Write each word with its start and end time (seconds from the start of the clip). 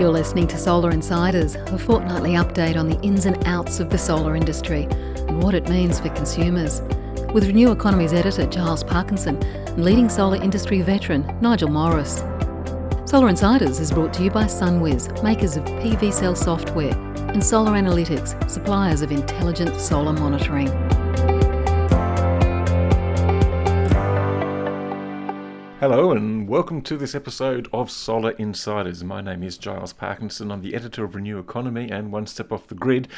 You're 0.00 0.08
listening 0.08 0.46
to 0.46 0.56
Solar 0.56 0.92
Insiders, 0.92 1.56
a 1.56 1.78
fortnightly 1.78 2.30
update 2.30 2.78
on 2.78 2.88
the 2.88 2.98
ins 3.02 3.26
and 3.26 3.36
outs 3.46 3.80
of 3.80 3.90
the 3.90 3.98
solar 3.98 4.34
industry 4.34 4.84
and 5.28 5.42
what 5.42 5.54
it 5.54 5.68
means 5.68 6.00
for 6.00 6.08
consumers. 6.08 6.80
With 7.34 7.46
Renew 7.46 7.70
Economy's 7.70 8.14
editor 8.14 8.46
Giles 8.46 8.82
Parkinson 8.82 9.36
and 9.44 9.84
leading 9.84 10.08
solar 10.08 10.42
industry 10.42 10.80
veteran 10.80 11.30
Nigel 11.42 11.68
Morris. 11.68 12.24
Solar 13.04 13.28
Insiders 13.28 13.78
is 13.78 13.92
brought 13.92 14.14
to 14.14 14.24
you 14.24 14.30
by 14.30 14.44
SunWiz, 14.44 15.22
makers 15.22 15.58
of 15.58 15.64
PVsell 15.64 16.34
software, 16.34 16.96
and 17.28 17.44
Solar 17.44 17.72
Analytics, 17.72 18.50
suppliers 18.50 19.02
of 19.02 19.12
intelligent 19.12 19.78
solar 19.78 20.14
monitoring. 20.14 20.89
Hello 25.80 26.12
and 26.12 26.46
welcome 26.46 26.82
to 26.82 26.98
this 26.98 27.14
episode 27.14 27.66
of 27.72 27.90
Solar 27.90 28.32
Insiders. 28.32 29.02
My 29.02 29.22
name 29.22 29.42
is 29.42 29.56
Giles 29.56 29.94
Parkinson. 29.94 30.52
I'm 30.52 30.60
the 30.60 30.74
editor 30.74 31.04
of 31.04 31.14
Renew 31.14 31.38
Economy 31.38 31.90
and 31.90 32.12
One 32.12 32.26
Step 32.26 32.52
Off 32.52 32.66
the 32.66 32.74
Grid 32.74 33.08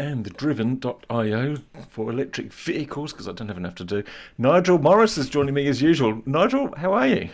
and 0.00 0.24
the 0.24 0.30
Driven.io 0.30 1.58
for 1.88 2.10
electric 2.10 2.52
vehicles 2.52 3.12
because 3.12 3.28
I 3.28 3.32
don't 3.34 3.46
have 3.46 3.56
enough 3.56 3.76
to 3.76 3.84
do. 3.84 4.02
Nigel 4.36 4.80
Morris 4.80 5.16
is 5.16 5.28
joining 5.28 5.54
me 5.54 5.68
as 5.68 5.80
usual. 5.80 6.20
Nigel, 6.26 6.74
how 6.76 6.92
are 6.92 7.06
you? 7.06 7.28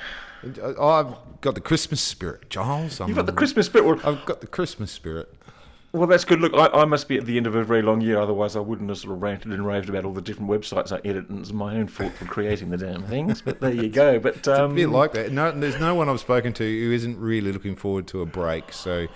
I've 0.79 1.17
got 1.41 1.55
the 1.55 1.63
Christmas 1.63 2.03
spirit, 2.03 2.51
Giles. 2.51 3.01
You've 3.01 3.17
got 3.17 3.25
the 3.25 3.33
Christmas 3.33 3.65
spirit. 3.65 3.87
Well, 3.87 4.01
I've 4.05 4.27
got 4.27 4.43
the 4.43 4.47
Christmas 4.47 4.93
spirit. 4.93 5.33
Well, 5.95 6.09
that's 6.09 6.25
good. 6.25 6.41
Look, 6.41 6.55
I, 6.55 6.67
I, 6.81 6.85
must 6.87 7.07
be 7.07 7.19
at 7.19 7.25
the 7.25 7.37
end 7.37 7.47
of 7.47 7.55
a 7.55 7.63
very 7.63 7.81
long 7.81 8.01
year, 8.01 8.19
otherwise 8.19 8.57
I 8.57 8.59
wouldn't 8.59 8.89
have 8.89 8.99
sort 8.99 9.15
of 9.15 9.23
ranted 9.23 9.53
and 9.53 9.65
raved 9.65 9.89
about 9.89 10.05
all 10.05 10.13
the 10.13 10.21
different 10.21 10.51
websites 10.51 10.91
I 10.91 10.99
edit, 11.09 11.29
and 11.29 11.39
it's 11.39 11.53
my 11.53 11.77
own 11.77 11.87
fault 11.87 12.13
for 12.15 12.25
creating 12.25 12.71
the 12.71 12.77
damn 12.77 13.05
things. 13.05 13.41
But 13.41 13.61
there 13.61 13.73
you 13.73 13.89
go. 13.89 14.19
But 14.19 14.49
um, 14.49 14.73
it's 14.73 14.73
a 14.73 14.75
bit 14.75 14.87
um, 14.87 14.93
like 14.93 15.13
that. 15.13 15.31
No, 15.31 15.53
there's 15.53 15.79
no 15.79 15.95
one 15.95 16.09
I've 16.09 16.19
spoken 16.19 16.53
to 16.55 16.65
who 16.65 16.91
isn't 16.91 17.17
really 17.21 17.53
looking 17.53 17.77
forward 17.77 18.09
to 18.09 18.23
a 18.23 18.27
break. 18.27 18.73
So 18.73 19.07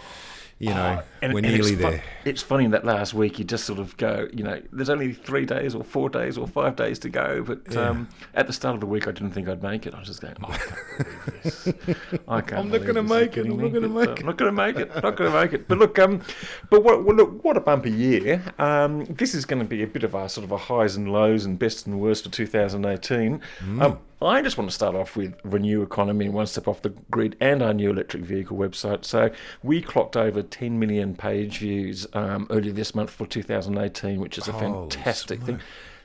you 0.58 0.70
know, 0.70 1.00
oh, 1.00 1.04
and, 1.22 1.32
we're 1.32 1.40
nearly 1.40 1.72
it's 1.72 1.80
there. 1.80 2.02
it's 2.24 2.42
funny 2.42 2.66
that 2.66 2.84
last 2.84 3.14
week 3.14 3.38
you 3.38 3.44
just 3.44 3.64
sort 3.64 3.78
of 3.78 3.96
go, 3.96 4.28
you 4.32 4.42
know, 4.42 4.60
there's 4.72 4.88
only 4.88 5.12
three 5.12 5.46
days 5.46 5.72
or 5.72 5.84
four 5.84 6.08
days 6.08 6.36
or 6.36 6.48
five 6.48 6.74
days 6.74 6.98
to 7.00 7.08
go. 7.08 7.44
But 7.44 7.60
yeah. 7.70 7.90
um, 7.90 8.08
at 8.34 8.48
the 8.48 8.52
start 8.52 8.74
of 8.74 8.80
the 8.80 8.86
week, 8.86 9.06
I 9.06 9.12
didn't 9.12 9.30
think 9.30 9.48
I'd 9.48 9.62
make 9.62 9.86
it. 9.86 9.94
I 9.94 10.00
was 10.00 10.08
just 10.08 10.20
going, 10.20 10.34
oh, 10.42 10.48
I 10.50 10.58
can't 10.58 10.96
believe 10.96 11.42
this. 11.42 11.68
I 12.28 12.40
can't. 12.40 12.60
I'm 12.60 12.70
not 12.70 12.82
going 12.82 12.94
to 12.96 13.02
make 13.04 13.36
it. 13.36 13.46
I'm 13.46 13.56
not 13.56 13.70
going 13.70 13.82
to 13.82 13.88
make 13.88 14.08
it. 14.08 14.20
I'm 14.20 14.26
not 14.26 14.36
going 14.36 14.50
to 14.50 14.52
make 14.52 14.76
it. 14.76 15.02
Not 15.02 15.16
going 15.16 15.32
to 15.32 15.40
make 15.40 15.52
it. 15.52 15.68
But 15.68 15.78
look, 15.78 15.96
um, 16.00 16.22
but 16.70 16.82
what, 16.82 17.04
well, 17.04 17.16
look, 17.16 17.44
what 17.44 17.56
a 17.56 17.60
bumper 17.60 17.88
year. 17.88 18.42
Um, 18.58 19.04
this 19.04 19.34
is 19.34 19.44
going 19.44 19.62
to 19.62 19.68
be 19.68 19.84
a 19.84 19.86
bit 19.86 20.02
of 20.02 20.16
a 20.16 20.28
sort 20.28 20.44
of 20.44 20.50
a 20.50 20.58
highs 20.58 20.96
and 20.96 21.12
lows 21.12 21.44
and 21.44 21.56
best 21.56 21.86
and 21.86 22.00
worst 22.00 22.24
for 22.24 22.30
2018. 22.30 23.40
Mm. 23.60 23.82
Um, 23.82 23.98
I 24.20 24.42
just 24.42 24.58
want 24.58 24.68
to 24.68 24.74
start 24.74 24.96
off 24.96 25.16
with 25.16 25.34
Renew 25.44 25.82
Economy, 25.82 26.28
One 26.28 26.46
Step 26.46 26.66
Off 26.66 26.82
the 26.82 26.90
Grid, 27.10 27.36
and 27.40 27.62
our 27.62 27.72
new 27.72 27.90
electric 27.90 28.24
vehicle 28.24 28.56
website. 28.56 29.04
So 29.04 29.30
we 29.62 29.80
clocked 29.80 30.16
over 30.16 30.42
10 30.42 30.78
million 30.78 31.14
page 31.14 31.58
views 31.58 32.06
um, 32.14 32.48
earlier 32.50 32.72
this 32.72 32.94
month 32.96 33.10
for 33.10 33.26
2018, 33.26 34.20
which 34.20 34.36
is 34.36 34.48
a 34.48 34.52
fantastic 34.52 35.40
thing. 35.42 35.60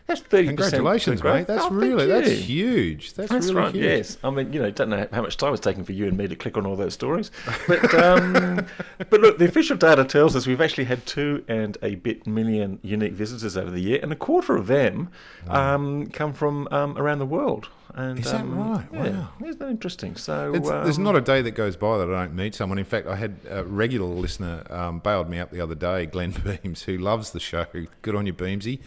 That's 0.06 0.20
thirty. 0.20 0.48
Congratulations, 0.48 1.24
mate. 1.24 1.48
That's 1.48 1.64
oh, 1.64 1.70
really 1.70 2.08
that's 2.08 2.30
huge. 2.30 3.14
That's, 3.14 3.32
that's 3.32 3.46
really 3.46 3.56
right. 3.56 3.74
Huge. 3.74 3.86
Yes, 3.86 4.18
I 4.22 4.32
mean 4.32 4.52
you 4.52 4.62
know 4.62 4.70
don't 4.70 4.90
know 4.90 5.08
how 5.14 5.22
much 5.22 5.38
time 5.38 5.54
it's 5.54 5.62
taken 5.62 5.86
for 5.86 5.94
you 5.94 6.08
and 6.08 6.18
me 6.18 6.28
to 6.28 6.36
click 6.36 6.58
on 6.58 6.66
all 6.66 6.76
those 6.76 6.94
stories, 6.94 7.32
but 7.70 7.94
um, 7.96 8.68
but 9.10 9.22
look, 9.22 9.38
the 9.38 9.46
official 9.46 9.78
data 9.78 10.04
tells 10.04 10.36
us 10.36 10.46
we've 10.46 10.60
actually 10.60 10.84
had 10.84 11.06
two 11.06 11.46
and 11.48 11.78
a 11.82 11.96
bit 11.96 12.28
million 12.28 12.80
unique 12.82 13.14
visitors 13.14 13.56
over 13.56 13.72
the 13.72 13.80
year, 13.80 14.00
and 14.04 14.12
a 14.12 14.16
quarter 14.18 14.58
of 14.58 14.68
them 14.68 15.10
um, 15.48 16.08
come 16.08 16.34
from 16.34 16.68
um, 16.70 16.98
around 16.98 17.20
the 17.20 17.26
world. 17.26 17.70
And, 17.96 18.20
Is 18.20 18.32
that 18.32 18.42
um, 18.42 18.58
right? 18.58 18.86
Yeah, 18.92 19.12
wow. 19.12 19.30
Isn't 19.46 19.60
that 19.60 19.70
interesting? 19.70 20.16
So 20.16 20.56
um, 20.56 20.62
there's 20.62 20.98
not 20.98 21.16
a 21.16 21.22
day 21.22 21.42
that 21.44 21.52
goes 21.52 21.76
by 21.76 21.98
that 22.00 22.10
I 22.10 22.24
don't 22.24 22.36
meet 22.36 22.56
someone. 22.56 22.80
In 22.80 22.86
fact, 22.86 23.08
I 23.08 23.16
had 23.16 23.36
a 23.50 23.64
regular 23.64 24.08
listener 24.08 24.64
um, 24.72 25.00
bailed 25.00 25.30
me 25.30 25.40
up 25.40 25.52
the 25.52 25.62
other 25.62 25.76
day, 25.76 26.06
Glenn 26.14 26.32
Beams, 26.32 26.84
who 26.84 26.98
loves 26.98 27.32
the 27.32 27.40
show. 27.40 27.66
Good 28.02 28.16
on 28.16 28.26
you, 28.26 28.34
Beamsy 28.34 28.80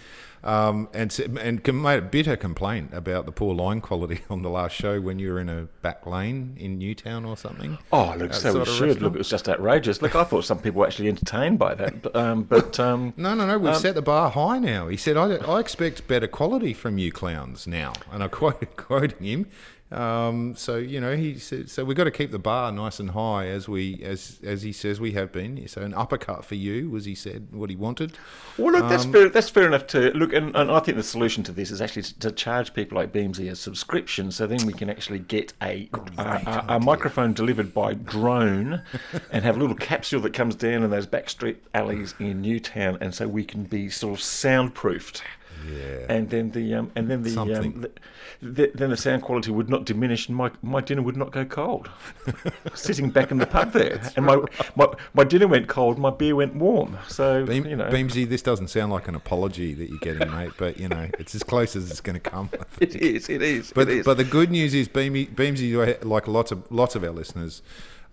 um, 0.47 0.89
and 0.95 1.19
and 1.41 1.83
made 1.83 1.99
a 1.99 2.03
bitter 2.03 2.37
complaint 2.37 2.91
about 2.93 3.27
the 3.27 3.33
poor 3.33 3.55
line 3.55 3.81
quality 3.81 4.21
on 4.31 4.43
the 4.43 4.49
last 4.49 4.75
show 4.75 5.01
when 5.01 5.19
you 5.19 5.33
were 5.33 5.41
in 5.41 5.49
a 5.49 5.63
back 5.83 6.07
lane 6.07 6.57
in 6.59 6.79
Newtown 6.79 7.25
or 7.25 7.37
something. 7.37 7.79
Oh, 7.93 8.15
look, 8.17 8.33
so 8.33 8.61
we 8.61 8.65
should. 8.65 9.03
Look, 9.03 9.15
it 9.15 9.19
was 9.19 9.29
just 9.29 9.49
outrageous. 9.49 10.01
Look, 10.01 10.15
I 10.15 10.23
thought 10.23 10.45
some 10.45 10.59
people 10.59 10.81
were 10.81 10.87
actually 10.87 11.09
entertained 11.09 11.59
by 11.59 11.75
that, 11.75 12.01
but, 12.01 12.15
um, 12.15 12.45
but 12.45 12.79
um, 12.81 13.13
no, 13.17 13.35
no, 13.35 13.47
no. 13.47 13.59
We've 13.59 13.75
um, 13.75 13.81
set 13.81 13.97
the 13.97 14.03
bar 14.03 14.31
high 14.31 14.59
now. 14.59 14.87
He 14.87 14.97
said, 14.97 15.17
I, 15.17 15.35
I 15.35 15.59
expect 15.59 16.07
better 16.07 16.29
quality 16.29 16.73
from 16.73 16.97
you 16.97 17.11
clowns 17.11 17.67
now," 17.67 17.93
and 18.13 18.23
I 18.23 18.29
quoted 18.29 18.77
quoting 18.99 19.25
him. 19.27 19.47
Um, 19.93 20.57
so 20.57 20.77
you 20.77 21.01
know, 21.01 21.17
he 21.17 21.39
said, 21.39 21.71
so 21.71 21.85
we've 21.85 21.97
got 21.97 22.05
to 22.05 22.11
keep 22.11 22.33
the 22.33 22.41
bar 22.41 22.73
nice 22.73 22.99
and 22.99 23.11
high 23.11 23.47
as 23.47 23.69
we 23.69 24.03
as 24.03 24.41
as 24.43 24.63
he 24.63 24.73
says 24.73 24.99
we 24.99 25.13
have 25.13 25.31
been. 25.31 25.69
So 25.69 25.83
an 25.83 25.95
uppercut 25.95 26.45
for 26.45 26.57
you, 26.57 26.91
was 26.91 27.05
he 27.05 27.15
said 27.15 27.49
what 27.53 27.71
he 27.71 27.77
wanted. 27.77 28.19
Well, 28.59 28.73
look, 28.73 28.89
that's 28.89 29.05
um, 29.05 29.13
fair. 29.13 29.29
That's 29.29 29.49
fair 29.49 29.65
enough 29.65 29.87
to 29.89 30.11
look, 30.11 30.33
and, 30.33 30.57
and 30.57 30.73
I 30.73 30.81
think 30.81 30.97
the 30.97 31.05
solution 31.05 31.45
to 31.45 31.53
this 31.53 31.71
is 31.71 31.81
actually 31.81 32.03
to, 32.03 32.19
to 32.19 32.33
charge 32.33 32.75
people 32.75 32.97
like 32.97 33.13
Beamsy 33.13 33.49
a 33.49 33.55
subscription, 33.55 34.33
so 34.33 34.49
then 34.49 34.67
we 34.67 34.73
can 34.73 34.91
actually 34.91 35.21
get 35.21 35.53
a 35.63 35.89
a, 36.19 36.23
a, 36.23 36.65
a, 36.71 36.81
microphone 36.81 37.33
delivered 37.33 37.73
by 37.73 37.95
drone, 37.95 38.83
and 39.31 39.45
have 39.45 39.57
a 39.57 39.61
little 39.61 39.77
capsule 39.77 40.21
that 40.23 40.33
comes 40.33 40.57
down 40.57 40.83
in 40.83 40.91
those 40.91 41.07
backstreet 41.07 41.59
alleys 41.75 42.13
in 42.19 42.43
Newtown, 42.43 42.99
and 43.01 43.15
so 43.15 43.29
we 43.29 43.45
can 43.45 43.63
be 43.63 43.89
sort 43.89 44.15
of 44.15 44.21
soundproofed. 44.21 45.23
Yeah. 45.67 46.07
And 46.09 46.31
then 46.31 46.51
the 46.51 46.75
um, 46.75 46.93
and 46.95 47.11
then 47.11 47.23
the, 47.23 47.39
um, 47.39 47.81
the, 47.81 47.91
the, 48.43 48.71
then 48.75 48.91
the 48.91 48.97
sound 48.97 49.23
quality 49.23 49.51
would 49.51 49.69
not 49.69 49.85
diminish, 49.85 50.29
and 50.29 50.37
my 50.37 50.51
my 50.63 50.81
dinner 50.81 51.03
would 51.03 51.17
not 51.17 51.33
go 51.33 51.45
cold. 51.45 51.91
Sitting 52.75 53.11
back 53.11 53.31
in 53.31 53.39
the 53.39 53.47
pub 53.47 53.73
there, 53.73 53.97
That's 53.97 54.15
and 54.17 54.27
my, 54.27 54.37
right. 54.37 54.77
my 54.77 54.87
my 55.15 55.25
dinner 55.25 55.49
went 55.49 55.69
cold, 55.69 55.99
my 55.99 56.11
beer 56.11 56.37
went 56.37 56.55
warm. 56.55 56.99
So 57.09 57.45
Beam, 57.47 57.67
you 57.67 57.77
know, 57.77 57.89
Beamsy, 57.89 58.29
this 58.29 58.43
doesn't 58.43 58.69
sound 58.69 58.93
like 58.93 59.09
an 59.09 59.15
apology 59.15 59.75
that 59.75 59.89
you're 59.89 59.99
getting, 59.99 60.31
mate, 60.31 60.53
but 60.59 60.79
you 60.79 60.89
know, 60.89 61.09
it's 61.19 61.35
as 61.35 61.43
close 61.43 61.77
as 61.77 61.91
it's 61.91 62.01
going 62.01 62.15
to 62.15 62.31
come. 62.31 62.51
It 62.79 62.95
is. 62.97 63.31
It 63.31 63.41
is. 63.41 63.73
But 63.73 63.89
it 63.89 63.99
is. 63.99 64.05
but 64.05 64.19
the 64.19 64.25
good 64.25 64.51
news 64.51 64.75
is, 64.75 64.87
Beamsy, 64.87 65.35
Beamsy, 65.35 66.05
like 66.05 66.29
lots 66.29 66.53
of 66.53 66.71
lots 66.71 66.95
of 66.95 67.03
our 67.03 67.11
listeners 67.11 67.63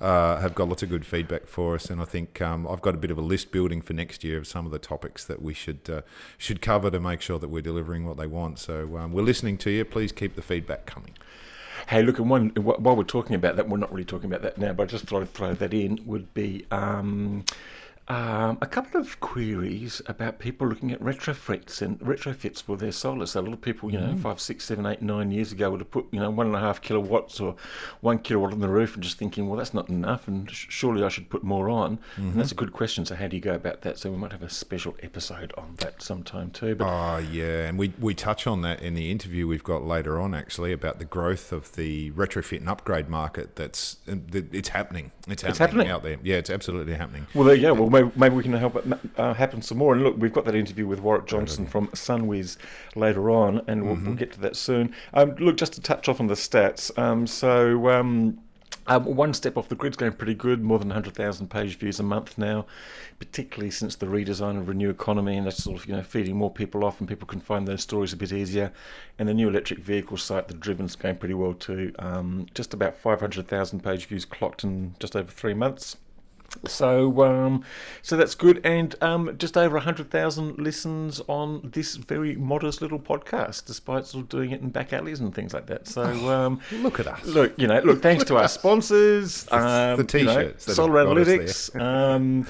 uh, 0.01 0.39
have 0.39 0.55
got 0.55 0.67
lots 0.67 0.83
of 0.83 0.89
good 0.89 1.05
feedback 1.05 1.47
for 1.47 1.75
us, 1.75 1.89
and 1.89 2.01
I 2.01 2.05
think 2.05 2.41
um, 2.41 2.67
I've 2.67 2.81
got 2.81 2.95
a 2.95 2.97
bit 2.97 3.11
of 3.11 3.17
a 3.17 3.21
list 3.21 3.51
building 3.51 3.81
for 3.81 3.93
next 3.93 4.23
year 4.23 4.37
of 4.37 4.47
some 4.47 4.65
of 4.65 4.71
the 4.71 4.79
topics 4.79 5.23
that 5.25 5.41
we 5.41 5.53
should 5.53 5.89
uh, 5.89 6.01
should 6.37 6.61
cover 6.61 6.89
to 6.91 6.99
make 6.99 7.21
sure 7.21 7.39
that 7.39 7.49
we're 7.49 7.61
delivering 7.61 8.05
what 8.05 8.17
they 8.17 8.27
want. 8.27 8.59
So 8.59 8.97
um, 8.97 9.13
we're 9.13 9.23
listening 9.23 9.57
to 9.59 9.71
you. 9.71 9.85
Please 9.85 10.11
keep 10.11 10.35
the 10.35 10.41
feedback 10.41 10.85
coming. 10.85 11.13
Hey, 11.87 12.01
look, 12.01 12.19
and 12.19 12.29
one 12.29 12.49
while 12.49 12.95
we're 12.95 13.03
talking 13.03 13.35
about 13.35 13.55
that, 13.57 13.67
we're 13.67 13.77
not 13.77 13.91
really 13.91 14.05
talking 14.05 14.29
about 14.29 14.41
that 14.43 14.57
now, 14.57 14.73
but 14.73 14.83
I 14.83 14.85
just 14.85 15.05
thought 15.05 15.21
I'd 15.21 15.33
throw 15.33 15.53
that 15.53 15.73
in. 15.73 15.99
Would 16.05 16.33
be. 16.33 16.65
Um, 16.71 17.45
um, 18.09 18.57
a 18.61 18.65
couple 18.65 18.99
of 18.99 19.17
queries 19.21 20.01
about 20.07 20.37
people 20.37 20.67
looking 20.67 20.91
at 20.91 20.99
retrofits 20.99 21.81
and 21.81 21.97
retrofits 22.01 22.61
for 22.61 22.75
their 22.75 22.91
solar. 22.91 23.25
So 23.25 23.39
a 23.39 23.43
lot 23.43 23.53
of 23.53 23.61
people, 23.61 23.91
you 23.91 23.99
know, 23.99 24.07
mm. 24.07 24.19
five, 24.19 24.41
six, 24.41 24.65
seven, 24.65 24.85
eight, 24.85 25.01
nine 25.01 25.31
years 25.31 25.53
ago 25.53 25.71
would 25.71 25.79
have 25.79 25.89
put, 25.89 26.07
you 26.11 26.19
know, 26.19 26.29
one 26.29 26.47
and 26.47 26.55
a 26.55 26.59
half 26.59 26.81
kilowatts 26.81 27.39
or 27.39 27.55
one 28.01 28.19
kilowatt 28.19 28.51
on 28.51 28.59
the 28.59 28.67
roof 28.67 28.95
and 28.95 29.03
just 29.03 29.17
thinking, 29.17 29.47
well, 29.47 29.57
that's 29.57 29.73
not 29.73 29.87
enough, 29.87 30.27
and 30.27 30.51
sh- 30.51 30.65
surely 30.69 31.01
I 31.01 31.07
should 31.07 31.29
put 31.29 31.43
more 31.43 31.69
on. 31.69 31.95
Mm-hmm. 31.95 32.21
And 32.31 32.33
that's 32.33 32.51
a 32.51 32.55
good 32.55 32.73
question. 32.73 33.05
So 33.05 33.15
how 33.15 33.27
do 33.27 33.37
you 33.37 33.41
go 33.41 33.53
about 33.55 33.81
that? 33.83 33.97
So 33.97 34.11
we 34.11 34.17
might 34.17 34.33
have 34.33 34.43
a 34.43 34.49
special 34.49 34.97
episode 35.01 35.53
on 35.57 35.75
that 35.77 36.01
sometime 36.01 36.51
too. 36.51 36.75
But 36.75 36.87
oh 36.87 37.17
yeah, 37.19 37.67
and 37.67 37.79
we 37.79 37.93
we 38.01 38.13
touch 38.13 38.47
on 38.47 38.63
that 38.63 38.81
in 38.81 38.95
the 38.95 39.11
interview 39.11 39.47
we've 39.47 39.63
got 39.63 39.85
later 39.85 40.19
on 40.19 40.33
actually 40.33 40.73
about 40.73 40.99
the 40.99 41.05
growth 41.05 41.53
of 41.53 41.73
the 41.75 42.11
retrofit 42.11 42.57
and 42.57 42.67
upgrade 42.67 43.07
market. 43.07 43.55
That's 43.55 43.95
it's 44.07 44.69
happening. 44.69 45.11
It's 45.25 45.41
happening, 45.41 45.49
it's 45.51 45.57
happening. 45.57 45.87
out 45.87 46.03
there. 46.03 46.17
Yeah, 46.21 46.35
it's 46.35 46.49
absolutely 46.49 46.95
happening. 46.95 47.27
Well, 47.33 47.55
yeah. 47.55 47.71
Well 47.71 47.92
maybe, 47.93 48.11
maybe 48.15 48.35
we 48.35 48.43
can 48.43 48.53
help 48.53 48.75
it 48.75 48.85
uh, 49.17 49.33
happen 49.33 49.61
some 49.61 49.77
more. 49.77 49.93
And 49.93 50.03
look, 50.03 50.17
we've 50.17 50.33
got 50.33 50.45
that 50.45 50.55
interview 50.55 50.87
with 50.87 50.99
Warwick 50.99 51.27
Johnston 51.27 51.65
from 51.65 51.87
SunWiz 51.89 52.57
later 52.95 53.29
on, 53.29 53.61
and 53.67 53.85
we'll, 53.85 53.95
mm-hmm. 53.95 54.07
we'll, 54.07 54.15
get 54.15 54.33
to 54.33 54.41
that 54.41 54.55
soon. 54.55 54.93
Um, 55.13 55.35
look, 55.35 55.57
just 55.57 55.73
to 55.73 55.81
touch 55.81 56.09
off 56.09 56.19
on 56.19 56.27
the 56.27 56.35
stats. 56.35 56.97
Um, 56.97 57.27
so. 57.27 57.89
Um, 57.89 58.39
um, 58.85 59.05
one 59.05 59.33
step 59.33 59.55
off 59.55 59.69
the 59.69 59.75
grid's 59.75 59.95
going 59.95 60.11
pretty 60.11 60.33
good, 60.33 60.61
more 60.61 60.77
than 60.77 60.89
100,000 60.89 61.47
page 61.49 61.77
views 61.77 62.01
a 62.01 62.03
month 62.03 62.37
now, 62.37 62.65
particularly 63.17 63.71
since 63.71 63.95
the 63.95 64.07
redesign 64.07 64.59
of 64.59 64.67
Renew 64.67 64.89
Economy, 64.89 65.37
and 65.37 65.47
that's 65.47 65.63
sort 65.63 65.79
of 65.79 65.85
you 65.87 65.95
know 65.95 66.03
feeding 66.03 66.35
more 66.35 66.51
people 66.51 66.83
off, 66.83 66.99
and 66.99 67.07
people 67.07 67.25
can 67.25 67.39
find 67.39 67.65
those 67.65 67.81
stories 67.81 68.11
a 68.11 68.17
bit 68.17 68.33
easier. 68.33 68.73
And 69.17 69.29
the 69.29 69.33
new 69.33 69.47
electric 69.47 69.79
vehicle 69.79 70.17
site, 70.17 70.49
the 70.49 70.53
Driven's 70.53 70.97
going 70.97 71.15
pretty 71.15 71.33
well 71.33 71.53
too. 71.53 71.93
Um, 71.97 72.47
just 72.53 72.73
about 72.73 72.95
500,000 72.95 73.79
page 73.81 74.07
views 74.07 74.25
clocked 74.25 74.65
in 74.65 74.95
just 74.99 75.15
over 75.15 75.31
three 75.31 75.53
months. 75.53 75.95
So, 76.65 77.23
um, 77.23 77.65
so 78.01 78.15
that's 78.15 78.35
good, 78.35 78.61
and 78.63 78.95
um, 79.01 79.35
just 79.37 79.57
over 79.57 79.79
hundred 79.79 80.09
thousand 80.09 80.57
listens 80.59 81.21
on 81.27 81.69
this 81.73 81.95
very 81.95 82.35
modest 82.35 82.81
little 82.81 82.99
podcast, 82.99 83.65
despite 83.65 84.05
sort 84.05 84.23
of 84.23 84.29
doing 84.29 84.51
it 84.51 84.61
in 84.61 84.69
back 84.69 84.93
alleys 84.93 85.19
and 85.19 85.33
things 85.33 85.53
like 85.53 85.65
that. 85.67 85.87
So, 85.87 86.03
oh, 86.03 86.29
um, 86.29 86.61
look 86.71 86.99
at 86.99 87.07
us. 87.07 87.25
Look, 87.25 87.53
you 87.59 87.67
know, 87.67 87.79
look. 87.81 88.01
Thanks 88.01 88.23
to 88.25 88.37
our 88.37 88.47
sponsors, 88.47 89.43
the, 89.51 89.95
the 89.97 90.03
t-shirts, 90.05 90.67
you 90.67 90.71
know, 90.71 90.75
Solar 90.75 91.05
Analytics, 91.05 91.79
um, 91.81 92.47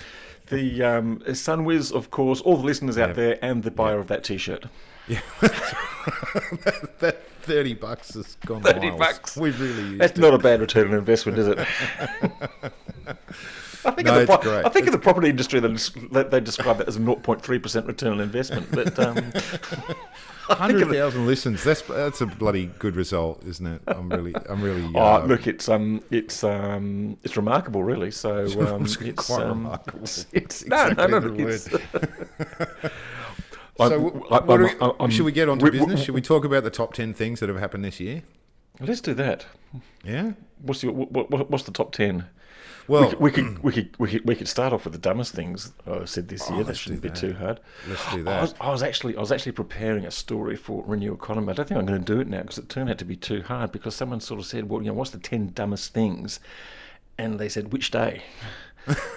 the 0.47 0.83
um, 0.83 1.19
SunWiz, 1.27 1.91
of 1.91 2.11
course, 2.11 2.41
all 2.41 2.57
the 2.57 2.65
listeners 2.65 2.97
out 2.97 3.15
there, 3.15 3.39
and 3.41 3.63
the 3.63 3.71
buyer 3.71 3.97
of 3.97 4.07
that 4.07 4.23
t-shirt. 4.23 4.65
Yeah, 5.07 5.19
that, 6.99 7.17
30 7.41 7.73
bucks 7.73 8.13
has 8.13 8.35
gone 8.45 8.61
30 8.61 8.79
miles. 8.79 8.99
bucks. 8.99 9.35
We've 9.35 9.59
really 9.59 9.81
used 9.81 10.01
That's 10.01 10.17
it. 10.17 10.21
not 10.21 10.33
a 10.33 10.37
bad 10.37 10.61
return 10.61 10.87
on 10.87 10.93
investment, 10.93 11.37
is 11.37 11.47
it? 11.47 11.59
I 13.85 13.91
think, 13.91 14.07
No, 14.07 14.11
in, 14.13 14.15
the 14.15 14.21
it's 14.33 14.43
pro- 14.43 14.51
great. 14.51 14.65
I 14.65 14.69
think 14.69 14.85
in 14.87 14.91
the 14.91 14.97
property 14.99 15.29
industry 15.29 15.59
they, 15.59 15.67
they, 16.11 16.23
they 16.23 16.39
describe 16.39 16.79
it 16.81 16.87
as 16.87 16.95
a 16.95 16.99
0.3% 16.99 17.87
return 17.87 18.13
on 18.13 18.19
investment. 18.21 18.67
But 18.71 18.97
um, 19.05 19.17
I 20.49 20.67
think 20.67 20.81
of 20.81 20.91
it- 20.91 20.99
100,000 21.01 21.25
listens. 21.25 21.63
That's 21.63 21.81
that's 21.81 22.21
a 22.21 22.25
bloody 22.25 22.67
good 22.79 22.95
result, 22.95 23.43
isn't 23.45 23.65
it? 23.65 23.81
I'm 23.87 24.09
really, 24.09 24.33
I'm 24.49 24.61
really. 24.61 24.83
Oh, 24.95 24.99
uh, 25.21 25.25
look, 25.25 25.47
it's 25.47 25.67
um, 25.69 26.01
it's 26.11 26.43
um, 26.43 27.17
it's 27.23 27.35
remarkable, 27.37 27.83
really. 27.83 28.11
So 28.11 28.45
um, 28.67 28.83
It's 28.83 28.95
it's 28.97 29.27
quite 29.27 29.43
um, 29.43 29.49
remarkable. 29.65 30.03
It's, 30.03 30.25
it's, 30.31 30.61
Exactly 30.63 30.95
no, 31.07 31.07
no, 31.07 31.19
no, 31.19 31.35
the 31.35 31.47
it's, 31.47 31.69
So, 33.77 33.85
I'm- 33.85 34.03
w- 34.03 34.25
I'm- 34.29 34.45
what 34.45 34.61
are 34.61 34.67
I'm- 34.67 34.77
we- 34.79 34.87
I'm- 34.99 35.09
should 35.09 35.25
we 35.25 35.31
get 35.31 35.49
on 35.49 35.57
to 35.59 35.63
we- 35.65 35.71
we- 35.71 35.79
business? 35.79 36.03
should 36.03 36.13
we 36.13 36.21
talk 36.21 36.45
about 36.45 36.63
the 36.63 36.69
top 36.69 36.93
10 36.93 37.13
things 37.13 37.39
that 37.39 37.49
have 37.49 37.57
happened 37.59 37.83
this 37.83 37.99
year? 37.99 38.21
Let's 38.79 39.01
do 39.01 39.13
that. 39.15 39.45
Yeah. 40.03 40.33
What's 40.61 40.83
your, 40.83 40.93
what, 40.93 41.29
what, 41.31 41.49
what's 41.49 41.63
the 41.63 41.71
top 41.71 41.91
ten? 41.91 42.25
Well, 42.87 43.13
we, 43.19 43.31
could, 43.31 43.45
mm. 43.45 43.63
we 43.63 43.71
could 43.71 43.95
we 43.99 44.09
could 44.09 44.25
we 44.25 44.35
could 44.35 44.47
start 44.47 44.73
off 44.73 44.83
with 44.83 44.93
the 44.93 44.99
dumbest 44.99 45.33
things 45.33 45.71
I 45.87 46.05
said 46.05 46.27
this 46.27 46.49
Oh, 46.49 46.55
year. 46.55 46.63
That 46.63 46.75
shouldn't 46.75 47.01
do 47.01 47.07
be 47.09 47.13
that. 47.13 47.19
too 47.19 47.33
hard. 47.33 47.59
Let's 47.87 48.11
do 48.13 48.19
I 48.21 48.23
that. 48.23 48.41
was, 48.41 48.55
I 48.59 48.69
was 48.71 48.83
actually 48.83 49.15
I 49.15 49.19
was 49.19 49.31
actually 49.31 49.53
preparing 49.53 50.05
a 50.05 50.11
story 50.11 50.55
for 50.55 50.83
Renew 50.85 51.13
Economy. 51.13 51.49
I 51.49 51.53
don't 51.53 51.67
think 51.67 51.79
I'm 51.79 51.85
going 51.85 52.03
to 52.03 52.13
do 52.13 52.19
it 52.19 52.27
now 52.27 52.41
because 52.41 52.57
it 52.57 52.69
turned 52.69 52.89
out 52.89 52.97
to 52.97 53.05
be 53.05 53.15
too 53.15 53.41
hard. 53.43 53.71
Because 53.71 53.95
someone 53.95 54.19
sort 54.19 54.39
of 54.39 54.45
said, 54.45 54.69
"Well, 54.69 54.81
you 54.81 54.87
know, 54.87 54.93
what's 54.93 55.11
the 55.11 55.19
ten 55.19 55.51
dumbest 55.53 55.93
things?" 55.93 56.39
And 57.17 57.39
they 57.39 57.47
said, 57.49 57.71
"Which 57.71 57.91
day?" 57.91 58.23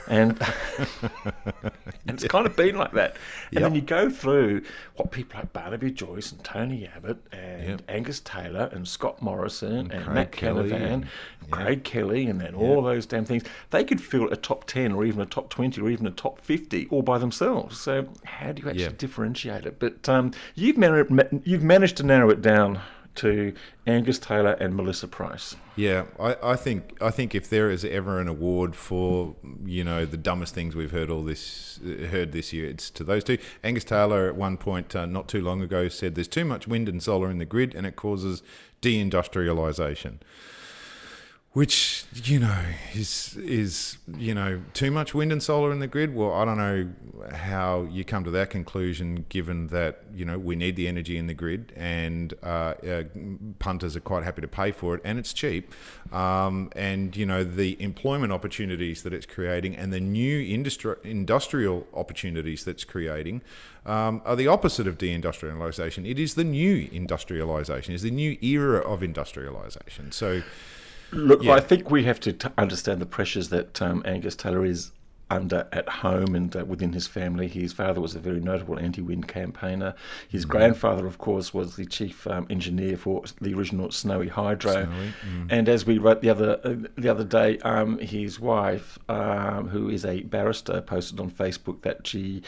And, 0.08 0.40
and 0.40 1.70
it's 2.06 2.24
kind 2.24 2.46
of 2.46 2.56
been 2.56 2.76
like 2.76 2.92
that. 2.92 3.16
And 3.52 3.64
then 3.64 3.74
you 3.74 3.80
go 3.80 4.08
through 4.10 4.62
what 4.96 5.10
people 5.10 5.40
like 5.40 5.52
Barnaby 5.52 5.90
Joyce 5.90 6.32
and 6.32 6.42
Tony 6.44 6.86
Abbott 6.94 7.18
and 7.32 7.68
Yep. 7.68 7.82
Angus 7.88 8.20
Taylor 8.20 8.68
and 8.72 8.86
Scott 8.86 9.20
Morrison 9.22 9.90
and, 9.90 10.04
Craig 10.04 10.14
Matt 10.14 10.32
Kelly 10.32 10.70
Canavan, 10.70 10.92
and- 10.92 11.06
Craig 11.50 11.84
Kelly, 11.84 12.26
and 12.26 12.40
then 12.40 12.54
all 12.54 12.82
those 12.82 13.06
damn 13.06 13.24
things. 13.24 13.44
They 13.70 13.84
could 13.84 14.00
fill 14.00 14.30
a 14.32 14.36
top 14.36 14.64
10 14.66 14.92
or 14.92 15.04
even 15.04 15.20
a 15.20 15.26
top 15.26 15.48
20 15.50 15.80
or 15.80 15.90
even 15.90 16.06
a 16.06 16.10
top 16.10 16.40
50 16.40 16.88
all 16.90 17.02
by 17.02 17.18
themselves. 17.18 17.78
So, 17.78 18.08
how 18.24 18.52
do 18.52 18.62
you 18.62 18.68
actually 18.68 18.96
differentiate 18.96 19.64
it? 19.66 19.78
But 19.78 20.08
um, 20.08 20.32
you've, 20.54 20.76
man- 20.76 21.42
you've 21.44 21.62
managed 21.62 21.96
to 21.98 22.02
narrow 22.02 22.30
it 22.30 22.42
down 22.42 22.80
to 23.16 23.54
Angus 23.86 24.18
Taylor 24.18 24.52
and 24.52 24.74
Melissa 24.74 25.08
Price. 25.08 25.56
Yeah, 25.76 26.04
I, 26.18 26.36
I 26.42 26.56
think 26.56 26.96
I 27.02 27.10
think 27.10 27.34
if 27.34 27.50
there 27.50 27.70
is 27.70 27.84
ever 27.84 28.20
an 28.20 28.28
award 28.28 28.74
for 28.74 29.36
you 29.64 29.84
know 29.84 30.06
the 30.06 30.16
dumbest 30.16 30.54
things 30.54 30.74
we've 30.74 30.90
heard 30.90 31.10
all 31.10 31.22
this 31.22 31.80
uh, 31.84 32.06
heard 32.06 32.32
this 32.32 32.52
year, 32.52 32.66
it's 32.68 32.90
to 32.90 33.04
those 33.04 33.24
two. 33.24 33.38
Angus 33.62 33.84
Taylor 33.84 34.28
at 34.28 34.36
one 34.36 34.56
point 34.56 34.94
uh, 34.96 35.06
not 35.06 35.28
too 35.28 35.42
long 35.42 35.60
ago 35.60 35.88
said 35.88 36.14
there's 36.14 36.28
too 36.28 36.44
much 36.44 36.66
wind 36.66 36.88
and 36.88 37.02
solar 37.02 37.30
in 37.30 37.38
the 37.38 37.44
grid 37.44 37.74
and 37.74 37.86
it 37.86 37.96
causes 37.96 38.42
deindustrialization. 38.80 40.18
Which 41.56 42.04
you 42.12 42.38
know 42.38 42.64
is 42.92 43.34
is 43.38 43.96
you 44.18 44.34
know 44.34 44.60
too 44.74 44.90
much 44.90 45.14
wind 45.14 45.32
and 45.32 45.42
solar 45.42 45.72
in 45.72 45.78
the 45.78 45.86
grid. 45.86 46.14
Well, 46.14 46.34
I 46.34 46.44
don't 46.44 46.58
know 46.58 46.90
how 47.34 47.88
you 47.90 48.04
come 48.04 48.24
to 48.24 48.30
that 48.32 48.50
conclusion, 48.50 49.24
given 49.30 49.68
that 49.68 50.02
you 50.14 50.26
know 50.26 50.38
we 50.38 50.54
need 50.54 50.76
the 50.76 50.86
energy 50.86 51.16
in 51.16 51.28
the 51.28 51.32
grid, 51.32 51.72
and 51.74 52.34
uh, 52.42 52.74
uh, 52.86 53.04
punters 53.58 53.96
are 53.96 54.00
quite 54.00 54.22
happy 54.22 54.42
to 54.42 54.48
pay 54.48 54.70
for 54.70 54.96
it, 54.96 55.00
and 55.02 55.18
it's 55.18 55.32
cheap. 55.32 55.72
Um, 56.12 56.70
and 56.76 57.16
you 57.16 57.24
know 57.24 57.42
the 57.42 57.82
employment 57.82 58.34
opportunities 58.34 59.02
that 59.04 59.14
it's 59.14 59.24
creating, 59.24 59.76
and 59.76 59.90
the 59.90 60.00
new 60.00 60.38
industri- 60.38 61.02
industrial 61.06 61.86
opportunities 61.94 62.66
that's 62.66 62.84
creating, 62.84 63.40
um, 63.86 64.20
are 64.26 64.36
the 64.36 64.46
opposite 64.46 64.86
of 64.86 64.98
deindustrialization. 64.98 66.06
It 66.06 66.18
is 66.18 66.34
the 66.34 66.44
new 66.44 66.86
industrialization. 66.92 67.94
It's 67.94 68.02
the 68.02 68.10
new 68.10 68.36
era 68.42 68.80
of 68.80 69.02
industrialization. 69.02 70.12
So. 70.12 70.42
Look, 71.12 71.42
Yeah. 71.42 71.52
I 71.54 71.60
think 71.60 71.90
we 71.90 72.04
have 72.04 72.20
to 72.20 72.32
t- 72.32 72.48
understand 72.58 73.00
the 73.00 73.06
pressures 73.06 73.48
that 73.50 73.80
um, 73.80 74.02
Angus 74.04 74.34
Taylor 74.36 74.64
is 74.64 74.90
under 75.30 75.66
at 75.72 75.88
home 75.88 76.34
and 76.34 76.54
uh, 76.54 76.64
within 76.64 76.92
his 76.92 77.06
family. 77.06 77.48
His 77.48 77.72
father 77.72 78.00
was 78.00 78.14
a 78.14 78.20
very 78.20 78.40
notable 78.40 78.78
anti-wind 78.78 79.28
campaigner. 79.28 79.94
His 80.28 80.44
Mm-hmm. 80.46 80.50
grandfather, 80.52 81.06
of 81.06 81.18
course, 81.18 81.52
was 81.52 81.74
the 81.76 81.84
chief 81.84 82.26
um, 82.28 82.46
engineer 82.50 82.96
for 82.96 83.24
the 83.40 83.52
original 83.54 83.90
Snowy 83.90 84.28
Hydro. 84.28 84.72
Snowy, 84.72 85.12
mm. 85.28 85.46
And 85.50 85.68
as 85.68 85.84
we 85.84 85.98
wrote 85.98 86.20
the 86.22 86.30
other 86.30 86.60
uh, 86.62 86.74
the 86.96 87.08
other 87.08 87.24
day, 87.24 87.58
um, 87.60 87.98
his 87.98 88.38
wife, 88.38 88.98
um, 89.08 89.68
who 89.68 89.88
is 89.88 90.04
a 90.04 90.22
barrister, 90.22 90.80
posted 90.80 91.18
on 91.18 91.30
Facebook 91.30 91.82
that 91.82 92.06
she, 92.06 92.42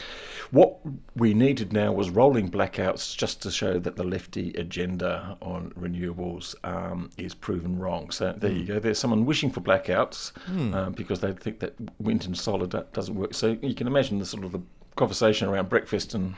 what 0.51 0.77
we 1.15 1.33
needed 1.33 1.73
now 1.73 1.91
was 1.91 2.09
rolling 2.09 2.49
blackouts 2.49 3.15
just 3.17 3.41
to 3.41 3.51
show 3.51 3.77
that 3.79 3.95
the 3.97 4.03
lefty 4.03 4.53
agenda 4.53 5.37
on 5.41 5.71
renewables 5.71 6.55
um, 6.63 7.09
is 7.17 7.33
proven 7.35 7.77
wrong. 7.77 8.11
So 8.11 8.33
there 8.37 8.51
you 8.51 8.63
go. 8.65 8.79
There's 8.79 8.99
someone 8.99 9.25
wishing 9.25 9.51
for 9.51 9.59
blackouts 9.61 10.31
um, 10.73 10.93
because 10.93 11.19
they 11.19 11.33
think 11.33 11.59
that 11.59 11.73
wind 11.99 12.25
and 12.25 12.37
solar 12.37 12.67
do- 12.69 12.85
doesn't 12.93 13.15
work. 13.15 13.33
So 13.33 13.57
you 13.61 13.73
can 13.75 13.87
imagine 13.87 14.19
the 14.19 14.25
sort 14.25 14.43
of 14.43 14.51
the 14.51 14.61
conversation 14.95 15.47
around 15.47 15.69
breakfast 15.69 16.13
and 16.13 16.35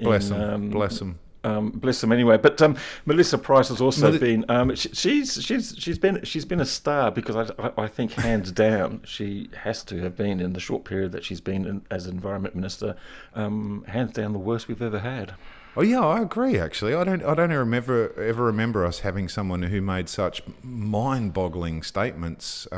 Bless 0.00 0.30
in, 0.30 0.38
them. 0.38 0.50
um, 0.54 0.70
bless 0.70 0.98
them. 0.98 1.18
um, 1.44 1.70
bless 1.70 2.00
them 2.00 2.12
anyway. 2.12 2.36
But 2.38 2.60
um, 2.62 2.76
Melissa 3.06 3.38
Price 3.38 3.68
has 3.68 3.80
also 3.80 4.06
Meli- 4.06 4.18
been 4.18 4.44
um, 4.48 4.74
sh 4.74 4.86
she's 4.92 5.42
she's 5.42 5.74
she's 5.78 5.98
been 5.98 6.22
she's 6.24 6.44
been 6.44 6.60
a 6.60 6.64
star 6.66 7.10
because 7.10 7.36
I, 7.36 7.54
I, 7.62 7.84
I 7.84 7.86
think 7.88 8.12
hands 8.12 8.50
down 8.66 9.02
she 9.04 9.50
has 9.62 9.82
to 9.84 9.98
have 10.02 10.16
been 10.16 10.40
in 10.40 10.52
the 10.52 10.60
short 10.60 10.84
period 10.84 11.12
that 11.12 11.24
she's 11.24 11.40
been 11.40 11.66
in, 11.66 11.82
as 11.90 12.06
environment 12.06 12.54
minister, 12.54 12.96
um, 13.34 13.84
hands 13.88 14.12
down 14.12 14.32
the 14.32 14.38
worst 14.38 14.68
we've 14.68 14.82
ever 14.82 14.98
had. 15.00 15.34
Oh 15.76 15.82
yeah, 15.82 16.00
I 16.00 16.22
agree. 16.22 16.56
Actually, 16.58 16.94
I 16.94 17.02
don't. 17.02 17.22
I 17.24 17.34
don't 17.34 17.50
remember 17.50 18.12
ever 18.20 18.44
remember 18.44 18.86
us 18.86 19.00
having 19.00 19.28
someone 19.28 19.62
who 19.64 19.80
made 19.82 20.08
such 20.08 20.40
mind-boggling 20.62 21.82
statements. 21.82 22.68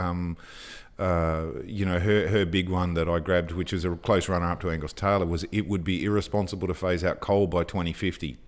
Uh, 0.98 1.46
you 1.64 1.84
know, 1.84 1.98
her 2.00 2.28
her 2.28 2.46
big 2.46 2.70
one 2.70 2.94
that 2.94 3.08
I 3.08 3.18
grabbed, 3.18 3.52
which 3.52 3.72
was 3.72 3.84
a 3.84 3.90
close 3.96 4.28
runner-up 4.28 4.60
to 4.60 4.70
Angus 4.70 4.94
Taylor, 4.94 5.26
was 5.26 5.44
it 5.52 5.68
would 5.68 5.84
be 5.84 6.04
irresponsible 6.04 6.66
to 6.68 6.74
phase 6.74 7.04
out 7.04 7.20
coal 7.20 7.46
by 7.46 7.64
2050. 7.64 8.38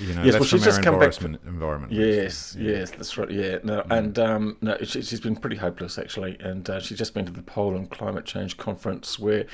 You 0.00 0.14
know, 0.14 0.22
Yes, 0.22 0.32
that's 0.32 0.34
well, 0.34 0.44
she's 0.44 0.50
from 0.50 0.60
just 0.64 0.82
come 0.82 0.98
back 0.98 1.14
environment. 1.14 1.42
environment 1.46 1.92
minister. 1.92 2.22
Yes, 2.22 2.56
yes, 2.58 2.90
that's 2.90 3.16
right. 3.16 3.30
Yeah, 3.30 3.58
no, 3.62 3.84
and 3.90 4.18
um, 4.18 4.56
no, 4.60 4.76
she, 4.82 5.02
she's 5.02 5.20
been 5.20 5.36
pretty 5.36 5.56
hopeless 5.56 5.98
actually, 5.98 6.36
and 6.40 6.68
uh, 6.68 6.80
she's 6.80 6.98
just 6.98 7.14
been 7.14 7.26
to 7.26 7.32
the 7.32 7.42
Poland 7.42 7.90
Climate 7.90 8.24
Change 8.24 8.56
Conference, 8.56 9.18
where, 9.18 9.46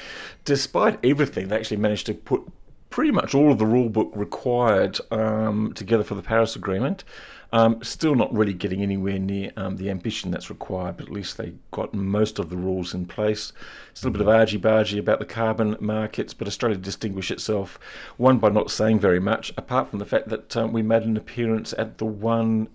despite 0.44 1.04
everything, 1.04 1.48
they 1.48 1.56
actually 1.56 1.76
managed 1.78 2.06
to 2.06 2.14
put 2.14 2.42
pretty 2.90 3.10
much 3.10 3.34
all 3.34 3.52
of 3.52 3.58
the 3.58 3.66
rule 3.66 3.88
book 3.88 4.10
required 4.14 4.98
um, 5.10 5.72
together 5.74 6.04
for 6.04 6.14
the 6.14 6.22
Paris 6.22 6.56
Agreement. 6.56 7.04
Um, 7.52 7.82
still 7.82 8.14
not 8.14 8.32
really 8.32 8.52
getting 8.52 8.80
anywhere 8.80 9.18
near 9.18 9.50
um, 9.56 9.76
the 9.76 9.90
ambition 9.90 10.30
that's 10.30 10.50
required, 10.50 10.96
but 10.96 11.06
at 11.06 11.12
least 11.12 11.36
they 11.36 11.54
got 11.72 11.92
most 11.92 12.38
of 12.38 12.48
the 12.48 12.56
rules 12.56 12.94
in 12.94 13.06
place. 13.06 13.52
Still 13.92 14.10
a 14.10 14.12
bit 14.12 14.20
of 14.20 14.28
argy 14.28 14.58
bargy 14.58 15.00
about 15.00 15.18
the 15.18 15.24
carbon 15.24 15.76
markets, 15.80 16.32
but 16.32 16.46
Australia 16.46 16.78
distinguished 16.78 17.32
itself, 17.32 17.78
one, 18.18 18.38
by 18.38 18.50
not 18.50 18.70
saying 18.70 19.00
very 19.00 19.20
much, 19.20 19.52
apart 19.56 19.88
from 19.88 19.98
the 19.98 20.04
fact 20.04 20.28
that 20.28 20.56
um, 20.56 20.72
we 20.72 20.82
made 20.82 21.02
an 21.02 21.16
appearance 21.16 21.74
at 21.76 21.98
the 21.98 22.06
one. 22.06 22.68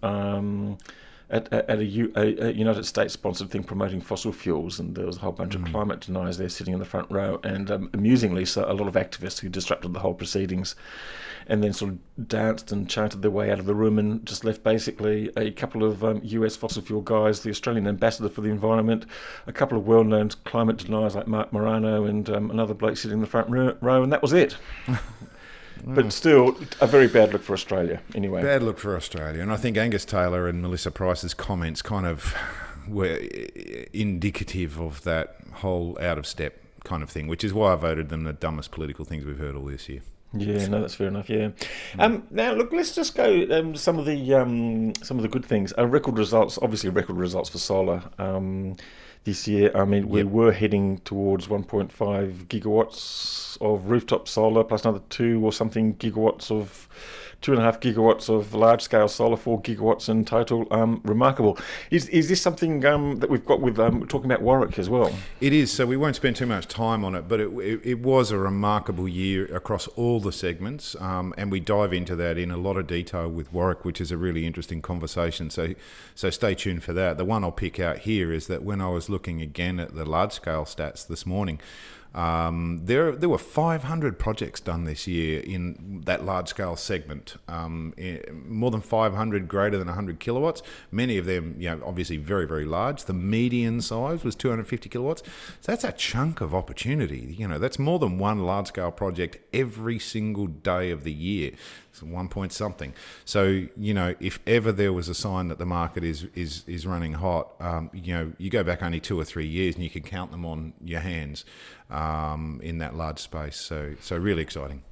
At, 1.30 1.52
at 1.52 1.70
at 1.70 1.80
a, 1.80 1.86
U, 1.86 2.14
a, 2.16 2.50
a 2.50 2.52
United 2.52 2.86
States 2.86 3.14
sponsored 3.14 3.50
thing 3.50 3.64
promoting 3.64 4.00
fossil 4.00 4.32
fuels, 4.32 4.80
and 4.80 4.96
there 4.96 5.06
was 5.06 5.18
a 5.18 5.20
whole 5.20 5.32
bunch 5.32 5.56
of 5.56 5.66
climate 5.66 6.02
deniers 6.02 6.38
there 6.38 6.50
sitting 6.50 6.74
in 6.74 6.80
the 6.80 6.86
front 6.86 7.10
row, 7.10 7.40
and 7.44 7.72
um, 7.72 7.90
amusingly, 7.94 8.46
so 8.46 8.64
a 8.70 8.74
lot 8.74 8.88
of 8.88 8.94
activists 8.94 9.40
who 9.40 9.50
disrupted 9.50 9.94
the 9.94 10.00
whole 10.00 10.14
proceedings, 10.14 10.76
and 11.48 11.64
then 11.64 11.74
sort 11.74 11.92
of 11.92 12.28
danced 12.28 12.72
and 12.72 12.90
chanted 12.90 13.22
their 13.22 13.32
way 13.32 13.52
out 13.52 13.60
of 13.60 13.66
the 13.66 13.74
room, 13.74 13.98
and 13.98 14.26
just 14.26 14.44
left 14.46 14.64
basically 14.64 15.32
a 15.36 15.52
couple 15.52 15.84
of 15.84 16.04
um, 16.04 16.22
US 16.24 16.56
fossil 16.56 16.82
fuel 16.82 17.02
guys, 17.02 17.40
the 17.40 17.50
Australian 17.50 17.88
ambassador 17.88 18.30
for 18.30 18.42
the 18.42 18.50
environment, 18.50 19.06
a 19.48 19.52
couple 19.52 19.78
of 19.78 19.88
well-known 19.88 20.30
climate 20.44 20.78
deniers 20.78 21.16
like 21.16 21.28
Marc 21.28 21.52
Morano, 21.52 22.06
and 22.06 22.30
um, 22.30 22.52
another 22.52 22.74
bloke 22.74 22.98
sitting 22.98 23.18
in 23.18 23.22
the 23.22 23.28
front 23.28 23.50
row, 23.50 24.04
and 24.04 24.14
that 24.14 24.22
was 24.22 24.34
it. 24.34 24.58
But 25.88 26.12
still, 26.12 26.58
a 26.82 26.88
very 26.88 27.08
bad 27.08 27.32
look 27.32 27.44
for 27.44 27.54
Australia. 27.54 28.02
Anyway, 28.16 28.42
Bad 28.42 28.64
look 28.64 28.80
for 28.80 28.96
Australia, 28.96 29.42
and 29.42 29.52
I 29.52 29.58
think 29.58 29.78
Angus 29.78 30.04
Taylor 30.04 30.48
and 30.48 30.62
Melissa 30.62 30.90
Price's 30.90 31.34
comments 31.36 31.82
kind 31.84 32.08
of 32.08 32.36
were 32.88 33.20
indicative 33.94 34.80
of 34.80 35.04
that 35.04 35.38
whole 35.54 35.98
out 36.02 36.18
of 36.18 36.26
step 36.26 36.60
kind 36.84 37.04
of 37.04 37.10
thing, 37.10 37.28
which 37.28 37.44
is 37.44 37.54
why 37.54 37.74
I 37.74 37.76
voted 37.76 38.10
them 38.10 38.24
the 38.24 38.34
dumbest 38.34 38.72
political 38.72 39.06
things 39.06 39.26
we've 39.26 39.38
heard 39.38 39.56
all 39.56 39.66
this 39.66 39.88
year. 39.88 40.02
Yeah, 40.34 40.68
no, 40.68 40.82
that's 40.82 40.96
fair 40.96 41.08
enough. 41.08 41.30
Yeah. 41.30 41.52
Um, 41.98 42.28
now, 42.30 42.54
look, 42.54 42.74
let's 42.74 42.94
just 42.94 43.16
go 43.16 43.48
um, 43.52 43.76
some 43.76 43.98
of 44.00 44.06
the 44.06 44.34
um, 44.34 44.94
some 45.02 45.18
of 45.18 45.24
the 45.24 45.30
good 45.30 45.46
things. 45.46 45.74
Uh, 45.78 45.88
record 45.88 46.18
results, 46.18 46.60
obviously, 46.62 46.90
record 46.90 47.16
results 47.16 47.50
for 47.50 47.58
solar 47.58 48.04
um, 48.20 48.76
this 49.26 49.48
year. 49.48 49.72
I 49.76 49.84
mean, 49.86 50.08
we 50.08 50.20
Yep. 50.22 50.28
were 50.32 50.52
heading 50.54 51.00
towards 51.00 51.48
1.5 51.50 52.46
gigawatts 52.48 53.58
of 53.62 53.90
rooftop 53.90 54.28
solar, 54.28 54.64
plus 54.64 54.86
another 54.86 55.04
two 55.10 55.44
or 55.44 55.52
something 55.52 55.96
gigawatts 55.96 56.50
of 56.52 56.88
two 57.42 57.52
and 57.52 57.62
a 57.62 57.64
half 57.64 57.80
gigawatts 57.80 58.30
of 58.30 58.54
large 58.54 58.82
scale 58.82 59.08
solar, 59.08 59.38
four 59.38 59.62
gigawatts 59.62 60.10
in 60.10 60.26
total. 60.26 60.68
Um, 60.72 61.02
remarkable. 61.04 61.58
Is, 61.92 62.10
is 62.10 62.30
this 62.30 62.42
something 62.42 62.86
um, 62.86 63.18
that 63.18 63.30
we've 63.30 63.46
got 63.46 63.62
with 63.62 63.80
um, 63.80 64.08
talking 64.08 64.30
about 64.30 64.42
Warwick 64.42 64.80
as 64.80 64.90
well? 64.90 65.14
It 65.42 65.54
is. 65.54 65.72
So 65.72 65.86
we 65.86 65.98
won't 65.98 66.16
spend 66.16 66.36
too 66.36 66.46
much 66.46 66.68
time 66.68 67.04
on 67.06 67.16
it, 67.16 67.28
but 67.28 67.40
it, 67.40 67.50
it, 67.60 67.82
it 67.84 68.00
was 68.00 68.32
a 68.32 68.38
remarkable 68.38 69.08
year 69.08 69.46
across 69.56 69.88
all 69.90 70.20
the 70.20 70.32
segments. 70.32 70.96
Um, 71.00 71.34
and 71.38 71.52
we 71.52 71.60
dive 71.60 71.94
into 71.94 72.16
that 72.16 72.38
in 72.38 72.52
a 72.52 72.58
lot 72.58 72.78
of 72.78 72.88
detail 72.88 73.30
with 73.30 73.52
Warwick, 73.54 73.86
which 73.86 74.02
is 74.02 74.12
a 74.12 74.18
really 74.18 74.46
interesting 74.46 74.82
conversation. 74.82 75.50
So, 75.50 75.76
so 76.16 76.30
stay 76.30 76.56
tuned 76.56 76.84
for 76.84 76.94
that. 76.94 77.18
The 77.18 77.26
one 77.26 77.44
I'll 77.44 77.52
pick 77.52 77.80
out 77.80 78.00
here 78.00 78.32
is 78.32 78.48
that 78.48 78.64
when 78.64 78.82
I 78.82 78.90
was 78.90 79.10
looking 79.10 79.42
again 79.42 79.80
at 79.80 79.96
the 79.96 80.06
large 80.06 80.34
scale 80.34 80.66
stats 80.66 81.06
this 81.06 81.26
morning, 81.26 81.60
um, 82.16 82.80
there, 82.86 83.12
there 83.12 83.28
were 83.28 83.38
500 83.38 84.18
projects 84.18 84.62
done 84.62 84.86
this 84.86 85.06
year 85.06 85.42
in 85.42 86.02
that 86.06 86.24
large 86.24 86.48
scale 86.48 86.78
segment. 86.78 87.36
Um, 87.50 87.94
more 88.48 88.72
than 88.72 88.80
500 88.80 89.50
greater 89.50 89.78
than 89.78 89.88
100 89.88 90.22
kilowatts. 90.22 90.62
Many 90.92 91.18
of 91.18 91.26
them, 91.26 91.56
you 91.60 91.70
know, 91.70 91.82
obviously 91.86 92.16
very, 92.16 92.48
very 92.48 92.64
large. 92.64 93.04
The 93.04 93.14
median 93.14 93.82
size 93.82 94.24
was 94.24 94.34
250 94.34 94.88
kilowatts. 94.88 95.24
So 95.60 95.74
that's 95.74 95.84
a 95.84 95.92
chunk 95.92 96.40
of 96.40 96.56
opportunity. 96.56 97.36
You 97.38 97.50
know, 97.50 97.60
that's 97.60 97.78
more 97.78 98.00
than 98.00 98.18
one 98.18 98.40
large 98.46 98.68
scale 98.68 98.92
project 98.92 99.38
every 99.54 100.00
single 100.00 100.48
day 100.48 100.92
of 100.92 101.04
the 101.04 101.12
year 101.14 101.52
It's 101.92 102.02
one 102.02 102.30
point 102.30 102.54
something. 102.54 102.94
So 103.26 103.68
you 103.76 103.94
know, 103.94 104.16
if 104.22 104.40
ever 104.48 104.72
there 104.72 104.94
was 104.94 105.10
a 105.10 105.14
sign 105.14 105.50
that 105.50 105.60
the 105.60 105.66
market 105.66 106.06
is 106.06 106.28
is 106.34 106.64
is 106.66 106.88
running 106.88 107.14
hot, 107.14 107.56
um, 107.60 107.90
you 107.94 108.14
know, 108.14 108.34
you 108.38 108.50
go 108.50 108.64
back 108.64 108.82
only 108.82 109.02
two 109.02 109.20
or 109.20 109.26
three 109.26 109.48
years 109.48 109.76
and 109.76 109.84
you 109.84 109.90
can 109.90 110.04
count 110.04 110.32
them 110.32 110.46
on 110.46 110.74
your 110.82 111.02
hands 111.02 111.44
um, 111.90 112.60
in 112.64 112.78
that 112.80 112.96
large 112.96 113.20
space. 113.20 113.58
So 113.58 113.94
so 114.02 114.18
really 114.18 114.42
exciting. 114.42 114.84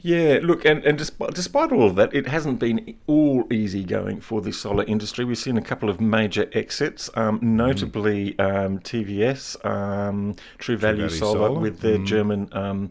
Yeah, 0.00 0.40
look, 0.42 0.64
and, 0.64 0.84
and 0.84 0.98
despite, 0.98 1.34
despite 1.34 1.72
all 1.72 1.86
of 1.86 1.94
that, 1.96 2.12
it 2.14 2.26
hasn't 2.26 2.58
been 2.58 2.96
all 3.06 3.46
easy 3.52 3.84
going 3.84 4.20
for 4.20 4.40
the 4.40 4.52
solar 4.52 4.84
industry. 4.84 5.24
We've 5.24 5.38
seen 5.38 5.56
a 5.56 5.62
couple 5.62 5.88
of 5.88 6.00
major 6.00 6.50
exits, 6.52 7.08
um, 7.14 7.38
notably 7.40 8.38
um, 8.38 8.80
TVS, 8.80 9.64
um, 9.64 10.34
True, 10.58 10.76
Value, 10.76 11.08
True 11.08 11.08
Value 11.08 11.18
Solar, 11.18 11.48
Solar, 11.48 11.60
with 11.60 11.80
their 11.80 11.98
mm. 11.98 12.06
German 12.06 12.48
um, 12.52 12.88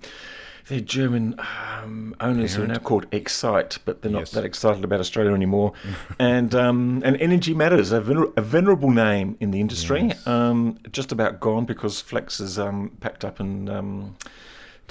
they're 0.72 0.80
German 0.80 1.36
um, 1.38 2.16
owners 2.22 2.56
Parent. 2.56 2.56
who 2.56 2.64
are 2.64 2.68
now 2.68 2.80
called 2.80 3.10
Exyte, 3.12 3.80
but 3.84 4.02
they're 4.02 4.12
not 4.12 4.20
yes. 4.20 4.32
that 4.32 4.46
excited 4.46 4.86
about 4.86 5.02
Australia 5.02 5.34
anymore. 5.34 5.74
and 6.20 6.56
um, 6.56 7.02
and 7.04 7.18
Energy 7.18 7.54
Matters, 7.54 7.92
a, 7.92 8.00
vener- 8.00 8.32
a, 8.38 8.42
venerable 8.42 8.90
name 8.90 9.36
in 9.42 9.52
the 9.52 9.60
industry, 9.60 10.04
yes. 10.04 10.26
um, 10.26 10.80
just 10.94 11.12
about 11.12 11.42
gone 11.42 11.66
because 11.66 12.00
Flex 12.00 12.38
has 12.38 12.58
um, 12.58 12.92
packed 13.02 13.26
up 13.26 13.42
and 13.42 13.70
um, 13.70 14.16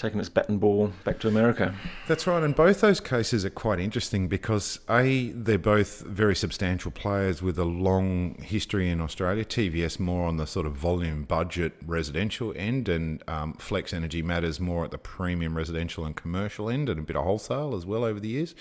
taken 0.01 0.19
its 0.19 0.29
bat 0.29 0.49
and 0.49 0.59
ball 0.59 0.93
back 1.05 1.19
to 1.21 1.29
America. 1.29 1.75
That's 2.09 2.27
right, 2.27 2.43
and 2.43 2.55
both 2.55 2.81
those 2.81 3.01
cases 3.01 3.45
are 3.45 3.51
quite 3.51 3.79
interesting 3.79 4.29
because 4.29 4.81
a 4.89 5.29
they're 5.31 5.59
both 5.59 6.01
very 6.01 6.35
substantial 6.35 6.91
players 6.91 7.43
with 7.43 7.59
a 7.59 7.65
long 7.65 8.35
history 8.43 8.89
in 8.89 9.01
Australia. 9.01 9.45
TVS 9.45 10.01
more 10.01 10.27
on 10.27 10.37
the 10.37 10.47
sort 10.47 10.67
of 10.67 10.73
volume 10.73 11.25
budget 11.25 11.75
residential 11.87 12.53
end, 12.57 12.89
and 12.89 13.23
um, 13.29 13.53
Flex 13.55 13.93
Energy 13.93 14.23
Matters 14.23 14.59
more 14.59 14.85
at 14.85 14.91
the 14.91 14.99
premium 14.99 15.57
residential 15.57 16.05
and 16.05 16.17
commercial 16.17 16.71
end, 16.71 16.89
and 16.89 16.99
a 16.99 17.03
bit 17.03 17.17
of 17.17 17.25
wholesale 17.25 17.75
as 17.75 17.85
well 17.85 18.05
over 18.05 18.19
the 18.19 18.29
years 18.29 18.55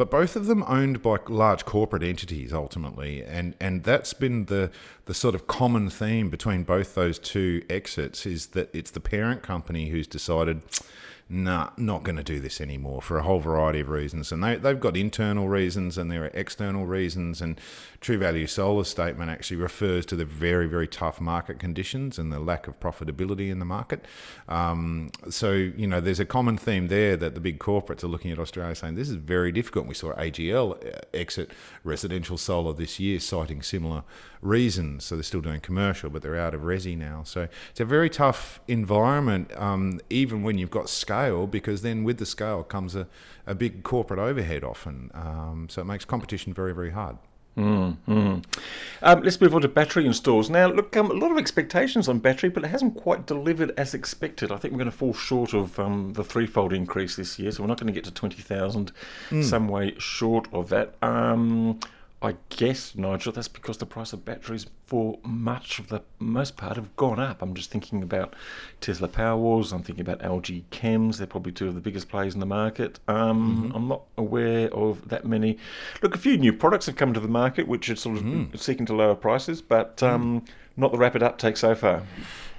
but 0.00 0.10
both 0.10 0.34
of 0.34 0.46
them 0.46 0.64
owned 0.66 1.02
by 1.02 1.18
large 1.28 1.66
corporate 1.66 2.02
entities 2.02 2.54
ultimately, 2.54 3.22
and 3.22 3.54
and 3.60 3.84
that's 3.84 4.14
been 4.14 4.46
the 4.46 4.70
the 5.04 5.12
sort 5.12 5.34
of 5.34 5.46
common 5.46 5.90
theme 5.90 6.30
between 6.30 6.62
both 6.62 6.94
those 6.94 7.18
two 7.18 7.62
exits 7.68 8.24
is 8.24 8.46
that 8.46 8.70
it's 8.74 8.92
the 8.92 9.00
parent 9.00 9.42
company 9.42 9.90
who's 9.90 10.06
decided 10.06 10.62
nah, 11.30 11.70
not 11.76 12.02
going 12.02 12.16
to 12.16 12.24
do 12.24 12.40
this 12.40 12.60
anymore 12.60 13.00
for 13.00 13.16
a 13.16 13.22
whole 13.22 13.38
variety 13.38 13.80
of 13.80 13.88
reasons. 13.88 14.32
And 14.32 14.42
they, 14.42 14.56
they've 14.56 14.78
got 14.78 14.96
internal 14.96 15.48
reasons 15.48 15.96
and 15.96 16.10
there 16.10 16.24
are 16.24 16.30
external 16.34 16.86
reasons. 16.86 17.40
And 17.40 17.60
True 18.00 18.18
Value 18.18 18.48
Solar's 18.48 18.88
statement 18.88 19.30
actually 19.30 19.58
refers 19.58 20.04
to 20.06 20.16
the 20.16 20.24
very, 20.24 20.66
very 20.66 20.88
tough 20.88 21.20
market 21.20 21.60
conditions 21.60 22.18
and 22.18 22.32
the 22.32 22.40
lack 22.40 22.66
of 22.66 22.80
profitability 22.80 23.48
in 23.48 23.60
the 23.60 23.64
market. 23.64 24.04
Um, 24.48 25.10
so, 25.30 25.52
you 25.52 25.86
know, 25.86 26.00
there's 26.00 26.18
a 26.18 26.24
common 26.24 26.58
theme 26.58 26.88
there 26.88 27.16
that 27.16 27.34
the 27.34 27.40
big 27.40 27.60
corporates 27.60 28.02
are 28.02 28.08
looking 28.08 28.32
at 28.32 28.40
Australia 28.40 28.74
saying 28.74 28.96
this 28.96 29.08
is 29.08 29.14
very 29.14 29.52
difficult. 29.52 29.86
We 29.86 29.94
saw 29.94 30.12
AGL 30.14 31.04
exit 31.14 31.52
residential 31.84 32.38
solar 32.38 32.72
this 32.72 32.98
year, 32.98 33.20
citing 33.20 33.62
similar 33.62 34.02
reasons. 34.42 35.04
So 35.04 35.14
they're 35.14 35.22
still 35.22 35.40
doing 35.40 35.60
commercial, 35.60 36.10
but 36.10 36.22
they're 36.22 36.38
out 36.38 36.54
of 36.54 36.62
resi 36.62 36.96
now. 36.96 37.22
So 37.24 37.46
it's 37.70 37.80
a 37.80 37.84
very 37.84 38.10
tough 38.10 38.60
environment, 38.66 39.52
um, 39.56 40.00
even 40.10 40.42
when 40.42 40.58
you've 40.58 40.70
got 40.70 40.88
scale, 40.88 41.19
because 41.50 41.82
then 41.82 42.04
with 42.04 42.18
the 42.18 42.26
scale 42.26 42.62
comes 42.62 42.94
a, 42.94 43.06
a 43.46 43.54
big 43.54 43.82
corporate 43.82 44.20
overhead 44.20 44.64
often. 44.64 45.10
Um, 45.14 45.66
so 45.68 45.82
it 45.82 45.86
makes 45.86 46.04
competition 46.04 46.54
very, 46.54 46.74
very 46.74 46.90
hard. 46.90 47.16
Mm, 47.56 47.96
mm. 48.08 48.44
Um, 49.02 49.22
let's 49.22 49.40
move 49.40 49.54
on 49.54 49.62
to 49.62 49.68
battery 49.68 50.06
installs. 50.06 50.48
Now, 50.48 50.68
look, 50.68 50.96
um, 50.96 51.10
a 51.10 51.14
lot 51.14 51.32
of 51.32 51.38
expectations 51.38 52.08
on 52.08 52.18
battery, 52.18 52.48
but 52.48 52.64
it 52.64 52.68
hasn't 52.68 52.96
quite 52.96 53.26
delivered 53.26 53.72
as 53.76 53.92
expected. 53.92 54.52
I 54.52 54.56
think 54.56 54.72
we're 54.72 54.78
going 54.78 54.90
to 54.90 54.96
fall 54.96 55.12
short 55.12 55.52
of 55.52 55.78
um, 55.78 56.12
the 56.12 56.24
threefold 56.24 56.72
increase 56.72 57.16
this 57.16 57.38
year, 57.38 57.50
so 57.50 57.62
we're 57.62 57.68
not 57.68 57.78
going 57.78 57.88
to 57.88 57.92
get 57.92 58.04
to 58.04 58.12
20,000, 58.12 58.92
mm. 59.30 59.44
some 59.44 59.68
way 59.68 59.94
short 59.98 60.48
of 60.52 60.68
that. 60.70 60.94
I 62.22 62.36
guess, 62.50 62.94
Nigel, 62.94 63.32
that's 63.32 63.48
because 63.48 63.78
the 63.78 63.86
price 63.86 64.12
of 64.12 64.26
batteries 64.26 64.66
for 64.86 65.18
much 65.22 65.78
of 65.78 65.88
the 65.88 66.02
most 66.18 66.58
part 66.58 66.76
have 66.76 66.94
gone 66.96 67.18
up. 67.18 67.40
I'm 67.40 67.54
just 67.54 67.70
thinking 67.70 68.02
about 68.02 68.36
Tesla 68.82 69.08
Powerwalls, 69.08 69.72
I'm 69.72 69.82
thinking 69.82 70.02
about 70.02 70.18
LG 70.18 70.64
Chems, 70.70 71.16
they're 71.16 71.26
probably 71.26 71.52
two 71.52 71.68
of 71.68 71.74
the 71.74 71.80
biggest 71.80 72.10
players 72.10 72.34
in 72.34 72.40
the 72.40 72.46
market. 72.46 73.00
Um, 73.08 73.68
mm-hmm. 73.68 73.76
I'm 73.76 73.88
not 73.88 74.02
aware 74.18 74.68
of 74.74 75.08
that 75.08 75.24
many. 75.24 75.56
Look, 76.02 76.14
a 76.14 76.18
few 76.18 76.36
new 76.36 76.52
products 76.52 76.84
have 76.86 76.96
come 76.96 77.14
to 77.14 77.20
the 77.20 77.28
market 77.28 77.66
which 77.66 77.88
are 77.88 77.96
sort 77.96 78.18
of 78.18 78.22
mm. 78.22 78.58
seeking 78.58 78.84
to 78.86 78.94
lower 78.94 79.14
prices, 79.14 79.62
but 79.62 80.02
um, 80.02 80.42
mm. 80.42 80.48
not 80.76 80.92
the 80.92 80.98
rapid 80.98 81.22
uptake 81.22 81.56
so 81.56 81.74
far. 81.74 82.02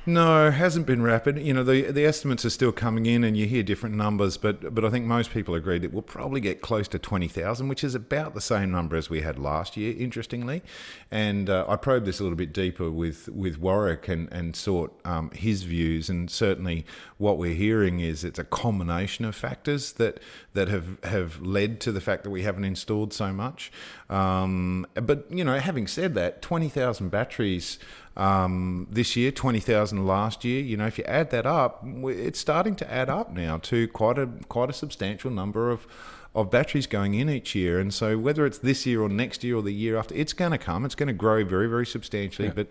No, 0.03 0.50
hasn't 0.50 0.88
been 0.88 1.03
rapid. 1.03 1.38
You 1.38 1.53
know, 1.53 1.63
the 1.63 1.91
the 1.91 2.05
estimates 2.05 2.43
are 2.43 2.50
still 2.50 2.72
coming 2.72 3.05
in, 3.05 3.24
and 3.24 3.38
you 3.38 3.46
hear 3.46 3.62
different 3.62 3.96
numbers, 3.96 4.36
but 4.36 4.74
but 4.74 4.84
I 4.84 4.89
think 4.89 5.05
most 5.05 5.29
people 5.29 5.53
agree 5.53 5.77
that 5.77 5.93
we'll 5.93 6.01
probably 6.01 6.41
get 6.41 6.60
close 6.60 6.88
to 6.88 6.98
twenty 6.98 7.27
thousand, 7.27 7.67
which 7.67 7.84
is 7.84 7.93
about 7.93 8.34
the 8.34 8.41
same 8.41 8.72
number 8.72 8.96
as 8.96 9.12
we 9.12 9.22
had 9.22 9.38
last 9.38 9.77
year. 9.77 9.96
Interestingly, 9.96 10.63
and 11.12 11.51
uh, 11.51 11.65
I 11.67 11.75
probed 11.75 12.08
this 12.08 12.20
a 12.20 12.24
little 12.24 12.36
bit 12.36 12.51
deeper 12.51 12.89
with 12.89 13.29
with 13.29 13.60
Warwick 13.60 14.08
and 14.08 14.27
and 14.34 14.55
sought 14.55 15.00
um, 15.05 15.29
his 15.36 15.63
views, 15.63 16.10
and 16.10 16.31
certainly 16.31 16.84
what 17.20 17.38
we're 17.38 17.53
hearing 17.53 18.00
is 18.00 18.24
it's 18.24 18.39
a 18.39 18.43
combination 18.43 19.24
of 19.24 19.36
factors 19.36 19.93
that 19.93 20.20
that 20.55 20.67
have 20.67 20.98
have 21.03 21.39
led 21.43 21.79
to 21.81 21.91
the 21.91 22.01
fact 22.01 22.24
that 22.24 22.31
we 22.31 22.41
haven't 22.41 22.65
installed 22.65 23.13
so 23.13 23.31
much. 23.31 23.72
Um, 24.10 24.88
but 24.96 25.27
you 25.29 25.43
know, 25.43 25.60
having 25.60 25.86
said 25.86 26.15
that, 26.15 26.41
twenty 26.41 26.70
thousand 26.70 27.10
batteries 27.10 27.77
um, 28.18 28.88
this 28.89 29.15
year, 29.15 29.32
20,000 29.32 30.06
last 30.06 30.44
year. 30.44 30.62
You 30.62 30.77
know, 30.77 30.88
if 30.88 30.98
you 30.98 31.03
add 31.06 31.32
that 31.32 31.46
up, 31.46 31.84
it's 31.86 32.39
starting 32.39 32.75
to 32.75 32.91
add 32.91 33.10
up 33.10 33.32
now 33.32 33.58
to 33.60 33.88
quite 33.89 34.18
a 34.18 34.27
quite 34.50 34.70
a 34.70 34.74
substantial 34.74 35.32
number 35.32 35.70
of 35.70 35.88
of 36.34 36.50
batteries 36.50 36.88
going 36.88 37.13
in 37.13 37.30
each 37.30 37.56
year. 37.56 37.80
And 37.80 37.94
so 37.94 38.18
whether 38.18 38.46
it's 38.46 38.58
this 38.58 38.86
year 38.86 39.01
or 39.01 39.10
next 39.10 39.44
year 39.44 39.58
or 39.58 39.62
the 39.62 39.74
year 39.74 39.98
after, 39.98 40.15
it's 40.15 40.34
going 40.34 40.51
to 40.51 40.58
come. 40.58 40.86
It's 40.86 40.96
going 40.96 41.08
to 41.08 41.13
grow 41.13 41.44
very 41.46 41.68
very 41.68 41.86
substantially, 41.86 42.50
yeah. 42.50 42.53
but 42.53 42.68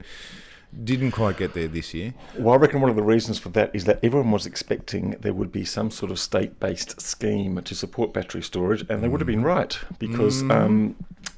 didn't 0.84 1.12
quite 1.12 1.36
get 1.36 1.54
there 1.54 1.68
this 1.68 1.92
year. 1.94 2.14
Well, 2.38 2.54
I 2.54 2.56
reckon 2.56 2.80
one 2.80 2.90
of 2.90 2.96
the 2.96 3.02
reasons 3.02 3.38
for 3.38 3.48
that 3.50 3.70
is 3.74 3.84
that 3.84 3.98
everyone 4.02 4.30
was 4.30 4.46
expecting 4.46 5.12
there 5.20 5.34
would 5.34 5.52
be 5.52 5.64
some 5.64 5.90
sort 5.90 6.10
of 6.10 6.18
state 6.18 6.60
based 6.60 7.00
scheme 7.00 7.60
to 7.62 7.74
support 7.74 8.12
battery 8.12 8.42
storage, 8.42 8.84
and 8.88 9.02
they 9.02 9.08
would 9.08 9.20
have 9.20 9.26
been 9.26 9.42
right 9.42 9.78
because 9.98 10.42
mm. 10.42 10.52
um, 10.52 10.96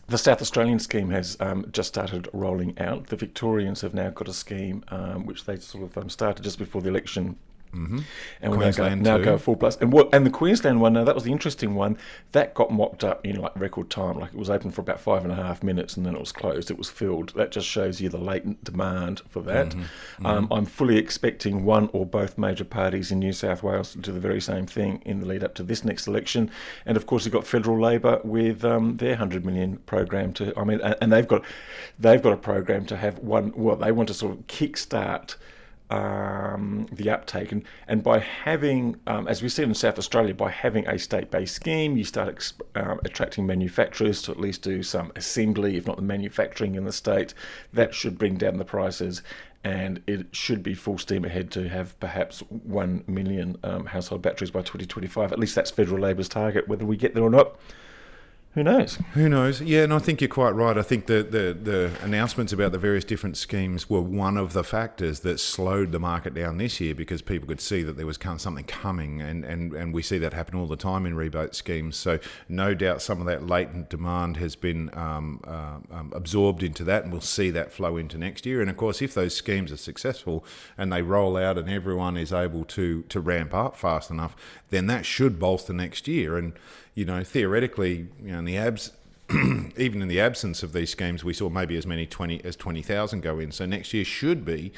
the 0.08 0.18
South 0.18 0.42
Australian 0.42 0.78
scheme 0.78 1.10
has 1.10 1.36
um, 1.40 1.66
just 1.72 1.88
started 1.88 2.28
rolling 2.32 2.78
out. 2.78 3.06
The 3.06 3.16
Victorians 3.16 3.80
have 3.80 3.94
now 3.94 4.10
got 4.10 4.28
a 4.28 4.34
scheme 4.34 4.84
um, 4.88 5.24
which 5.24 5.44
they 5.44 5.56
sort 5.56 5.84
of 5.84 5.96
um, 5.96 6.10
started 6.10 6.42
just 6.42 6.58
before 6.58 6.82
the 6.82 6.90
election 6.90 7.36
Mm-hmm. 7.75 8.00
And 8.43 8.55
Queensland 8.55 9.02
now 9.02 9.17
go, 9.17 9.25
now 9.25 9.31
go 9.33 9.38
full 9.38 9.57
plus. 9.57 9.76
And 9.76 9.93
what 9.93 10.11
and 10.12 10.26
the 10.26 10.31
Queensland 10.31 10.81
one, 10.81 10.93
now 10.93 11.05
that 11.05 11.14
was 11.14 11.25
the 11.25 11.33
interesting 11.33 11.75
one. 11.75 11.97
That 12.33 12.52
got 12.55 12.71
mopped 12.71 13.02
up 13.02 13.25
in 13.25 13.41
like 13.41 13.59
record 13.59 13.88
time. 13.88 14.19
Like 14.19 14.33
it 14.33 14.38
was 14.38 14.50
open 14.50 14.71
for 14.71 14.83
about 14.83 15.00
five 15.00 15.25
and 15.25 15.33
a 15.33 15.37
half 15.37 15.62
minutes, 15.62 15.97
and 15.97 16.05
then 16.05 16.14
it 16.14 16.21
was 16.21 16.33
closed. 16.33 16.71
It 16.71 16.76
was 16.76 16.91
filled. 16.91 17.31
That 17.31 17.50
just 17.50 17.67
shows 17.67 18.00
you 18.00 18.09
the 18.09 18.19
latent 18.19 18.62
demand 18.62 19.23
for 19.29 19.41
that. 19.43 19.71
Mm-hmm. 19.71 19.81
Mm-hmm. 19.81 20.26
Um, 20.26 20.49
I'm 20.50 20.67
fully 20.67 20.99
expecting 20.99 21.64
one 21.64 21.88
or 21.93 22.05
both 22.05 22.37
major 22.37 22.64
parties 22.64 23.11
in 23.11 23.19
New 23.21 23.33
South 23.33 23.62
Wales 23.62 23.93
to 23.93 23.99
do 23.99 24.12
the 24.12 24.21
very 24.21 24.41
same 24.41 24.67
thing 24.67 25.02
in 25.07 25.21
the 25.21 25.26
lead 25.26 25.43
up 25.43 25.55
to 25.55 25.62
this 25.62 25.85
next 25.85 26.07
election. 26.07 26.50
And 26.85 26.97
of 26.97 27.07
course, 27.07 27.25
you've 27.25 27.33
got 27.33 27.47
federal 27.47 27.81
Labor 27.81 28.21
with 28.23 28.64
um, 28.64 28.99
their 28.99 29.17
hundred 29.17 29.47
million 29.47 29.79
program 29.79 30.33
to. 30.35 30.52
I 30.59 30.64
mean, 30.64 30.81
and 30.83 31.11
they've 31.11 31.26
got 31.26 31.43
they've 31.99 32.23
got 32.23 32.35
a 32.35 32.37
program 32.37 32.85
to 32.87 32.97
have 32.99 33.19
one. 33.21 33.52
Well, 33.57 33.76
they 33.76 33.93
want 33.93 34.09
to 34.09 34.14
sort 34.14 34.33
of 34.33 34.47
kickstart 34.47 35.37
um, 35.92 36.87
the 36.90 37.11
uptake. 37.11 37.52
And, 37.52 37.64
and 37.87 38.02
by 38.02 38.18
having, 38.18 38.96
um, 39.06 39.28
as 39.28 39.42
we 39.42 39.49
see 39.50 39.62
in 39.62 39.75
South 39.75 39.99
Australia, 39.99 40.34
by 40.34 40.50
having 40.50 40.88
a 40.88 40.99
state 40.99 41.30
based 41.30 41.54
scheme, 41.54 41.96
you 41.96 42.04
start 42.04 42.52
uh, 42.75 42.96
attracting 43.04 43.46
manufacturers 43.46 44.22
to 44.22 44.32
at 44.32 44.40
least 44.40 44.62
do 44.62 44.82
some 44.82 45.12
assembly, 45.16 45.76
if 45.76 45.87
not 45.87 45.96
the 45.96 46.02
manufacturing 46.02 46.76
in 46.76 46.84
the 46.84 46.92
state. 46.92 47.34
That 47.75 47.94
should 47.94 48.18
bring 48.18 48.37
down 48.37 48.56
the 48.56 48.64
prices. 48.64 49.22
And 49.64 50.02
it 50.06 50.26
should 50.32 50.62
be 50.62 50.75
full 50.75 50.99
steam 50.99 51.25
ahead 51.25 51.52
to 51.52 51.68
have 51.68 51.99
perhaps 52.00 52.40
1 52.40 53.04
million 53.06 53.58
um, 53.62 53.87
household 53.87 54.22
batteries 54.22 54.50
by 54.50 54.61
2025. 54.61 55.30
At 55.30 55.38
least 55.38 55.54
that's 55.54 55.70
federal 55.70 56.00
Labor's 56.00 56.28
target. 56.28 56.66
Whether 56.66 56.87
we 56.87 56.96
get 56.96 57.14
there 57.14 57.22
or 57.22 57.30
not, 57.30 57.56
who 58.54 58.62
knows? 58.62 58.99
Who 59.14 59.30
knows? 59.30 59.62
Yeah, 59.62 59.85
and 59.85 59.94
I 59.94 59.99
think 59.99 60.21
you're 60.21 60.28
quite 60.28 60.50
right. 60.50 60.76
I 60.76 60.82
think 60.82 61.06
the, 61.06 61.23
the, 61.23 61.56
the 61.59 61.90
announcements 62.02 62.52
about 62.52 62.73
the 62.73 62.78
various 62.78 63.02
different 63.02 63.38
schemes 63.38 63.88
were 63.88 64.02
one 64.02 64.37
of 64.37 64.52
the 64.52 64.62
factors 64.62 65.21
that 65.21 65.40
slowed 65.40 65.90
the 65.90 65.99
market 65.99 66.35
down 66.35 66.59
this 66.59 66.78
year 66.78 66.94
because 66.94 67.23
people 67.23 67.49
could 67.49 67.62
see 67.62 67.82
that 67.82 67.97
there 67.97 68.06
was 68.06 68.18
something 68.37 68.64
coming, 68.64 69.23
and, 69.23 69.42
and, 69.47 69.73
and 69.73 69.94
we 69.94 70.02
see 70.02 70.18
that 70.18 70.35
happen 70.35 70.54
all 70.54 70.66
the 70.66 70.76
time 70.76 71.06
in 71.06 71.14
rebate 71.14 71.54
schemes. 71.54 71.97
So, 71.97 72.18
no 72.47 72.75
doubt 72.75 73.00
some 73.00 73.21
of 73.21 73.26
that 73.26 73.47
latent 73.47 73.88
demand 73.88 74.37
has 74.37 74.54
been 74.54 74.90
um, 74.92 75.40
uh, 75.47 75.78
um, 75.90 76.12
absorbed 76.14 76.62
into 76.62 76.85
that, 76.85 77.04
and 77.04 77.12
we'll 77.12 77.23
see 77.23 77.49
that 77.50 77.73
flow 77.73 77.97
into 77.97 78.18
next 78.18 78.44
year. 78.44 78.61
And 78.61 78.68
of 78.68 78.76
course, 78.76 79.00
if 79.00 79.14
those 79.14 79.35
schemes 79.35 79.73
are 79.73 79.78
successful 79.78 80.44
and 80.76 80.92
they 80.92 81.00
roll 81.00 81.38
out 81.38 81.56
and 81.56 81.71
everyone 81.71 82.18
is 82.18 82.35
able 82.35 82.64
to, 82.66 83.02
to 83.04 83.18
ramp 83.18 83.54
up 83.54 83.78
fast 83.78 84.11
enough, 84.11 84.37
then 84.68 84.88
that 84.88 85.06
should 85.06 85.38
bolster 85.38 85.73
next 85.73 86.06
year. 86.06 86.37
And 86.37 86.52
you 86.94 87.04
know, 87.04 87.25
theoretically, 87.25 88.08
you 88.22 88.32
know, 88.32 88.38
in 88.38 88.44
the 88.44 88.58
abs, 88.58 88.92
even 89.76 90.02
in 90.02 90.08
the 90.08 90.20
absence 90.20 90.62
of 90.62 90.72
these 90.72 90.90
schemes, 90.90 91.25
we 91.25 91.32
saw 91.32 91.49
maybe 91.49 91.76
as 91.76 91.87
many 91.87 92.06
20 92.06 92.44
as 92.44 92.56
20,000 92.56 93.22
go 93.22 93.38
in. 93.38 93.52
So 93.52 93.64
next 93.66 93.94
year 93.94 94.04
should 94.04 94.44
be, 94.44 94.72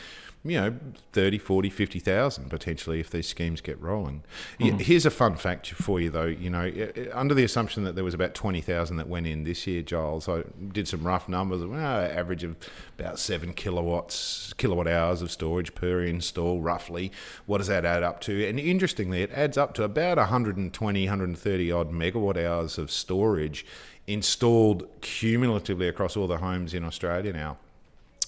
you 0.46 0.60
know, 0.60 0.76
30, 1.12 1.38
40, 1.38 1.70
50,000 1.70 2.50
potentially 2.50 3.00
if 3.00 3.08
these 3.08 3.26
schemes 3.26 3.62
get 3.62 3.80
rolling. 3.80 4.22
Mm. 4.60 4.78
Here's 4.78 5.06
a 5.06 5.10
fun 5.10 5.36
fact 5.36 5.70
for 5.70 5.98
you 5.98 6.10
though, 6.10 6.26
you 6.26 6.50
know, 6.50 6.70
under 7.14 7.32
the 7.32 7.44
assumption 7.44 7.84
that 7.84 7.94
there 7.94 8.04
was 8.04 8.12
about 8.12 8.34
20,000 8.34 8.98
that 8.98 9.08
went 9.08 9.26
in 9.26 9.44
this 9.44 9.66
year, 9.66 9.80
Giles, 9.80 10.28
I 10.28 10.44
did 10.72 10.86
some 10.86 11.02
rough 11.02 11.30
numbers, 11.30 11.64
well, 11.64 11.80
average 11.80 12.44
of 12.44 12.56
about 12.98 13.18
7 13.18 13.54
kilowatts, 13.54 14.52
kilowatt 14.58 14.86
hours 14.86 15.22
of 15.22 15.30
storage 15.30 15.74
per 15.74 16.02
install 16.02 16.60
roughly. 16.60 17.10
What 17.46 17.58
does 17.58 17.68
that 17.68 17.86
add 17.86 18.02
up 18.02 18.20
to? 18.22 18.46
And 18.46 18.60
interestingly, 18.60 19.22
it 19.22 19.30
adds 19.32 19.56
up 19.56 19.72
to 19.74 19.82
about 19.82 20.18
120, 20.18 21.04
130 21.04 21.72
odd 21.72 21.90
megawatt 21.90 22.36
hours 22.36 22.76
of 22.76 22.90
storage 22.90 23.64
installed 24.06 24.86
cumulatively 25.00 25.88
across 25.88 26.18
all 26.18 26.26
the 26.26 26.36
homes 26.36 26.74
in 26.74 26.84
Australia 26.84 27.32
now. 27.32 27.56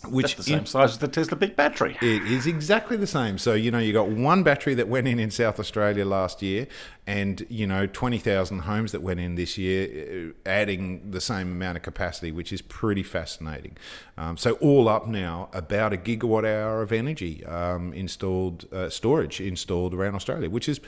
Which 0.05 0.35
That's 0.35 0.35
the 0.35 0.43
same 0.43 0.59
in, 0.61 0.67
size 0.67 0.93
as 0.93 0.99
the 0.99 1.09
Tesla 1.09 1.37
big 1.37 1.57
battery. 1.57 1.97
It 2.01 2.23
is 2.23 2.47
exactly 2.47 2.97
the 2.97 3.07
same. 3.07 3.39
So 3.39 3.55
you 3.55 3.71
know 3.71 3.79
you 3.79 3.93
got 3.93 4.09
one 4.09 4.43
battery 4.43 4.75
that 4.75 4.89
went 4.89 5.09
in 5.09 5.19
in 5.19 5.31
South 5.31 5.59
Australia 5.59 6.05
last 6.05 6.43
year, 6.43 6.67
and 7.07 7.45
you 7.49 7.67
know 7.67 7.87
twenty 7.87 8.19
thousand 8.19 8.61
homes 8.61 8.93
that 8.93 9.03
went 9.03 9.21
in 9.21 9.35
this 9.35 9.57
year, 9.59 10.33
uh, 10.47 10.49
adding 10.49 11.11
the 11.11 11.21
same 11.21 11.51
amount 11.51 11.77
of 11.77 11.83
capacity, 11.83 12.31
which 12.31 12.53
is 12.53 12.63
pretty 12.63 13.03
fascinating. 13.03 13.77
Um, 14.17 14.37
so 14.37 14.53
all 14.55 14.89
up 14.89 15.07
now, 15.09 15.49
about 15.53 15.93
a 15.93 15.97
gigawatt 15.97 16.45
hour 16.45 16.83
of 16.83 16.93
energy 16.93 17.45
um, 17.47 17.93
installed, 17.93 18.67
uh, 18.73 18.89
storage 18.89 19.41
installed 19.41 19.95
around 19.95 20.15
Australia, 20.15 20.51
which 20.51 20.69
is 20.69 20.81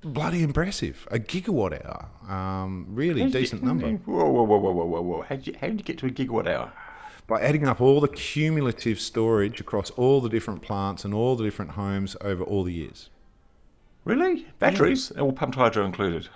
bloody 0.00 0.42
impressive. 0.42 1.06
A 1.10 1.18
gigawatt 1.18 1.84
hour, 1.84 2.08
um, 2.32 2.86
really 2.90 3.28
decent 3.30 3.62
you, 3.62 3.68
number. 3.68 3.88
Whoa, 3.90 4.30
whoa, 4.30 4.42
whoa, 4.44 4.58
whoa, 4.58 4.84
whoa, 4.84 5.00
whoa! 5.02 5.22
How 5.22 5.36
did 5.36 5.46
you, 5.48 5.54
how 5.60 5.66
did 5.68 5.80
you 5.80 5.84
get 5.84 5.98
to 5.98 6.06
a 6.06 6.10
gigawatt 6.10 6.46
hour? 6.46 6.72
By 7.26 7.40
adding 7.40 7.66
up 7.66 7.80
all 7.80 8.00
the 8.00 8.08
cumulative 8.08 9.00
storage 9.00 9.60
across 9.60 9.90
all 9.90 10.20
the 10.20 10.28
different 10.28 10.60
plants 10.62 11.04
and 11.04 11.14
all 11.14 11.36
the 11.36 11.44
different 11.44 11.72
homes 11.72 12.16
over 12.20 12.44
all 12.44 12.64
the 12.64 12.72
years. 12.72 13.08
Really? 14.04 14.46
Batteries? 14.58 15.10
Yeah. 15.14 15.22
All 15.22 15.32
pumped 15.32 15.56
hydro 15.56 15.84
included? 15.86 16.28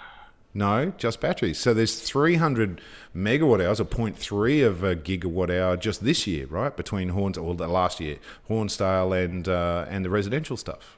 No, 0.54 0.92
just 0.96 1.20
batteries. 1.20 1.58
So 1.58 1.74
there's 1.74 2.00
300 2.00 2.80
megawatt 3.14 3.64
hours, 3.64 3.80
or 3.80 3.84
0.3 3.84 4.66
of 4.66 4.82
a 4.82 4.96
gigawatt 4.96 5.50
hour 5.50 5.76
just 5.76 6.02
this 6.02 6.26
year, 6.26 6.46
right? 6.46 6.74
Between 6.74 7.10
Horns, 7.10 7.36
or 7.36 7.54
the 7.54 7.68
last 7.68 8.00
year, 8.00 8.16
Hornsdale 8.48 9.24
and 9.24 9.46
uh, 9.48 9.86
and 9.88 10.04
the 10.04 10.10
residential 10.10 10.56
stuff. 10.56 10.97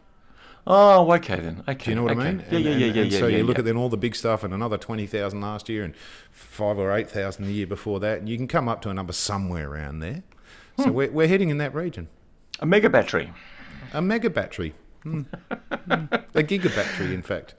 Oh, 0.72 1.12
okay 1.14 1.40
then. 1.40 1.64
Okay. 1.66 1.86
Do 1.86 1.90
you 1.90 1.96
know 1.96 2.04
what 2.04 2.12
okay. 2.12 2.20
I 2.20 2.32
mean? 2.32 2.44
Yeah, 2.48 2.56
and, 2.56 2.64
yeah, 2.64 2.70
yeah, 2.70 2.86
and, 2.86 2.94
yeah. 2.96 3.02
And 3.02 3.12
yeah, 3.12 3.18
so 3.18 3.26
yeah, 3.26 3.38
you 3.38 3.42
look 3.42 3.56
yeah. 3.56 3.62
at 3.62 3.64
then 3.64 3.76
all 3.76 3.88
the 3.88 3.96
big 3.96 4.14
stuff 4.14 4.44
and 4.44 4.54
another 4.54 4.78
20,000 4.78 5.40
last 5.40 5.68
year 5.68 5.82
and 5.82 5.96
five 6.30 6.78
or 6.78 6.96
8,000 6.96 7.44
the 7.44 7.52
year 7.52 7.66
before 7.66 7.98
that. 7.98 8.20
And 8.20 8.28
you 8.28 8.36
can 8.36 8.46
come 8.46 8.68
up 8.68 8.80
to 8.82 8.90
a 8.90 8.94
number 8.94 9.12
somewhere 9.12 9.68
around 9.68 9.98
there. 9.98 10.22
So 10.78 10.84
hmm. 10.84 10.92
we're, 10.92 11.10
we're 11.10 11.26
heading 11.26 11.50
in 11.50 11.58
that 11.58 11.74
region. 11.74 12.06
A 12.60 12.66
mega 12.66 12.88
battery. 12.88 13.32
A 13.92 14.00
mega 14.00 14.30
battery. 14.30 14.74
Mm. 15.04 15.26
mm. 15.50 16.12
A 16.34 16.42
giga 16.42 16.74
battery, 16.74 17.14
in 17.14 17.22
fact. 17.22 17.54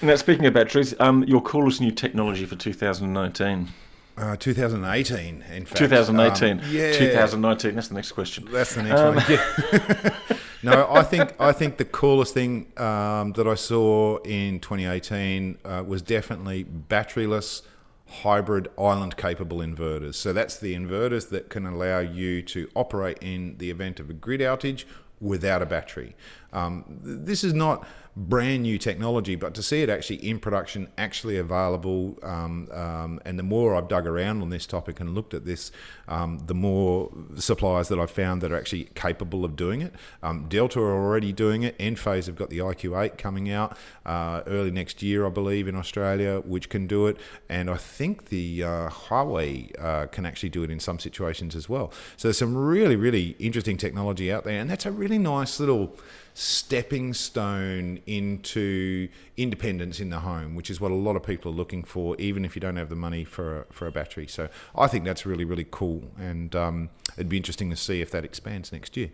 Now, 0.00 0.14
speaking 0.14 0.46
of 0.46 0.54
batteries, 0.54 0.94
um, 1.00 1.24
your 1.24 1.40
coolest 1.40 1.80
new 1.80 1.90
technology 1.90 2.46
for 2.46 2.54
2019? 2.54 3.68
Uh, 4.16 4.36
2018, 4.36 5.42
in 5.50 5.64
fact. 5.64 5.76
2018. 5.76 6.60
Um, 6.60 6.64
yeah. 6.70 6.92
2019. 6.92 7.74
That's 7.74 7.88
the 7.88 7.94
next 7.94 8.12
question. 8.12 8.46
That's 8.52 8.76
the 8.76 8.84
next 8.84 9.00
um, 9.00 9.16
one. 9.16 9.24
Yeah. 9.28 10.36
no, 10.64 10.88
I 10.90 11.02
think 11.02 11.34
I 11.40 11.52
think 11.52 11.76
the 11.76 11.84
coolest 11.84 12.34
thing 12.34 12.72
um, 12.78 13.32
that 13.32 13.46
I 13.46 13.54
saw 13.54 14.18
in 14.18 14.60
2018 14.60 15.58
uh, 15.64 15.84
was 15.86 16.02
definitely 16.02 16.64
batteryless 16.64 17.62
hybrid 18.06 18.68
island 18.78 19.16
capable 19.16 19.58
inverters. 19.58 20.14
So 20.14 20.32
that's 20.32 20.58
the 20.58 20.74
inverters 20.74 21.28
that 21.30 21.50
can 21.50 21.66
allow 21.66 21.98
you 21.98 22.42
to 22.42 22.70
operate 22.74 23.18
in 23.20 23.56
the 23.58 23.70
event 23.70 24.00
of 24.00 24.10
a 24.10 24.12
grid 24.12 24.40
outage 24.40 24.84
without 25.20 25.62
a 25.62 25.66
battery. 25.66 26.14
Um, 26.52 26.84
this 27.02 27.44
is 27.44 27.54
not 27.54 27.86
brand 28.16 28.62
new 28.62 28.78
technology, 28.78 29.34
but 29.34 29.54
to 29.54 29.62
see 29.62 29.82
it 29.82 29.90
actually 29.90 30.16
in 30.28 30.38
production, 30.38 30.88
actually 30.96 31.36
available, 31.36 32.16
um, 32.22 32.68
um, 32.72 33.20
and 33.24 33.38
the 33.38 33.42
more 33.42 33.74
I've 33.74 33.88
dug 33.88 34.06
around 34.06 34.40
on 34.40 34.50
this 34.50 34.66
topic 34.66 35.00
and 35.00 35.14
looked 35.14 35.34
at 35.34 35.44
this, 35.44 35.72
um, 36.06 36.38
the 36.46 36.54
more 36.54 37.10
suppliers 37.36 37.88
that 37.88 37.98
I've 37.98 38.10
found 38.10 38.40
that 38.42 38.52
are 38.52 38.56
actually 38.56 38.84
capable 38.94 39.44
of 39.44 39.56
doing 39.56 39.82
it. 39.82 39.92
Um, 40.22 40.46
Delta 40.48 40.80
are 40.80 40.92
already 40.92 41.32
doing 41.32 41.64
it. 41.64 41.76
Enphase 41.78 42.26
have 42.26 42.36
got 42.36 42.50
the 42.50 42.58
IQ8 42.58 43.18
coming 43.18 43.50
out 43.50 43.76
uh, 44.06 44.42
early 44.46 44.70
next 44.70 45.02
year, 45.02 45.26
I 45.26 45.30
believe, 45.30 45.66
in 45.66 45.74
Australia, 45.74 46.38
which 46.38 46.68
can 46.68 46.86
do 46.86 47.08
it, 47.08 47.16
and 47.48 47.68
I 47.68 47.76
think 47.76 48.26
the 48.26 48.62
uh, 48.62 48.88
Huawei 48.90 49.72
uh, 49.82 50.06
can 50.06 50.24
actually 50.24 50.50
do 50.50 50.62
it 50.62 50.70
in 50.70 50.78
some 50.78 51.00
situations 51.00 51.56
as 51.56 51.68
well. 51.68 51.92
So 52.16 52.28
there's 52.28 52.38
some 52.38 52.56
really, 52.56 52.94
really 52.94 53.34
interesting 53.40 53.76
technology 53.76 54.32
out 54.32 54.44
there, 54.44 54.60
and 54.60 54.70
that's 54.70 54.86
a 54.86 54.92
really 54.92 55.18
nice 55.18 55.58
little 55.58 55.96
stepping 56.34 57.14
stone 57.14 58.00
into 58.06 59.08
independence 59.36 60.00
in 60.00 60.10
the 60.10 60.18
home, 60.18 60.56
which 60.56 60.68
is 60.68 60.80
what 60.80 60.90
a 60.90 60.94
lot 60.94 61.14
of 61.14 61.22
people 61.22 61.52
are 61.52 61.54
looking 61.54 61.84
for, 61.84 62.16
even 62.18 62.44
if 62.44 62.56
you 62.56 62.60
don't 62.60 62.76
have 62.76 62.88
the 62.88 62.96
money 62.96 63.24
for 63.24 63.60
a, 63.60 63.64
for 63.72 63.86
a 63.86 63.92
battery. 63.92 64.26
So 64.26 64.48
I 64.76 64.88
think 64.88 65.04
that's 65.04 65.24
really, 65.24 65.44
really 65.44 65.66
cool. 65.70 66.02
And 66.18 66.54
um, 66.56 66.90
it'd 67.14 67.28
be 67.28 67.36
interesting 67.36 67.70
to 67.70 67.76
see 67.76 68.00
if 68.00 68.10
that 68.10 68.24
expands 68.24 68.72
next 68.72 68.96
year. 68.96 69.10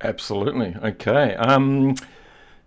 Absolutely. 0.00 0.76
Okay. 0.82 1.34
Um, 1.34 1.96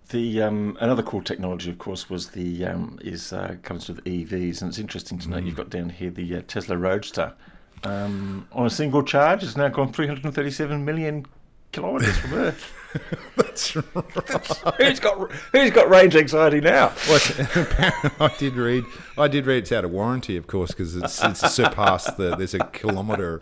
the 0.10 0.42
um, 0.42 0.78
another 0.82 1.04
cool 1.04 1.22
technology, 1.22 1.70
of 1.70 1.78
course, 1.78 2.10
was 2.10 2.30
the 2.30 2.66
um, 2.66 2.98
is 3.02 3.34
uh, 3.34 3.56
comes 3.64 3.88
with 3.90 4.04
EVs, 4.06 4.62
and 4.62 4.70
it's 4.70 4.80
interesting 4.80 5.20
to 5.20 5.30
note 5.30 5.44
mm. 5.44 5.48
you've 5.48 5.56
got 5.56 5.70
down 5.70 5.90
here 5.90 6.10
the 6.10 6.38
uh, 6.38 6.42
Tesla 6.48 6.78
Roadster 6.78 7.34
um, 7.84 8.48
on 8.52 8.66
a 8.66 8.70
single 8.70 9.04
charge. 9.04 9.44
It's 9.44 9.58
now 9.58 9.68
gone 9.68 9.92
337 9.92 10.84
million 10.84 11.26
kilometres 11.72 12.18
from 12.18 12.34
Earth. 12.34 12.74
That's 13.36 13.76
right. 13.76 14.76
who's 14.78 15.00
got 15.00 15.32
who's 15.52 15.72
got 15.72 15.90
range 15.90 16.16
anxiety 16.16 16.62
now? 16.62 16.94
Well, 17.08 17.20
I 18.20 18.34
did 18.38 18.56
read. 18.56 18.86
I 19.18 19.28
did 19.28 19.46
read 19.46 19.60
it's 19.60 19.72
out 19.72 19.86
of 19.86 19.92
warranty, 19.92 20.38
of 20.38 20.48
course, 20.48 20.72
because 20.72 20.96
it's, 20.96 21.24
it's 21.24 21.52
surpassed 21.54 22.18
the. 22.18 22.36
There's 22.36 22.54
a 22.54 22.60
kilometre 22.60 23.40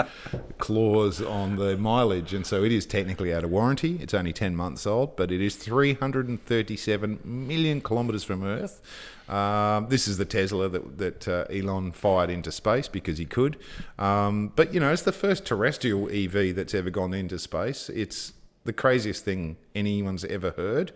clause 0.58 1.22
on 1.22 1.56
the 1.58 1.78
mileage, 1.78 2.34
and 2.34 2.46
so 2.46 2.64
it 2.64 2.72
is 2.72 2.86
technically 2.86 3.34
out 3.34 3.44
of 3.44 3.52
warranty. 3.52 3.98
It's 4.02 4.14
only 4.14 4.34
ten 4.34 4.56
months 4.56 4.86
old, 4.88 5.16
but 5.16 5.32
it 5.32 5.42
is 5.42 5.56
337 5.56 7.20
million 7.24 7.82
kilometres 7.82 8.24
from 8.24 8.44
Earth. 8.44 8.82
Um, 9.28 9.88
this 9.90 10.08
is 10.08 10.18
the 10.18 10.26
Tesla 10.26 10.70
that, 10.70 10.98
that 10.98 11.28
uh, 11.28 11.46
Elon 11.50 11.92
fired 11.92 12.30
into 12.30 12.52
space 12.52 12.88
because 12.88 13.18
he 13.18 13.26
could. 13.26 13.58
Um, 13.98 14.52
but, 14.56 14.74
you 14.74 14.80
know, 14.80 14.92
it's 14.92 15.02
the 15.02 15.12
first 15.12 15.46
terrestrial 15.46 16.10
EV 16.12 16.56
that's 16.56 16.74
ever 16.74 16.90
gone 16.90 17.14
into 17.14 17.40
space. 17.40 17.90
It's 17.90 18.34
the 18.66 18.74
craziest 18.74 19.24
thing 19.24 19.58
anyone's 19.74 20.26
ever 20.26 20.52
heard. 20.52 20.92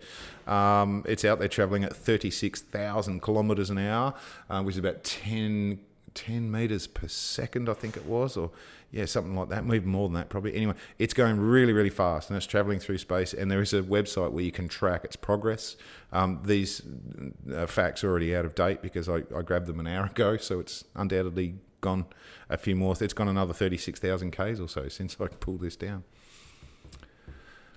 Um, 0.46 1.04
it's 1.08 1.24
out 1.24 1.38
there 1.38 1.48
traveling 1.48 1.84
at 1.84 1.94
36,000 1.94 3.22
kilometers 3.22 3.70
an 3.70 3.78
hour, 3.78 4.14
uh, 4.48 4.62
which 4.62 4.74
is 4.74 4.78
about 4.78 5.04
10, 5.04 5.78
10 6.14 6.50
meters 6.50 6.86
per 6.86 7.08
second, 7.08 7.68
I 7.68 7.74
think 7.74 7.96
it 7.96 8.06
was, 8.06 8.36
or 8.36 8.50
yeah, 8.90 9.04
something 9.04 9.36
like 9.36 9.48
that, 9.50 9.64
maybe 9.64 9.86
more 9.86 10.08
than 10.08 10.14
that 10.14 10.28
probably. 10.28 10.54
Anyway, 10.54 10.74
it's 10.98 11.14
going 11.14 11.38
really, 11.38 11.72
really 11.72 11.90
fast 11.90 12.28
and 12.28 12.36
it's 12.36 12.46
traveling 12.46 12.80
through 12.80 12.98
space. 12.98 13.32
And 13.32 13.50
there 13.50 13.60
is 13.60 13.72
a 13.72 13.82
website 13.82 14.32
where 14.32 14.44
you 14.44 14.50
can 14.50 14.68
track 14.68 15.04
its 15.04 15.16
progress. 15.16 15.76
Um, 16.12 16.40
these 16.44 16.82
uh, 17.54 17.66
facts 17.66 18.02
are 18.02 18.10
already 18.10 18.34
out 18.34 18.44
of 18.44 18.54
date 18.54 18.82
because 18.82 19.08
I, 19.08 19.22
I 19.34 19.42
grabbed 19.42 19.66
them 19.66 19.78
an 19.80 19.86
hour 19.86 20.06
ago, 20.06 20.36
so 20.36 20.58
it's 20.58 20.84
undoubtedly 20.96 21.54
gone 21.80 22.06
a 22.48 22.58
few 22.58 22.74
more. 22.74 22.94
It's 23.00 23.14
gone 23.14 23.28
another 23.28 23.52
36,000 23.52 24.32
Ks 24.32 24.60
or 24.60 24.68
so 24.68 24.88
since 24.88 25.16
I 25.20 25.28
pulled 25.28 25.60
this 25.60 25.76
down. 25.76 26.04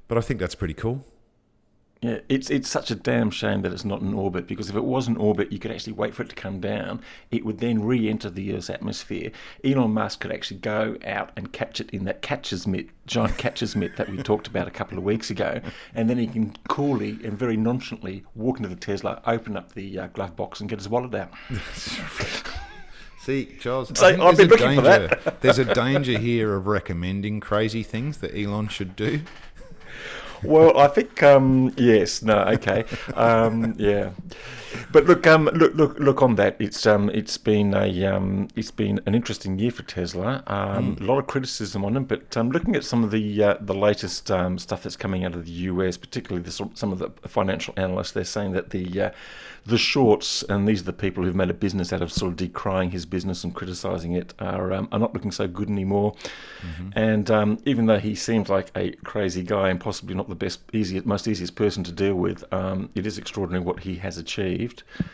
But 0.07 0.17
I 0.17 0.21
think 0.21 0.39
that's 0.39 0.55
pretty 0.55 0.73
cool. 0.73 1.05
Yeah, 2.03 2.19
it's 2.27 2.49
it's 2.49 2.67
such 2.67 2.91
a 2.91 2.95
damn 2.95 3.31
shame 3.31 3.61
that 3.61 3.71
it's 3.71 3.85
not 3.85 4.01
in 4.01 4.13
orbit 4.13 4.45
because 4.45 4.69
if 4.69 4.75
it 4.75 4.83
was 4.83 5.07
in 5.07 5.15
orbit, 5.15 5.53
you 5.53 5.57
could 5.57 5.71
actually 5.71 5.93
wait 5.93 6.13
for 6.13 6.23
it 6.23 6.27
to 6.29 6.35
come 6.35 6.59
down. 6.59 7.01
It 7.31 7.45
would 7.45 7.59
then 7.59 7.81
re-enter 7.81 8.29
the 8.29 8.53
Earth's 8.53 8.69
atmosphere. 8.69 9.31
Elon 9.63 9.91
Musk 9.91 10.19
could 10.19 10.33
actually 10.33 10.57
go 10.57 10.97
out 11.07 11.31
and 11.37 11.53
catch 11.53 11.79
it 11.79 11.89
in 11.91 12.03
that 12.03 12.21
catcher's 12.21 12.67
mitt, 12.67 12.89
giant 13.07 13.37
catcher's 13.37 13.77
mitt 13.77 13.95
that 13.95 14.09
we 14.09 14.17
talked 14.17 14.47
about 14.47 14.67
a 14.67 14.71
couple 14.71 14.97
of 14.97 15.05
weeks 15.05 15.29
ago, 15.29 15.61
and 15.95 16.09
then 16.09 16.17
he 16.17 16.27
can 16.27 16.53
coolly 16.67 17.17
and 17.23 17.39
very 17.39 17.55
nonchalantly 17.55 18.25
walk 18.35 18.57
into 18.57 18.67
the 18.67 18.75
Tesla, 18.75 19.21
open 19.25 19.55
up 19.55 19.71
the 19.71 19.99
uh, 19.99 20.07
glove 20.07 20.35
box, 20.35 20.59
and 20.59 20.69
get 20.69 20.79
his 20.79 20.89
wallet 20.89 21.15
out. 21.15 21.31
See, 23.21 23.55
Charles, 23.57 23.97
So 23.97 24.07
I've 24.07 24.35
been 24.35 24.49
looking 24.49 24.75
for 24.75 24.81
danger. 24.81 25.33
there's 25.39 25.57
a 25.57 25.73
danger 25.73 26.19
here 26.19 26.53
of 26.55 26.67
recommending 26.67 27.39
crazy 27.39 27.81
things 27.81 28.17
that 28.17 28.37
Elon 28.37 28.67
should 28.67 28.97
do. 28.97 29.21
Well, 30.43 30.77
I 30.77 30.87
think 30.87 31.21
um, 31.23 31.73
yes, 31.77 32.21
no, 32.21 32.39
okay, 32.55 32.85
um, 33.15 33.75
yeah. 33.77 34.11
But 34.91 35.05
look, 35.05 35.25
um, 35.27 35.45
look, 35.53 35.73
look, 35.75 35.99
look. 35.99 36.21
On 36.21 36.35
that, 36.35 36.55
it's 36.59 36.85
um, 36.85 37.09
it's 37.09 37.37
been 37.37 37.73
a 37.73 38.05
um, 38.05 38.47
it's 38.55 38.71
been 38.71 38.99
an 39.05 39.15
interesting 39.15 39.57
year 39.59 39.71
for 39.71 39.83
Tesla. 39.83 40.43
Um, 40.47 40.97
A 41.01 41.03
lot 41.03 41.19
of 41.19 41.27
criticism 41.27 41.83
on 41.83 41.93
them, 41.93 42.05
but 42.05 42.35
um, 42.37 42.51
looking 42.51 42.75
at 42.75 42.83
some 42.83 43.03
of 43.03 43.11
the 43.11 43.43
uh, 43.43 43.57
the 43.59 43.73
latest 43.73 44.29
um, 44.31 44.57
stuff 44.57 44.83
that's 44.83 44.95
coming 44.95 45.25
out 45.25 45.33
of 45.35 45.45
the 45.45 45.51
US, 45.51 45.97
particularly 45.97 46.43
the, 46.43 46.51
some 46.51 46.91
of 46.91 46.99
the 46.99 47.09
financial 47.27 47.73
analysts, 47.77 48.11
they're 48.11 48.23
saying 48.23 48.51
that 48.53 48.69
the 48.69 49.01
uh, 49.01 49.09
the 49.65 49.77
shorts, 49.77 50.43
and 50.49 50.67
these 50.67 50.81
are 50.81 50.85
the 50.85 50.93
people 50.93 51.23
who've 51.23 51.35
made 51.35 51.49
a 51.49 51.53
business 51.53 51.93
out 51.93 52.01
of 52.01 52.11
sort 52.11 52.31
of 52.31 52.37
decrying 52.37 52.91
his 52.91 53.05
business 53.05 53.43
and 53.43 53.53
criticising 53.55 54.13
it, 54.13 54.33
are 54.39 54.73
um, 54.73 54.87
are 54.91 54.99
not 54.99 55.13
looking 55.13 55.31
so 55.31 55.47
good 55.47 55.69
anymore. 55.69 56.15
And 56.95 57.29
um, 57.31 57.57
even 57.65 57.85
though 57.87 57.99
he 57.99 58.15
seems 58.15 58.49
like 58.49 58.71
a 58.75 58.91
crazy 59.03 59.43
guy 59.43 59.69
and 59.69 59.79
possibly 59.79 60.15
not 60.15 60.29
the 60.29 60.35
best, 60.35 60.61
easiest, 60.73 61.05
most 61.05 61.27
easiest 61.27 61.55
person 61.55 61.83
to 61.83 61.91
deal 61.91 62.15
with, 62.15 62.43
um, 62.53 62.89
it 62.95 63.05
is 63.05 63.17
extraordinary 63.17 63.63
what 63.63 63.79
he 63.81 63.95
has 63.95 64.17
achieved. 64.17 64.62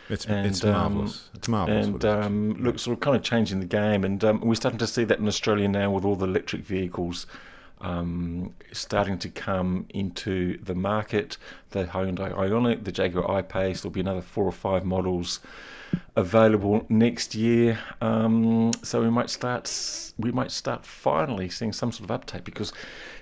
It's, 0.08 0.26
And, 0.26 0.46
it's 0.46 0.64
um, 0.64 0.72
marvelous. 0.72 1.30
It's 1.34 1.48
marvelous. 1.48 1.86
And 1.86 2.04
um, 2.04 2.62
look, 2.62 2.78
sort 2.78 2.96
of 2.96 3.00
kind 3.00 3.16
of 3.16 3.22
changing 3.22 3.60
the 3.60 3.66
game, 3.66 4.04
and 4.04 4.22
um, 4.24 4.40
we're 4.40 4.54
starting 4.54 4.78
to 4.78 4.86
see 4.86 5.04
that 5.04 5.18
in 5.18 5.28
Australia 5.28 5.68
now 5.68 5.90
with 5.90 6.04
all 6.04 6.16
the 6.16 6.26
electric 6.26 6.62
vehicles 6.62 7.26
um, 7.80 8.54
starting 8.72 9.18
to 9.18 9.28
come 9.28 9.86
into 9.90 10.58
the 10.62 10.74
market. 10.74 11.36
The 11.70 11.84
Hyundai 11.84 12.32
Ioniq, 12.32 12.84
the 12.84 12.92
Jaguar 12.92 13.30
I-Pace, 13.30 13.80
there'll 13.80 13.92
be 13.92 14.00
another 14.00 14.20
four 14.20 14.44
or 14.44 14.52
five 14.52 14.84
models 14.84 15.40
available 16.16 16.84
next 16.88 17.34
year. 17.34 17.78
Um, 18.00 18.72
so 18.82 19.00
we 19.02 19.10
might 19.10 19.30
start 19.30 20.12
we 20.18 20.30
might 20.32 20.50
start 20.50 20.84
finally 20.84 21.48
seeing 21.48 21.72
some 21.72 21.90
sort 21.92 22.04
of 22.04 22.10
uptake 22.10 22.44
because, 22.44 22.72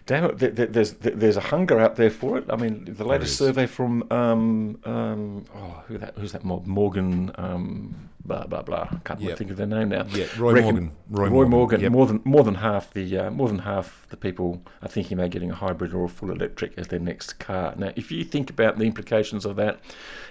damn 0.06 0.24
it, 0.24 0.38
there, 0.38 0.50
there- 0.50 0.66
there's 0.66 0.92
there- 0.94 1.14
there's 1.14 1.36
a 1.36 1.40
hunger 1.40 1.78
out 1.78 1.94
there 1.96 2.10
for 2.10 2.38
it. 2.38 2.44
I 2.50 2.56
mean, 2.56 2.84
the 2.88 3.04
latest 3.04 3.36
survey 3.36 3.66
from 3.66 4.02
um, 4.10 4.78
um, 4.84 5.44
oh 5.54 5.82
who 5.86 5.98
that 5.98 6.14
who's 6.18 6.32
that 6.32 6.44
mob 6.44 6.66
Morgan 6.66 7.30
um, 7.36 7.94
blah 8.28 8.44
blah 8.46 8.62
blah. 8.62 8.86
Can't 9.04 9.20
Yep. 9.20 9.38
think 9.38 9.50
of 9.50 9.56
their 9.56 9.66
name 9.66 9.88
now. 9.88 10.04
Yeah, 10.10 10.26
Roy 10.38 10.52
Reckon- 10.52 10.64
Morgan. 10.64 10.90
Roy 11.10 11.22
Roy, 11.24 11.30
Morgan, 11.30 11.50
Morgan. 11.50 11.80
yep. 11.80 11.92
More 11.92 12.06
than 12.06 12.20
more 12.24 12.44
than 12.44 12.54
half 12.56 12.92
the 12.92 13.18
uh, 13.18 13.30
more 13.30 13.48
than 13.48 13.60
half 13.60 14.06
the 14.10 14.16
people 14.16 14.62
are 14.82 14.88
thinking 14.88 15.18
about 15.18 15.30
getting 15.30 15.50
a 15.50 15.54
hybrid 15.54 15.92
or 15.94 16.04
a 16.04 16.08
full 16.08 16.30
electric 16.30 16.76
as 16.78 16.88
their 16.88 17.00
next 17.00 17.38
car. 17.40 17.74
Now, 17.76 17.90
if 17.96 18.12
you 18.12 18.22
think 18.24 18.50
about 18.50 18.78
the 18.78 18.84
implications 18.84 19.44
of 19.44 19.56
that, 19.56 19.80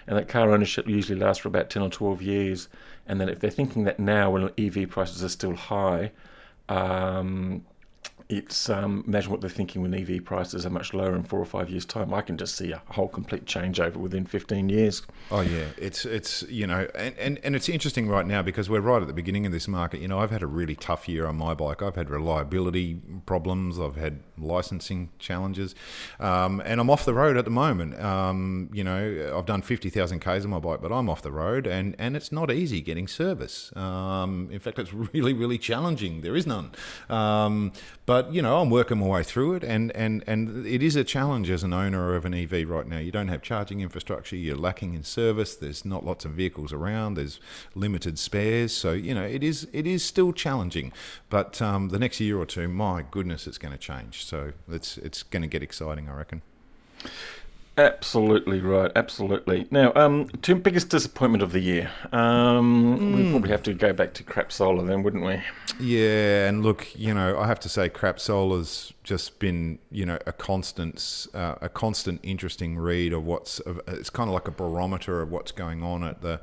and 0.05 0.17
that 0.17 0.27
car 0.27 0.51
ownership 0.51 0.87
usually 0.87 1.19
lasts 1.19 1.41
for 1.41 1.49
about 1.49 1.69
ten 1.69 1.81
or 1.81 1.89
twelve 1.89 2.21
years, 2.21 2.69
and 3.07 3.19
then 3.19 3.27
if 3.27 3.39
they're 3.39 3.49
thinking 3.49 3.83
that 3.85 3.99
now 3.99 4.29
when 4.31 4.49
EV 4.57 4.89
prices 4.89 5.23
are 5.23 5.29
still 5.29 5.55
high, 5.55 6.11
um, 6.69 7.63
it's 8.29 8.69
um, 8.69 9.05
imagine 9.07 9.31
what 9.31 9.39
they're 9.39 9.49
thinking 9.49 9.81
when 9.81 9.93
EV 9.93 10.25
prices 10.25 10.65
are 10.65 10.69
much 10.69 10.93
lower 10.93 11.15
in 11.15 11.23
four 11.23 11.39
or 11.39 11.45
five 11.45 11.69
years' 11.69 11.85
time. 11.85 12.13
I 12.13 12.21
can 12.21 12.37
just 12.37 12.55
see 12.55 12.73
a 12.73 12.81
whole 12.89 13.07
complete 13.07 13.45
changeover 13.45 13.95
within 13.95 14.25
fifteen 14.25 14.67
years. 14.67 15.01
Oh 15.31 15.41
yeah, 15.41 15.67
it's 15.77 16.03
it's 16.03 16.43
you 16.43 16.67
know, 16.67 16.87
and, 16.93 17.17
and, 17.17 17.39
and 17.43 17.55
it's 17.55 17.69
interesting 17.69 18.09
right 18.09 18.25
now 18.25 18.41
because 18.41 18.69
we're 18.69 18.81
right 18.81 19.01
at 19.01 19.07
the 19.07 19.13
beginning 19.13 19.45
of 19.45 19.53
this 19.53 19.67
market. 19.67 20.01
You 20.01 20.09
know, 20.09 20.19
I've 20.19 20.31
had 20.31 20.43
a 20.43 20.47
really 20.47 20.75
tough 20.75 21.07
year 21.07 21.25
on 21.25 21.37
my 21.37 21.53
bike. 21.53 21.81
I've 21.81 21.95
had 21.95 22.09
reliability 22.09 22.99
problems. 23.25 23.79
I've 23.79 23.95
had 23.95 24.19
licensing 24.37 25.09
challenges, 25.19 25.73
um, 26.19 26.61
and 26.65 26.81
I'm 26.81 26.89
off 26.89 27.05
the 27.05 27.13
road 27.13 27.37
at 27.37 27.45
the 27.45 27.51
moment. 27.51 27.97
Um, 28.01 28.69
you 28.73 28.83
know, 28.83 29.35
I've 29.37 29.45
done 29.45 29.61
fifty 29.61 29.89
thousand 29.89 30.19
k's 30.19 30.43
on 30.43 30.51
my 30.51 30.59
bike, 30.59 30.81
but 30.81 30.91
I'm 30.91 31.09
off 31.09 31.21
the 31.21 31.31
road, 31.31 31.65
and 31.65 31.95
and 31.97 32.17
it's 32.17 32.33
not 32.33 32.51
easy 32.51 32.81
getting 32.81 33.07
service. 33.07 33.73
Um, 33.77 34.49
in 34.51 34.59
fact, 34.59 34.79
it's 34.79 34.93
really 35.13 35.31
really 35.31 35.57
challenging. 35.57 36.21
There 36.21 36.35
is 36.35 36.45
none. 36.45 36.71
Um, 37.09 37.71
but 38.17 38.33
you 38.33 38.41
know, 38.41 38.59
I'm 38.59 38.71
working 38.71 38.97
my 38.97 39.05
way 39.05 39.21
through 39.21 39.53
it, 39.53 39.63
and, 39.63 39.95
and, 39.95 40.23
and 40.25 40.65
it 40.65 40.81
is 40.81 40.95
a 40.95 41.03
challenge 41.03 41.51
as 41.51 41.61
an 41.61 41.71
owner 41.71 42.15
of 42.15 42.25
an 42.25 42.33
EV 42.33 42.67
right 42.67 42.87
now. 42.87 42.97
You 42.97 43.11
don't 43.11 43.27
have 43.27 43.43
charging 43.43 43.81
infrastructure, 43.81 44.35
you're 44.35 44.57
lacking 44.57 44.95
in 44.95 45.03
service. 45.03 45.55
There's 45.55 45.85
not 45.85 46.03
lots 46.03 46.25
of 46.25 46.31
vehicles 46.31 46.73
around. 46.73 47.13
There's 47.13 47.39
limited 47.75 48.17
spares, 48.17 48.73
so 48.73 48.93
you 48.93 49.13
know 49.13 49.23
it 49.23 49.43
is 49.43 49.67
it 49.71 49.85
is 49.85 50.03
still 50.03 50.33
challenging. 50.33 50.93
But 51.29 51.61
um, 51.61 51.89
the 51.89 51.99
next 51.99 52.19
year 52.19 52.39
or 52.39 52.47
two, 52.47 52.67
my 52.67 53.03
goodness, 53.03 53.45
it's 53.45 53.59
going 53.59 53.73
to 53.73 53.77
change. 53.77 54.25
So 54.25 54.53
it's 54.67 54.97
it's 54.97 55.21
going 55.21 55.43
to 55.43 55.47
get 55.47 55.61
exciting, 55.61 56.09
I 56.09 56.13
reckon. 56.13 56.41
Absolutely 57.77 58.59
right. 58.59 58.91
Absolutely. 58.95 59.67
Now, 59.69 59.91
um, 59.95 60.29
two 60.41 60.55
biggest 60.55 60.89
disappointment 60.89 61.43
of 61.43 61.51
the 61.51 61.59
year. 61.59 61.91
Um, 62.11 63.13
We 63.13 63.29
probably 63.29 63.51
have 63.51 63.63
to 63.63 63.73
go 63.73 63.93
back 63.93 64.13
to 64.15 64.23
crap 64.23 64.51
solar 64.51 64.83
then, 64.85 65.03
wouldn't 65.03 65.23
we? 65.23 65.41
Yeah, 65.79 66.47
and 66.47 66.63
look, 66.63 66.87
you 66.95 67.13
know, 67.13 67.37
I 67.37 67.45
have 67.47 67.59
to 67.61 67.69
say, 67.69 67.87
crap 67.89 68.19
solar's 68.19 68.93
just 69.07 69.39
been, 69.39 69.79
you 69.89 70.05
know, 70.05 70.19
a 70.25 70.33
constant, 70.33 71.27
uh, 71.33 71.55
a 71.61 71.69
constant 71.69 72.19
interesting 72.23 72.77
read 72.77 73.13
of 73.13 73.25
what's. 73.25 73.61
It's 73.87 74.09
kind 74.09 74.29
of 74.29 74.33
like 74.33 74.49
a 74.49 74.51
barometer 74.51 75.21
of 75.21 75.31
what's 75.31 75.53
going 75.53 75.81
on 75.81 76.03
at 76.03 76.21
the, 76.21 76.41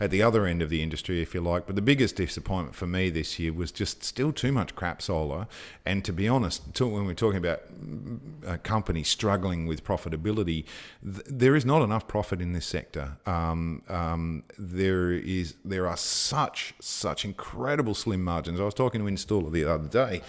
at 0.00 0.10
the 0.10 0.22
other 0.22 0.46
end 0.46 0.62
of 0.62 0.70
the 0.70 0.82
industry, 0.82 1.20
if 1.20 1.34
you 1.34 1.42
like. 1.42 1.66
But 1.66 1.76
the 1.76 1.82
biggest 1.82 2.16
disappointment 2.16 2.74
for 2.74 2.86
me 2.86 3.10
this 3.10 3.38
year 3.38 3.52
was 3.52 3.70
just 3.70 4.02
still 4.02 4.32
too 4.32 4.50
much 4.50 4.74
crap 4.74 5.02
solar. 5.02 5.46
And 5.84 6.02
to 6.06 6.12
be 6.12 6.26
honest, 6.26 6.80
when 6.80 7.04
we're 7.04 7.12
talking 7.12 7.36
about 7.36 7.60
mm, 7.78 8.18
a 8.46 8.56
company 8.56 9.02
struggling 9.02 9.66
with 9.66 9.84
profitability, 9.84 10.64
th- 11.04 11.26
there 11.26 11.54
is 11.54 11.66
not 11.66 11.82
enough 11.82 12.08
profit 12.08 12.40
in 12.40 12.54
this 12.54 12.64
sector. 12.64 13.18
Um, 13.26 13.82
um, 13.90 14.44
there 14.58 15.12
is, 15.12 15.56
there 15.66 15.86
are 15.86 15.98
such, 15.98 16.72
such 16.80 17.26
incredible 17.26 17.94
slim 17.94 18.24
margins. 18.24 18.58
I 18.58 18.64
was 18.64 18.72
talking 18.72 19.02
to 19.02 19.06
an 19.06 19.16
installer 19.16 19.52
the 19.52 19.64
other 19.64 19.88
day 19.88 20.22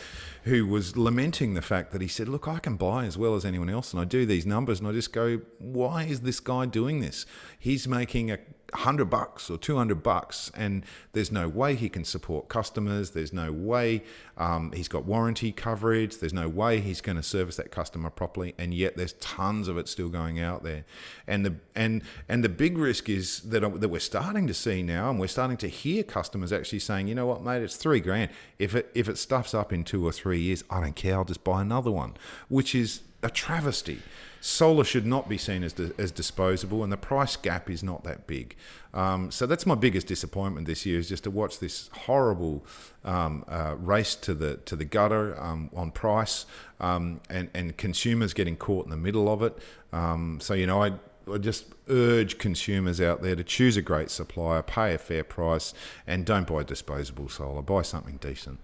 who 0.48 0.66
was 0.66 0.96
lamenting 0.96 1.54
the 1.54 1.62
fact 1.62 1.77
that 1.92 2.02
he 2.02 2.08
said, 2.08 2.28
Look, 2.28 2.48
I 2.48 2.60
can 2.60 2.76
buy 2.76 3.06
as 3.06 3.18
well 3.18 3.36
as 3.36 3.46
anyone 3.46 3.70
else. 3.70 3.94
And 3.94 4.02
I 4.02 4.06
do 4.06 4.26
these 4.26 4.46
numbers 4.46 4.80
and 4.80 4.88
I 4.88 4.92
just 4.92 5.14
go, 5.14 5.42
Why 5.60 6.04
is 6.04 6.22
this 6.22 6.40
guy 6.40 6.66
doing 6.66 7.00
this? 7.00 7.26
He's 7.60 7.88
making 7.88 8.32
a 8.32 8.40
hundred 8.74 9.06
bucks 9.06 9.50
or 9.50 9.58
two 9.58 9.78
hundred 9.78 10.04
bucks, 10.04 10.52
and 10.56 10.86
there's 11.14 11.32
no 11.32 11.48
way 11.48 11.76
he 11.76 11.90
can 11.90 12.04
support 12.04 12.50
customers. 12.50 13.12
There's 13.12 13.34
no 13.34 13.52
way 13.52 14.04
um, 14.38 14.72
he's 14.74 14.88
got 14.88 15.06
warranty 15.06 15.52
coverage. 15.52 16.18
There's 16.18 16.34
no 16.34 16.50
way 16.50 16.80
he's 16.80 17.02
going 17.02 17.16
to 17.16 17.24
service 17.24 17.56
that 17.58 17.72
customer 17.72 18.10
properly, 18.10 18.54
and 18.58 18.74
yet 18.74 18.98
there's 18.98 19.14
tons 19.14 19.68
of 19.68 19.78
it 19.78 19.88
still 19.88 20.10
going 20.10 20.40
out 20.40 20.64
there. 20.64 20.86
And 21.28 21.46
the 21.46 21.56
and 21.76 22.04
and 22.28 22.44
the 22.44 22.50
big 22.50 22.78
risk 22.78 23.10
is 23.10 23.42
that 23.42 23.62
that 23.80 23.90
we're 23.90 24.00
starting 24.00 24.48
to 24.48 24.54
see 24.54 24.84
now, 24.84 25.10
and 25.10 25.20
we're 25.20 25.28
starting 25.28 25.58
to 25.58 25.68
hear 25.68 26.04
customers 26.04 26.52
actually 26.52 26.80
saying, 26.80 27.08
you 27.08 27.16
know 27.16 27.26
what, 27.26 27.44
mate, 27.44 27.62
it's 27.62 27.78
three 27.78 28.00
grand. 28.00 28.32
If 28.60 28.76
it 28.76 28.92
if 28.94 29.08
it 29.08 29.18
stuffs 29.18 29.54
up 29.54 29.72
in 29.72 29.84
two 29.84 30.06
or 30.06 30.12
three 30.12 30.40
years, 30.40 30.64
I 30.70 30.82
don't 30.82 30.96
care. 30.96 31.16
I'll 31.16 31.26
just 31.26 31.44
buy 31.44 31.62
another 31.62 31.92
one, 31.92 32.16
which 32.50 32.76
is 32.76 33.02
a 33.24 33.30
travesty. 33.30 34.02
Solar 34.48 34.86
should 34.86 35.06
not 35.06 35.28
be 35.28 35.38
seen 35.38 35.62
as, 35.62 35.76
as 35.98 36.10
disposable, 36.10 36.82
and 36.82 36.90
the 36.90 36.96
price 36.96 37.36
gap 37.36 37.70
is 37.70 37.84
not 37.84 38.06
that 38.06 38.28
big. 38.28 38.56
Um, 38.94 39.30
so 39.30 39.46
that's 39.46 39.66
my 39.66 39.76
biggest 39.76 40.08
disappointment 40.08 40.68
this 40.68 40.86
year 40.86 41.00
is 41.00 41.10
just 41.10 41.26
to 41.26 41.32
watch 41.32 41.60
this 41.60 41.90
horrible 41.92 42.66
um, 43.04 43.44
uh, 43.50 43.76
race 43.78 44.16
to 44.16 44.34
the 44.34 44.56
to 44.64 44.78
the 44.78 44.86
gutter 44.86 45.38
um, 45.38 45.70
on 45.76 45.92
price, 45.92 46.46
um, 46.80 47.20
and 47.30 47.50
and 47.54 47.76
consumers 47.76 48.34
getting 48.34 48.56
caught 48.56 48.86
in 48.86 48.90
the 48.90 48.96
middle 48.96 49.28
of 49.28 49.42
it. 49.42 49.58
Um, 49.92 50.40
so 50.40 50.54
you 50.54 50.66
know, 50.66 50.82
I 50.82 50.94
I 51.30 51.40
just 51.40 51.66
urge 51.90 52.38
consumers 52.38 53.02
out 53.02 53.22
there 53.22 53.36
to 53.36 53.44
choose 53.44 53.76
a 53.76 53.82
great 53.82 54.10
supplier, 54.10 54.62
pay 54.62 54.94
a 54.94 54.98
fair 54.98 55.26
price, 55.26 55.74
and 56.08 56.26
don't 56.26 56.48
buy 56.48 56.64
disposable 56.64 57.28
solar. 57.28 57.62
Buy 57.62 57.82
something 57.82 58.16
decent. 58.22 58.60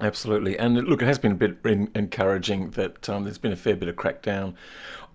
Absolutely. 0.00 0.56
And 0.58 0.76
look, 0.76 1.02
it 1.02 1.06
has 1.06 1.18
been 1.18 1.32
a 1.32 1.34
bit 1.34 1.58
encouraging 1.64 2.70
that 2.70 3.08
um, 3.08 3.24
there's 3.24 3.38
been 3.38 3.52
a 3.52 3.56
fair 3.56 3.74
bit 3.74 3.88
of 3.88 3.96
crackdown 3.96 4.54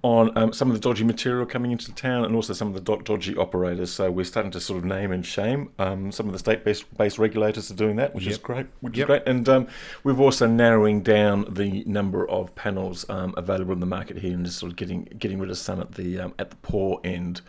on 0.01 0.37
um, 0.37 0.51
some 0.51 0.69
of 0.69 0.73
the 0.73 0.81
dodgy 0.81 1.05
material 1.05 1.45
coming 1.45 1.71
into 1.71 1.85
the 1.85 1.93
town 1.93 2.25
and 2.25 2.35
also 2.35 2.51
some 2.51 2.67
of 2.67 2.73
the 2.73 2.81
do- 2.81 3.01
dodgy 3.03 3.37
operators. 3.37 3.89
So 3.93 4.11
we're 4.11 4.25
starting 4.25 4.51
to 4.51 4.59
sort 4.59 4.79
of 4.79 4.83
name 4.83 5.13
and 5.13 5.25
shame. 5.25 5.69
Um, 5.79 6.11
some 6.11 6.25
of 6.25 6.33
the 6.33 6.39
state-based 6.39 6.97
based 6.97 7.17
regulators 7.17 7.71
are 7.71 7.75
doing 7.75 7.95
that, 7.95 8.13
which 8.13 8.27
is 8.27 8.37
great. 8.37 8.67
Which 8.81 8.97
Yep. 8.97 9.03
is 9.03 9.07
great. 9.07 9.23
And 9.25 9.47
um, 9.47 9.67
we've 10.03 10.19
also 10.19 10.45
narrowing 10.45 11.01
down 11.01 11.45
the 11.49 11.85
number 11.85 12.29
of 12.29 12.53
panels 12.55 13.09
um, 13.09 13.33
available 13.37 13.71
in 13.71 13.79
the 13.79 13.85
market 13.85 14.17
here 14.17 14.33
and 14.33 14.45
just 14.45 14.59
sort 14.59 14.73
of 14.73 14.75
getting 14.75 15.05
getting 15.17 15.39
rid 15.39 15.49
of 15.49 15.57
some 15.57 15.79
at 15.79 15.93
the 15.93 16.19
um, 16.19 16.33
at 16.37 16.49
the 16.49 16.57
poor 16.57 16.99
end. 17.05 17.39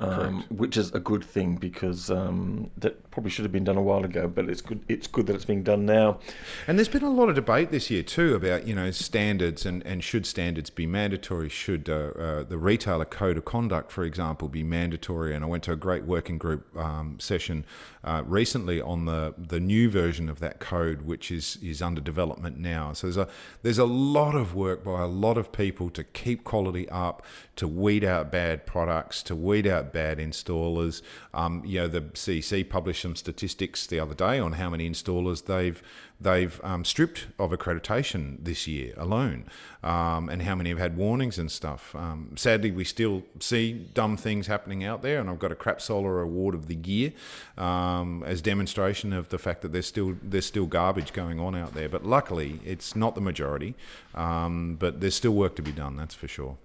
Um, 0.00 0.44
which 0.48 0.78
is 0.78 0.92
a 0.92 0.98
good 0.98 1.22
thing 1.22 1.56
because 1.56 2.10
um, 2.10 2.70
that 2.78 3.10
probably 3.10 3.30
should 3.30 3.44
have 3.44 3.52
been 3.52 3.64
done 3.64 3.76
a 3.76 3.82
while 3.82 4.02
ago, 4.02 4.28
but 4.28 4.48
it's 4.48 4.62
good. 4.62 4.82
It's 4.88 5.06
good 5.06 5.26
that 5.26 5.36
it's 5.36 5.44
being 5.44 5.62
done 5.62 5.84
now. 5.84 6.20
And 6.66 6.78
there's 6.78 6.88
been 6.88 7.02
a 7.02 7.10
lot 7.10 7.28
of 7.28 7.34
debate 7.34 7.70
this 7.70 7.90
year 7.90 8.02
too 8.02 8.34
about 8.34 8.66
you 8.66 8.74
know 8.74 8.90
standards 8.92 9.66
and, 9.66 9.84
and 9.86 10.02
should 10.02 10.24
standards 10.24 10.70
be 10.70 10.86
mandatory? 10.86 11.50
Should 11.50 11.90
uh, 11.90 12.12
uh, 12.18 12.42
the 12.44 12.56
retailer 12.56 13.04
code 13.04 13.36
of 13.36 13.44
conduct, 13.44 13.92
for 13.92 14.04
example, 14.04 14.48
be 14.48 14.62
mandatory? 14.62 15.34
And 15.34 15.44
I 15.44 15.48
went 15.48 15.64
to 15.64 15.72
a 15.72 15.76
great 15.76 16.04
working 16.04 16.38
group 16.38 16.74
um, 16.78 17.20
session 17.20 17.66
uh, 18.02 18.22
recently 18.24 18.80
on 18.80 19.04
the 19.04 19.34
the 19.36 19.60
new 19.60 19.90
version 19.90 20.30
of 20.30 20.40
that 20.40 20.60
code, 20.60 21.02
which 21.02 21.30
is 21.30 21.58
is 21.62 21.82
under 21.82 22.00
development 22.00 22.58
now. 22.58 22.94
So 22.94 23.06
there's 23.06 23.16
a 23.18 23.28
there's 23.62 23.78
a 23.78 23.84
lot 23.84 24.34
of 24.34 24.54
work 24.54 24.82
by 24.82 25.02
a 25.02 25.06
lot 25.06 25.36
of 25.36 25.52
people 25.52 25.90
to 25.90 26.04
keep 26.04 26.42
quality 26.42 26.88
up, 26.88 27.22
to 27.56 27.68
weed 27.68 28.02
out 28.02 28.32
bad 28.32 28.64
products, 28.64 29.22
to 29.24 29.36
weed 29.36 29.66
out 29.66 29.89
bad 29.92 30.18
installers. 30.18 31.02
Um, 31.34 31.62
you 31.64 31.80
know, 31.80 31.88
the 31.88 32.02
CEC 32.02 32.68
published 32.68 33.02
some 33.02 33.16
statistics 33.16 33.86
the 33.86 34.00
other 34.00 34.14
day 34.14 34.38
on 34.38 34.52
how 34.52 34.70
many 34.70 34.88
installers 34.88 35.44
they've 35.46 35.82
they've 36.20 36.60
um, 36.62 36.84
stripped 36.84 37.28
of 37.38 37.50
accreditation 37.50 38.36
this 38.42 38.66
year 38.66 38.92
alone, 38.98 39.46
um, 39.82 40.28
and 40.28 40.42
how 40.42 40.54
many 40.54 40.68
have 40.68 40.78
had 40.78 40.96
warnings 40.96 41.38
and 41.38 41.50
stuff. 41.50 41.94
Um, 41.94 42.34
sadly, 42.36 42.70
we 42.70 42.84
still 42.84 43.22
see 43.40 43.72
dumb 43.94 44.16
things 44.18 44.46
happening 44.46 44.84
out 44.84 45.02
there, 45.02 45.18
and 45.20 45.30
I've 45.30 45.38
got 45.38 45.50
a 45.52 45.54
crap 45.54 45.80
solar 45.80 46.20
award 46.20 46.54
of 46.54 46.66
the 46.66 46.76
year 46.76 47.12
um, 47.56 48.22
as 48.26 48.42
demonstration 48.42 49.12
of 49.12 49.30
the 49.30 49.38
fact 49.38 49.62
that 49.62 49.72
there's 49.72 49.86
still 49.86 50.16
there's 50.22 50.46
still 50.46 50.66
garbage 50.66 51.12
going 51.12 51.40
on 51.40 51.54
out 51.54 51.74
there. 51.74 51.88
But 51.88 52.04
luckily, 52.04 52.60
it's 52.64 52.94
not 52.94 53.14
the 53.14 53.20
majority. 53.20 53.74
Um, 54.14 54.76
but 54.78 55.00
there's 55.00 55.14
still 55.14 55.34
work 55.34 55.56
to 55.56 55.62
be 55.62 55.72
done. 55.72 55.96
That's 55.96 56.14
for 56.14 56.28
sure. 56.28 56.56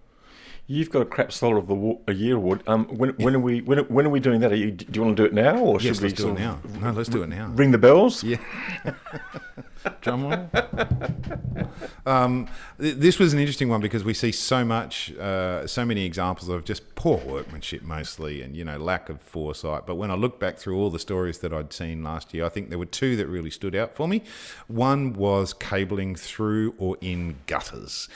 You've 0.67 0.89
got 0.89 1.03
a 1.03 1.05
crap 1.05 1.31
solar 1.31 1.57
of 1.57 1.67
the 1.67 1.99
a 2.07 2.13
year 2.13 2.37
award. 2.37 2.63
Um, 2.65 2.85
when, 2.85 3.11
when 3.17 3.35
are 3.35 3.39
we 3.39 3.61
when, 3.61 3.79
when 3.79 4.07
are 4.07 4.09
we 4.09 4.19
doing 4.19 4.39
that? 4.39 4.51
Are 4.51 4.55
you, 4.55 4.71
do 4.71 4.85
you 4.93 5.05
want 5.05 5.15
to 5.15 5.21
do 5.21 5.27
it 5.27 5.33
now, 5.33 5.59
or 5.59 5.79
yes, 5.79 5.97
should 5.97 6.01
we 6.01 6.09
let's 6.09 6.21
do 6.21 6.29
it 6.29 6.39
now? 6.39 6.59
No, 6.81 6.91
let's 6.91 7.09
do 7.09 7.21
it 7.21 7.27
now. 7.27 7.51
Ring 7.53 7.69
the 7.69 7.77
bells. 7.77 8.23
Yeah. 8.23 8.37
Drum 10.01 10.25
roll. 10.25 10.49
um, 12.07 12.47
th- 12.79 12.95
this 12.95 13.19
was 13.19 13.31
an 13.33 13.37
interesting 13.37 13.69
one 13.69 13.79
because 13.79 14.03
we 14.03 14.15
see 14.15 14.31
so 14.31 14.65
much, 14.65 15.13
uh, 15.17 15.67
so 15.67 15.85
many 15.85 16.03
examples 16.03 16.49
of 16.49 16.65
just 16.65 16.95
poor 16.95 17.19
workmanship 17.19 17.83
mostly, 17.83 18.41
and 18.41 18.55
you 18.55 18.65
know 18.65 18.77
lack 18.79 19.09
of 19.09 19.21
foresight. 19.21 19.85
But 19.85 19.95
when 19.95 20.09
I 20.09 20.15
look 20.15 20.39
back 20.39 20.57
through 20.57 20.79
all 20.79 20.89
the 20.89 20.97
stories 20.97 21.37
that 21.39 21.53
I'd 21.53 21.73
seen 21.73 22.03
last 22.03 22.33
year, 22.33 22.43
I 22.43 22.49
think 22.49 22.69
there 22.69 22.79
were 22.79 22.87
two 22.87 23.15
that 23.17 23.27
really 23.27 23.51
stood 23.51 23.75
out 23.75 23.95
for 23.95 24.07
me. 24.07 24.23
One 24.65 25.13
was 25.13 25.53
cabling 25.53 26.15
through 26.15 26.73
or 26.79 26.97
in 27.01 27.35
gutters 27.45 28.09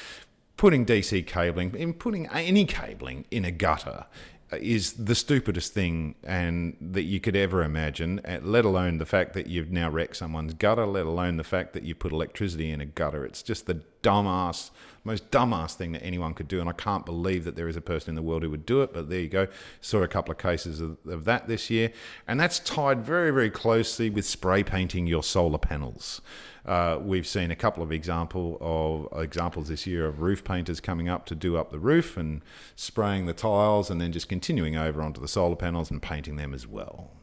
putting 0.60 0.86
DC 0.86 1.26
cabling, 1.26 1.74
in 1.74 1.94
putting 1.94 2.28
any 2.28 2.66
cabling 2.66 3.24
in 3.32 3.46
a 3.46 3.52
gutter 3.52 4.06
is 4.52 4.92
the 4.92 5.16
stupidest 5.16 5.74
thing 5.74 6.16
and 6.22 6.76
that 6.82 7.04
you 7.04 7.18
could 7.18 7.34
ever 7.34 7.64
imagine, 7.64 8.20
uh, 8.28 8.40
let 8.42 8.66
alone 8.66 8.98
the 8.98 9.06
fact 9.06 9.32
that 9.32 9.48
you've 9.48 9.72
now 9.72 9.90
wrecked 9.90 10.18
someone's 10.18 10.54
gutter, 10.54 10.86
let 10.86 11.06
alone 11.06 11.38
the 11.38 11.46
fact 11.46 11.72
that 11.72 11.84
you 11.84 11.96
put 11.96 12.12
electricity 12.12 12.72
in 12.72 12.82
a 12.82 12.86
gutter. 12.86 13.24
It's 13.24 13.42
just 13.42 13.68
the 13.68 13.82
dumbass, 14.04 14.72
most 15.04 15.32
dumbass 15.32 15.76
thing 15.76 15.92
that 15.94 16.04
anyone 16.04 16.34
could 16.34 16.48
do. 16.48 16.60
And 16.60 16.70
I 16.70 16.74
can't 16.74 17.06
believe 17.06 17.44
that 17.46 17.56
there 17.56 17.68
is 17.68 17.76
a 17.76 17.82
person 17.82 18.10
in 18.10 18.16
the 18.16 18.22
world 18.22 18.44
who 18.44 18.50
would 18.50 18.66
do 18.66 18.82
it. 18.82 18.94
But 18.94 19.10
there 19.10 19.20
you 19.20 19.30
go. 19.30 19.48
Saw 19.82 20.02
a 20.04 20.08
couple 20.08 20.32
of 20.32 20.38
cases 20.38 20.82
of, 20.82 20.98
of 21.08 21.26
that 21.26 21.48
this 21.48 21.70
year. 21.70 21.92
And 22.28 22.40
that's 22.40 22.60
tied 22.60 23.04
very, 23.04 23.32
very 23.32 23.50
closely 23.50 24.10
with 24.10 24.26
spray 24.26 24.64
painting 24.64 25.08
your 25.08 25.24
solar 25.24 25.58
panels. 25.58 26.22
Uh, 26.66 27.00
we've 27.02 27.26
seen 27.26 27.50
a 27.50 27.56
couple 27.56 27.82
of 27.82 27.92
example 27.92 28.58
of 28.62 29.24
examples 29.24 29.70
this 29.70 29.88
year 29.88 30.06
of 30.06 30.22
roof 30.22 30.44
painters 30.44 30.80
coming 30.80 31.10
up 31.10 31.26
to 31.26 31.34
do 31.34 31.58
up 31.58 31.72
the 31.72 31.80
roof 31.80 32.18
and 32.18 32.42
spraying 32.76 33.26
the 33.26 33.34
tiles, 33.34 33.90
and 33.90 34.00
then 34.00 34.12
just 34.12 34.30
continuing 34.30 34.76
over 34.76 35.02
onto 35.02 35.20
the 35.20 35.28
solar 35.28 35.56
panels 35.56 35.90
and 35.90 36.02
painting 36.02 36.36
them 36.36 36.54
as 36.54 36.68
well. 36.68 37.19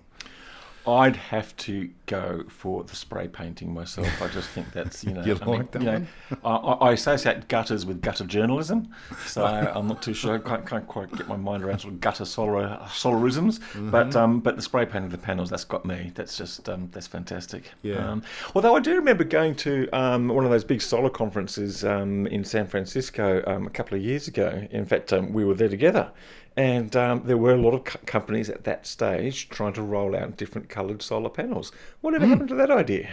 I'd 0.86 1.16
have 1.16 1.56
to 1.58 1.90
go 2.06 2.44
for 2.48 2.84
the 2.84 2.94
spray 2.94 3.26
painting 3.28 3.74
myself. 3.74 4.22
I 4.22 4.28
just 4.28 4.48
think 4.50 4.72
that's 4.72 5.02
you 5.04 5.12
know, 5.14 5.24
you 5.24 5.38
I, 5.40 5.44
like 5.44 5.46
mean, 5.46 5.68
that 5.72 5.80
you 5.80 5.86
know 5.86 6.06
one? 6.40 6.80
I, 6.80 6.88
I 6.88 6.92
associate 6.92 7.48
gutters 7.48 7.84
with 7.84 8.00
gutter 8.00 8.24
journalism, 8.24 8.88
so 9.26 9.44
I'm 9.44 9.88
not 9.88 10.02
too 10.02 10.14
sure. 10.14 10.36
I 10.36 10.38
can't, 10.38 10.66
can't 10.66 10.86
quite 10.86 11.10
get 11.16 11.28
my 11.28 11.36
mind 11.36 11.64
around 11.64 11.80
sort 11.80 11.94
of 11.94 12.00
gutter 12.00 12.24
solar 12.24 12.78
solarisms. 12.86 13.58
Mm-hmm. 13.58 13.90
But 13.90 14.14
um, 14.14 14.40
but 14.40 14.56
the 14.56 14.62
spray 14.62 14.86
painting 14.86 15.06
of 15.06 15.12
the 15.12 15.18
panels 15.18 15.50
that's 15.50 15.64
got 15.64 15.84
me. 15.84 16.12
That's 16.14 16.36
just 16.36 16.68
um, 16.68 16.88
that's 16.92 17.06
fantastic. 17.06 17.70
Yeah. 17.82 17.96
Um, 17.96 18.22
although 18.54 18.76
I 18.76 18.80
do 18.80 18.94
remember 18.94 19.24
going 19.24 19.54
to 19.56 19.88
um, 19.92 20.28
one 20.28 20.44
of 20.44 20.50
those 20.50 20.64
big 20.64 20.82
solar 20.82 21.10
conferences 21.10 21.84
um, 21.84 22.26
in 22.28 22.44
San 22.44 22.66
Francisco 22.66 23.42
um, 23.46 23.66
a 23.66 23.70
couple 23.70 23.96
of 23.96 24.02
years 24.04 24.28
ago. 24.28 24.66
In 24.70 24.84
fact, 24.84 25.12
um, 25.12 25.32
we 25.32 25.44
were 25.44 25.54
there 25.54 25.68
together. 25.68 26.12
And 26.56 26.96
um, 26.96 27.22
there 27.26 27.36
were 27.36 27.52
a 27.52 27.58
lot 27.60 27.74
of 27.74 27.84
co- 27.84 27.98
companies 28.06 28.48
at 28.48 28.64
that 28.64 28.86
stage 28.86 29.48
trying 29.50 29.74
to 29.74 29.82
roll 29.82 30.16
out 30.16 30.36
different 30.38 30.68
coloured 30.68 31.02
solar 31.02 31.28
panels. 31.28 31.70
Whatever 32.00 32.24
Hmm. 32.24 32.30
happened 32.30 32.48
to 32.48 32.54
that 32.54 32.70
idea? 32.70 33.08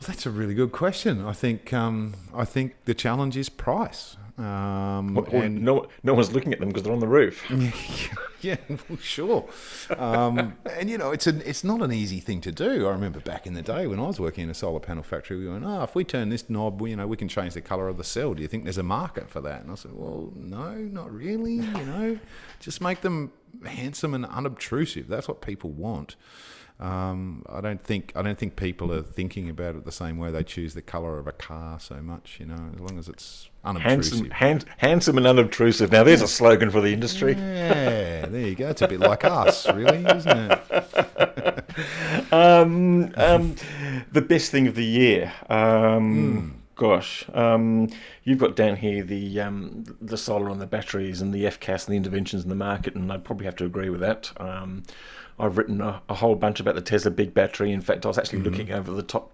Well, 0.00 0.08
that's 0.08 0.24
a 0.24 0.30
really 0.30 0.54
good 0.54 0.72
question. 0.72 1.24
I 1.24 1.32
think 1.32 1.72
um, 1.74 2.14
I 2.34 2.44
think 2.44 2.74
the 2.86 2.94
challenge 2.94 3.36
is 3.36 3.48
price. 3.50 4.16
Um, 4.38 5.14
Well, 5.14 5.26
and 5.42 5.62
no, 5.62 5.86
no 6.02 6.14
one's 6.14 6.32
looking 6.32 6.54
at 6.54 6.60
them 6.60 6.70
because 6.70 6.84
they're 6.84 6.92
on 6.94 7.00
the 7.00 7.06
roof. 7.06 7.44
yeah, 8.40 8.56
well, 8.88 8.96
sure. 8.98 9.46
Um, 9.98 10.54
and 10.64 10.88
you 10.88 10.96
know, 10.96 11.10
it's 11.10 11.26
an 11.26 11.42
it's 11.44 11.62
not 11.62 11.82
an 11.82 11.92
easy 11.92 12.20
thing 12.20 12.40
to 12.42 12.50
do. 12.52 12.86
I 12.88 12.92
remember 12.92 13.20
back 13.20 13.46
in 13.46 13.52
the 13.52 13.60
day 13.60 13.86
when 13.86 14.00
I 14.00 14.06
was 14.06 14.18
working 14.18 14.44
in 14.44 14.48
a 14.48 14.54
solar 14.54 14.80
panel 14.80 15.02
factory, 15.02 15.38
we 15.38 15.48
went, 15.48 15.64
"Oh, 15.66 15.82
if 15.82 15.94
we 15.94 16.04
turn 16.04 16.30
this 16.30 16.48
knob, 16.48 16.80
we, 16.80 16.90
you 16.90 16.96
know, 16.96 17.06
we 17.06 17.18
can 17.18 17.28
change 17.28 17.52
the 17.52 17.60
color 17.60 17.86
of 17.88 17.98
the 17.98 18.04
cell. 18.04 18.32
Do 18.32 18.40
you 18.40 18.48
think 18.48 18.64
there's 18.64 18.78
a 18.78 18.82
market 18.82 19.28
for 19.28 19.42
that?" 19.42 19.60
And 19.62 19.70
I 19.70 19.74
said, 19.74 19.92
"Well, 19.92 20.32
no, 20.34 20.72
not 20.76 21.12
really. 21.12 21.56
You 21.56 21.84
know, 21.84 22.18
just 22.60 22.80
make 22.80 23.02
them 23.02 23.32
handsome 23.66 24.14
and 24.14 24.24
unobtrusive. 24.24 25.06
That's 25.08 25.28
what 25.28 25.42
people 25.42 25.68
want." 25.70 26.16
Um, 26.80 27.44
I 27.46 27.60
don't 27.60 27.82
think 27.84 28.12
I 28.16 28.22
don't 28.22 28.38
think 28.38 28.56
people 28.56 28.90
are 28.92 29.02
thinking 29.02 29.50
about 29.50 29.76
it 29.76 29.84
the 29.84 29.92
same 29.92 30.16
way 30.16 30.30
they 30.30 30.42
choose 30.42 30.72
the 30.72 30.80
color 30.80 31.18
of 31.18 31.26
a 31.26 31.32
car 31.32 31.78
so 31.78 31.96
much. 31.96 32.38
You 32.40 32.46
know, 32.46 32.70
as 32.74 32.80
long 32.80 32.98
as 32.98 33.06
it's 33.06 33.50
unobtrusive. 33.64 34.12
Handsome, 34.12 34.30
hand, 34.30 34.64
handsome 34.78 35.18
and 35.18 35.26
unobtrusive. 35.26 35.92
Now, 35.92 36.04
there's 36.04 36.22
a 36.22 36.28
slogan 36.28 36.70
for 36.70 36.80
the 36.80 36.92
industry. 36.92 37.34
Yeah, 37.34 38.26
there 38.26 38.48
you 38.48 38.54
go. 38.54 38.70
It's 38.70 38.80
a 38.82 38.88
bit 38.88 39.00
like 39.00 39.24
us, 39.24 39.68
really, 39.68 40.04
isn't 40.04 40.52
it? 40.52 41.64
Um, 42.32 43.12
um, 43.16 43.54
the 44.12 44.20
best 44.20 44.50
thing 44.50 44.66
of 44.66 44.74
the 44.74 44.84
year. 44.84 45.32
Um, 45.48 46.59
Gosh, 46.80 47.26
um, 47.34 47.90
you've 48.24 48.38
got 48.38 48.56
down 48.56 48.76
here 48.76 49.02
the 49.02 49.38
um, 49.38 49.84
the 50.00 50.16
solar 50.16 50.48
and 50.48 50.62
the 50.62 50.66
batteries 50.66 51.20
and 51.20 51.30
the 51.30 51.44
FCAS 51.44 51.86
and 51.86 51.92
the 51.92 51.96
interventions 51.98 52.42
in 52.42 52.48
the 52.48 52.54
market, 52.54 52.94
and 52.94 53.12
I'd 53.12 53.22
probably 53.22 53.44
have 53.44 53.56
to 53.56 53.66
agree 53.66 53.90
with 53.90 54.00
that. 54.00 54.32
Um, 54.40 54.84
I've 55.38 55.58
written 55.58 55.82
a, 55.82 56.00
a 56.08 56.14
whole 56.14 56.36
bunch 56.36 56.58
about 56.58 56.76
the 56.76 56.80
Tesla 56.80 57.10
big 57.10 57.34
battery. 57.34 57.70
In 57.70 57.82
fact, 57.82 58.06
I 58.06 58.08
was 58.08 58.16
actually 58.16 58.40
looking 58.40 58.72
over 58.72 58.92
the 58.92 59.02
top 59.02 59.30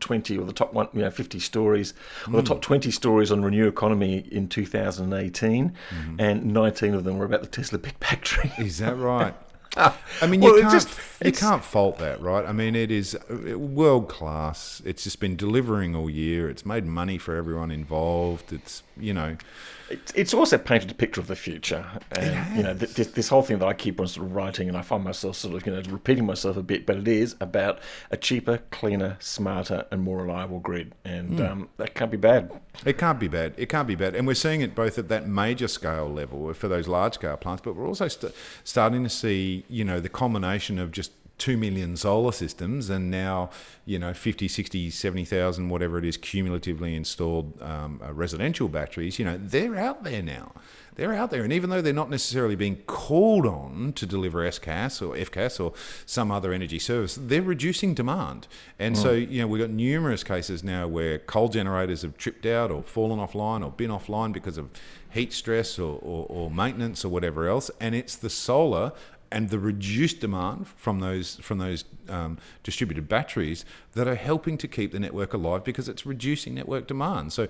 20 0.00 0.36
or 0.36 0.44
the 0.44 0.52
top 0.52 0.74
one, 0.74 0.88
you 0.92 1.00
know, 1.00 1.10
50 1.10 1.38
stories, 1.38 1.94
or 2.28 2.42
the 2.42 2.42
top 2.42 2.60
20 2.60 2.90
stories 2.90 3.32
on 3.32 3.42
Renew 3.42 3.68
Economy 3.68 4.28
in 4.30 4.46
2018, 4.48 5.72
and 6.18 6.44
19 6.44 6.92
of 6.92 7.04
them 7.04 7.16
were 7.16 7.24
about 7.24 7.40
the 7.40 7.46
Tesla 7.48 7.78
big 7.78 7.98
battery. 8.00 8.52
Is 8.58 8.76
that 8.80 8.98
right? 8.98 9.34
I 9.76 10.26
mean, 10.26 10.42
you 10.42 10.52
Well, 10.52 10.60
can't 10.60 10.72
just- 10.72 10.98
you 11.24 11.32
can't 11.32 11.64
fault 11.64 11.98
that, 11.98 12.20
right? 12.20 12.44
I 12.44 12.52
mean, 12.52 12.74
it 12.74 12.90
is 12.90 13.16
world 13.56 14.08
class. 14.08 14.82
It's 14.84 15.04
just 15.04 15.20
been 15.20 15.36
delivering 15.36 15.94
all 15.94 16.10
year. 16.10 16.50
It's 16.50 16.66
made 16.66 16.84
money 16.84 17.16
for 17.16 17.36
everyone 17.36 17.70
involved. 17.70 18.52
It's 18.52 18.82
you 19.00 19.14
know, 19.14 19.36
It's, 19.88 20.12
it's 20.12 20.34
also 20.34 20.58
painted 20.58 20.90
a 20.90 20.94
picture 20.94 21.20
of 21.20 21.26
the 21.28 21.36
future, 21.36 21.84
and 22.12 22.56
you 22.56 22.62
know 22.62 22.74
th- 22.74 22.92
this, 22.94 23.06
this 23.08 23.28
whole 23.28 23.40
thing 23.42 23.58
that 23.60 23.66
I 23.66 23.72
keep 23.72 23.98
on 24.00 24.06
sort 24.08 24.26
of 24.26 24.34
writing, 24.34 24.68
and 24.68 24.76
I 24.76 24.82
find 24.82 25.02
myself 25.02 25.36
sort 25.36 25.54
of 25.54 25.66
you 25.66 25.72
know 25.72 25.82
repeating 25.90 26.26
myself 26.26 26.56
a 26.58 26.62
bit, 26.62 26.84
but 26.84 26.96
it 26.96 27.08
is 27.08 27.36
about 27.40 27.78
a 28.10 28.16
cheaper, 28.18 28.58
cleaner, 28.70 29.16
smarter, 29.20 29.86
and 29.90 30.02
more 30.02 30.18
reliable 30.22 30.58
grid, 30.60 30.92
and 31.06 31.40
um, 31.40 31.68
that 31.78 31.94
can't 31.94 32.10
be 32.10 32.16
bad. 32.18 32.50
It 32.84 32.98
can't 32.98 33.18
be 33.20 33.28
bad. 33.28 33.54
It 33.56 33.68
can't 33.70 33.86
be 33.88 33.94
bad. 33.94 34.14
And 34.16 34.26
we're 34.26 34.34
seeing 34.34 34.60
it 34.60 34.74
both 34.74 34.98
at 34.98 35.08
that 35.08 35.26
major 35.28 35.68
scale 35.68 36.08
level 36.10 36.52
for 36.54 36.68
those 36.68 36.86
large 36.88 37.14
scale 37.14 37.36
plants, 37.36 37.62
but 37.64 37.74
we're 37.76 37.86
also 37.86 38.08
st- 38.08 38.34
starting 38.64 39.04
to 39.04 39.10
see, 39.10 39.61
you 39.68 39.84
know, 39.84 40.00
the 40.00 40.08
combination 40.08 40.78
of 40.78 40.90
just 40.92 41.12
2 41.38 41.56
million 41.56 41.96
solar 41.96 42.30
systems 42.30 42.88
and 42.88 43.10
now, 43.10 43.50
you 43.84 43.98
know, 43.98 44.14
50, 44.14 44.46
60, 44.46 44.90
70,000, 44.90 45.68
whatever 45.68 45.98
it 45.98 46.04
is, 46.04 46.16
cumulatively 46.16 46.94
installed 46.94 47.60
um, 47.60 48.00
uh, 48.04 48.12
residential 48.12 48.68
batteries, 48.68 49.18
you 49.18 49.24
know, 49.24 49.36
they're 49.42 49.76
out 49.76 50.04
there 50.04 50.22
now. 50.22 50.52
They're 50.94 51.14
out 51.14 51.30
there. 51.30 51.42
And 51.42 51.52
even 51.52 51.70
though 51.70 51.80
they're 51.80 51.92
not 51.92 52.10
necessarily 52.10 52.54
being 52.54 52.76
called 52.86 53.46
on 53.46 53.92
to 53.94 54.06
deliver 54.06 54.48
SCAS 54.48 55.00
or 55.00 55.16
FCAS 55.16 55.58
or 55.58 55.72
some 56.04 56.30
other 56.30 56.52
energy 56.52 56.78
service, 56.78 57.18
they're 57.20 57.42
reducing 57.42 57.94
demand. 57.94 58.46
And 58.78 58.96
so, 58.96 59.12
you 59.12 59.40
know, 59.40 59.48
we've 59.48 59.62
got 59.62 59.70
numerous 59.70 60.22
cases 60.22 60.62
now 60.62 60.86
where 60.86 61.18
coal 61.18 61.48
generators 61.48 62.02
have 62.02 62.18
tripped 62.18 62.44
out 62.44 62.70
or 62.70 62.82
fallen 62.82 63.18
offline 63.18 63.64
or 63.64 63.70
been 63.70 63.90
offline 63.90 64.32
because 64.32 64.58
of 64.58 64.68
heat 65.10 65.32
stress 65.32 65.78
or, 65.78 65.98
or, 66.02 66.26
or 66.28 66.50
maintenance 66.50 67.06
or 67.06 67.08
whatever 67.08 67.48
else. 67.48 67.70
And 67.80 67.94
it's 67.94 68.14
the 68.14 68.30
solar 68.30 68.92
and 69.32 69.48
the 69.48 69.58
reduced 69.58 70.20
demand 70.20 70.68
from 70.68 71.00
those 71.00 71.36
from 71.36 71.58
those 71.58 71.84
um, 72.08 72.38
distributed 72.62 73.08
batteries 73.08 73.64
that 73.92 74.06
are 74.06 74.14
helping 74.14 74.58
to 74.58 74.68
keep 74.68 74.92
the 74.92 75.00
network 75.00 75.32
alive 75.32 75.64
because 75.64 75.88
it's 75.88 76.04
reducing 76.06 76.54
network 76.54 76.86
demand. 76.86 77.32
So, 77.32 77.48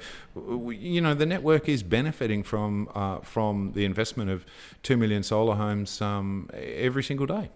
you 0.70 1.00
know, 1.00 1.14
the 1.14 1.26
network 1.26 1.68
is 1.68 1.82
benefiting 1.82 2.42
from 2.42 2.88
uh, 2.94 3.18
from 3.18 3.72
the 3.72 3.84
investment 3.84 4.30
of 4.30 4.46
two 4.82 4.96
million 4.96 5.22
solar 5.22 5.56
homes 5.56 6.00
um, 6.00 6.48
every 6.54 7.02
single 7.02 7.26
day. 7.26 7.50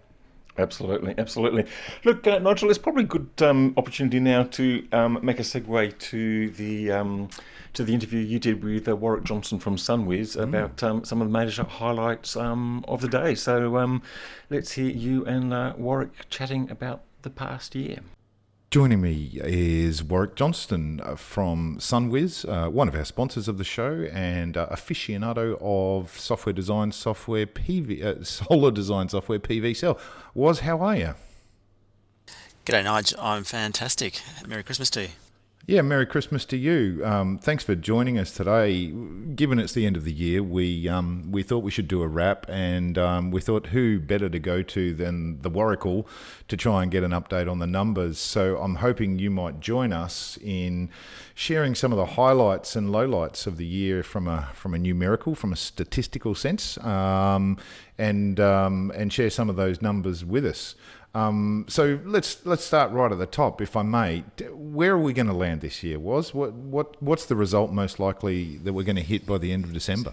Absolutely, 0.58 1.14
absolutely. 1.18 1.66
Look, 2.04 2.26
uh, 2.26 2.38
Nigel, 2.38 2.70
it's 2.70 2.78
probably 2.78 3.04
a 3.04 3.06
good 3.06 3.28
um, 3.40 3.74
opportunity 3.76 4.20
now 4.20 4.44
to 4.44 4.86
um, 4.92 5.18
make 5.22 5.38
a 5.38 5.42
segue 5.42 5.98
to 5.98 6.50
the 6.50 6.92
um, 6.92 7.28
to 7.74 7.84
the 7.84 7.92
interview 7.92 8.20
you 8.20 8.38
did 8.38 8.64
with 8.64 8.88
uh, 8.88 8.96
Warwick 8.96 9.24
Johnston 9.24 9.58
from 9.58 9.76
Sunwiz 9.76 10.40
about 10.40 10.82
um, 10.82 11.04
some 11.04 11.20
of 11.20 11.28
the 11.28 11.38
major 11.38 11.62
highlights 11.62 12.34
um, 12.34 12.82
of 12.88 13.02
the 13.02 13.08
day. 13.08 13.34
So 13.34 13.76
um, 13.76 14.02
let's 14.48 14.72
hear 14.72 14.88
you 14.88 15.26
and 15.26 15.52
uh, 15.52 15.74
Warwick 15.76 16.30
chatting 16.30 16.70
about 16.70 17.02
the 17.20 17.28
past 17.28 17.74
year. 17.74 17.98
Joining 18.68 19.00
me 19.00 19.30
is 19.44 20.02
Warwick 20.02 20.34
Johnston 20.34 21.00
uh, 21.00 21.14
from 21.14 21.76
SunWiz, 21.78 22.44
uh, 22.48 22.68
one 22.68 22.88
of 22.88 22.96
our 22.96 23.04
sponsors 23.04 23.46
of 23.46 23.58
the 23.58 23.64
show 23.64 24.08
and 24.12 24.56
uh, 24.56 24.66
aficionado 24.70 25.56
of 25.60 26.18
software 26.18 26.52
design 26.52 26.90
software, 26.90 27.46
PV, 27.46 28.04
uh, 28.04 28.24
solar 28.24 28.72
design 28.72 29.08
software, 29.08 29.38
PVsell. 29.38 29.96
Was, 30.34 30.60
how 30.60 30.80
are 30.80 30.96
you? 30.96 31.14
G'day, 32.66 32.84
Nige. 32.84 33.14
I'm 33.20 33.44
fantastic. 33.44 34.20
Merry 34.48 34.64
Christmas 34.64 34.90
to 34.90 35.02
you. 35.02 35.08
Yeah, 35.68 35.82
Merry 35.82 36.06
Christmas 36.06 36.44
to 36.44 36.56
you. 36.56 37.04
Um, 37.04 37.38
thanks 37.38 37.64
for 37.64 37.74
joining 37.74 38.18
us 38.18 38.30
today. 38.30 38.86
Given 39.34 39.58
it's 39.58 39.72
the 39.72 39.84
end 39.84 39.96
of 39.96 40.04
the 40.04 40.12
year, 40.12 40.40
we 40.40 40.88
um, 40.88 41.32
we 41.32 41.42
thought 41.42 41.64
we 41.64 41.72
should 41.72 41.88
do 41.88 42.02
a 42.02 42.06
wrap, 42.06 42.46
and 42.48 42.96
um, 42.96 43.32
we 43.32 43.40
thought 43.40 43.66
who 43.68 43.98
better 43.98 44.28
to 44.28 44.38
go 44.38 44.62
to 44.62 44.94
than 44.94 45.40
the 45.40 45.50
Warricle 45.50 46.06
to 46.46 46.56
try 46.56 46.84
and 46.84 46.92
get 46.92 47.02
an 47.02 47.10
update 47.10 47.50
on 47.50 47.58
the 47.58 47.66
numbers. 47.66 48.20
So 48.20 48.58
I'm 48.58 48.76
hoping 48.76 49.18
you 49.18 49.28
might 49.28 49.58
join 49.58 49.92
us 49.92 50.38
in 50.40 50.88
sharing 51.34 51.74
some 51.74 51.90
of 51.90 51.98
the 51.98 52.06
highlights 52.14 52.76
and 52.76 52.90
lowlights 52.90 53.48
of 53.48 53.56
the 53.56 53.66
year 53.66 54.04
from 54.04 54.28
a 54.28 54.50
from 54.54 54.72
a 54.72 54.78
numerical, 54.78 55.34
from 55.34 55.52
a 55.52 55.56
statistical 55.56 56.36
sense, 56.36 56.78
um, 56.78 57.58
and 57.98 58.38
um, 58.38 58.92
and 58.94 59.12
share 59.12 59.30
some 59.30 59.50
of 59.50 59.56
those 59.56 59.82
numbers 59.82 60.24
with 60.24 60.46
us. 60.46 60.76
Um, 61.16 61.64
so 61.66 61.98
let's 62.04 62.44
let's 62.44 62.62
start 62.62 62.92
right 62.92 63.10
at 63.10 63.16
the 63.16 63.24
top, 63.24 63.62
if 63.62 63.74
I 63.74 63.82
may. 63.82 64.24
Where 64.52 64.92
are 64.92 64.98
we 64.98 65.14
going 65.14 65.28
to 65.28 65.32
land 65.32 65.62
this 65.62 65.82
year? 65.82 65.98
Was 65.98 66.34
what 66.34 66.52
what 66.52 67.02
what's 67.02 67.24
the 67.24 67.36
result 67.36 67.72
most 67.72 67.98
likely 67.98 68.58
that 68.58 68.74
we're 68.74 68.84
going 68.84 68.96
to 68.96 69.02
hit 69.02 69.24
by 69.24 69.38
the 69.38 69.50
end 69.50 69.64
of 69.64 69.72
December? 69.72 70.12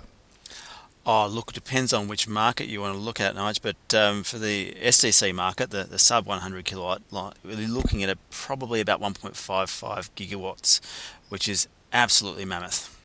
Oh, 1.05 1.27
look, 1.27 1.49
it 1.49 1.55
depends 1.55 1.91
on 1.91 2.07
which 2.07 2.29
market 2.29 2.67
you 2.67 2.79
want 2.79 2.95
to 2.95 2.99
look 3.01 3.19
at, 3.19 3.35
Nige. 3.35 3.59
But 3.61 3.93
um, 3.93 4.23
for 4.23 4.39
the 4.39 4.73
STC 4.81 5.35
market, 5.35 5.71
the, 5.71 5.83
the 5.83 5.99
sub 5.99 6.25
100 6.25 6.63
kilowatt, 6.63 7.01
line, 7.11 7.33
we're 7.43 7.67
looking 7.67 8.01
at 8.03 8.09
a, 8.09 8.17
probably 8.29 8.79
about 8.79 9.01
1.55 9.01 10.09
gigawatts, 10.15 10.79
which 11.27 11.49
is 11.49 11.67
absolutely 11.91 12.45
mammoth. 12.45 12.97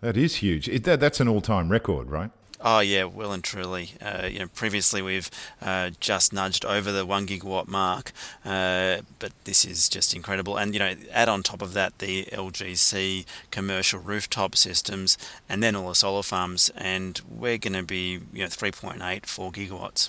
That 0.00 0.16
is 0.16 0.36
huge. 0.36 0.68
It, 0.68 0.84
that, 0.84 1.00
that's 1.00 1.18
an 1.18 1.26
all-time 1.26 1.70
record, 1.70 2.08
right? 2.08 2.30
Oh 2.66 2.80
yeah, 2.80 3.04
well 3.04 3.32
and 3.32 3.44
truly. 3.44 3.90
Uh, 4.00 4.26
you 4.30 4.38
know, 4.38 4.46
previously 4.48 5.02
we've 5.02 5.30
uh, 5.60 5.90
just 6.00 6.32
nudged 6.32 6.64
over 6.64 6.90
the 6.90 7.04
one 7.04 7.26
gigawatt 7.26 7.68
mark, 7.68 8.10
uh, 8.42 9.02
but 9.18 9.32
this 9.44 9.66
is 9.66 9.86
just 9.86 10.14
incredible. 10.14 10.56
And 10.56 10.72
you 10.72 10.80
know, 10.80 10.94
add 11.12 11.28
on 11.28 11.42
top 11.42 11.60
of 11.60 11.74
that 11.74 11.98
the 11.98 12.24
LGC 12.32 13.26
commercial 13.50 14.00
rooftop 14.00 14.56
systems, 14.56 15.18
and 15.46 15.62
then 15.62 15.76
all 15.76 15.90
the 15.90 15.94
solar 15.94 16.22
farms, 16.22 16.70
and 16.74 17.20
we're 17.28 17.58
going 17.58 17.74
to 17.74 17.82
be 17.82 18.20
you 18.32 18.44
know 18.44 18.46
3.8 18.46 19.26
4 19.26 19.52
gigawatts 19.52 20.08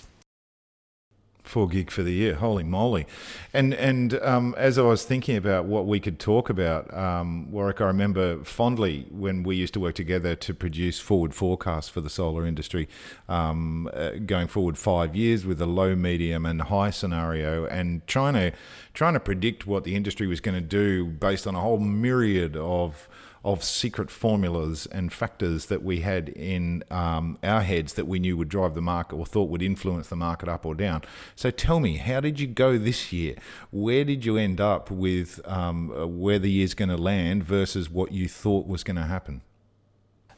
four 1.45 1.67
gig 1.67 1.91
for 1.91 2.03
the 2.03 2.11
year. 2.11 2.35
Holy 2.35 2.63
moly! 2.63 3.05
And 3.53 3.73
and 3.73 4.15
um, 4.21 4.55
as 4.57 4.77
I 4.77 4.81
was 4.81 5.03
thinking 5.03 5.37
about 5.37 5.65
what 5.65 5.85
we 5.85 5.99
could 5.99 6.19
talk 6.19 6.49
about, 6.49 6.93
um, 6.93 7.51
Warwick, 7.51 7.81
I 7.81 7.85
remember 7.85 8.43
fondly 8.43 9.05
when 9.09 9.43
we 9.43 9.55
used 9.55 9.73
to 9.75 9.79
work 9.79 9.95
together 9.95 10.35
to 10.35 10.53
produce 10.53 10.99
forward 10.99 11.33
forecasts 11.33 11.89
for 11.89 12.01
the 12.01 12.09
solar 12.09 12.45
industry, 12.45 12.87
um, 13.29 13.89
uh, 13.93 14.11
going 14.25 14.47
forward 14.47 14.77
five 14.77 15.15
years 15.15 15.45
with 15.45 15.61
a 15.61 15.65
low, 15.65 15.95
medium, 15.95 16.45
and 16.45 16.63
high 16.63 16.89
scenario, 16.89 17.65
and 17.65 18.05
trying 18.07 18.33
to 18.33 18.51
trying 18.93 19.13
to 19.13 19.19
predict 19.19 19.67
what 19.67 19.83
the 19.83 19.95
industry 19.95 20.27
was 20.27 20.39
going 20.39 20.55
to 20.55 20.61
do 20.61 21.05
based 21.05 21.45
on 21.45 21.55
a 21.55 21.59
whole 21.59 21.79
myriad 21.79 22.55
of 22.55 23.07
of 23.45 23.63
secret 23.63 24.09
formulas 24.09 24.87
and 24.87 25.13
factors 25.13 25.67
that 25.67 25.83
we 25.83 25.99
had 25.99 26.29
in 26.29 26.83
um, 26.89 27.37
our 27.43 27.61
heads 27.61 27.93
that 27.93 28.07
we 28.07 28.17
knew 28.17 28.35
would 28.35 28.49
drive 28.49 28.73
the 28.73 28.81
market 28.81 29.15
or 29.15 29.23
thought 29.23 29.51
would 29.51 29.61
influence 29.61 30.07
the 30.07 30.15
market 30.15 30.49
up 30.49 30.65
or 30.65 30.73
down. 30.73 31.03
So 31.35 31.51
tell 31.51 31.79
me, 31.79 31.97
how 31.97 32.19
did 32.19 32.39
you 32.39 32.47
go 32.47 32.79
this 32.79 33.13
year? 33.13 33.35
Where 33.69 34.03
did 34.03 34.25
you 34.25 34.35
end 34.35 34.59
up 34.59 34.89
with 34.89 35.39
um, 35.47 36.19
where 36.19 36.39
the 36.39 36.49
year's 36.49 36.73
going 36.73 36.89
to 36.89 36.97
land 36.97 37.43
versus 37.43 37.87
what 37.87 38.11
you 38.11 38.27
thought 38.27 38.65
was 38.65 38.83
going 38.83 38.97
to 38.97 39.03
happen? 39.03 39.41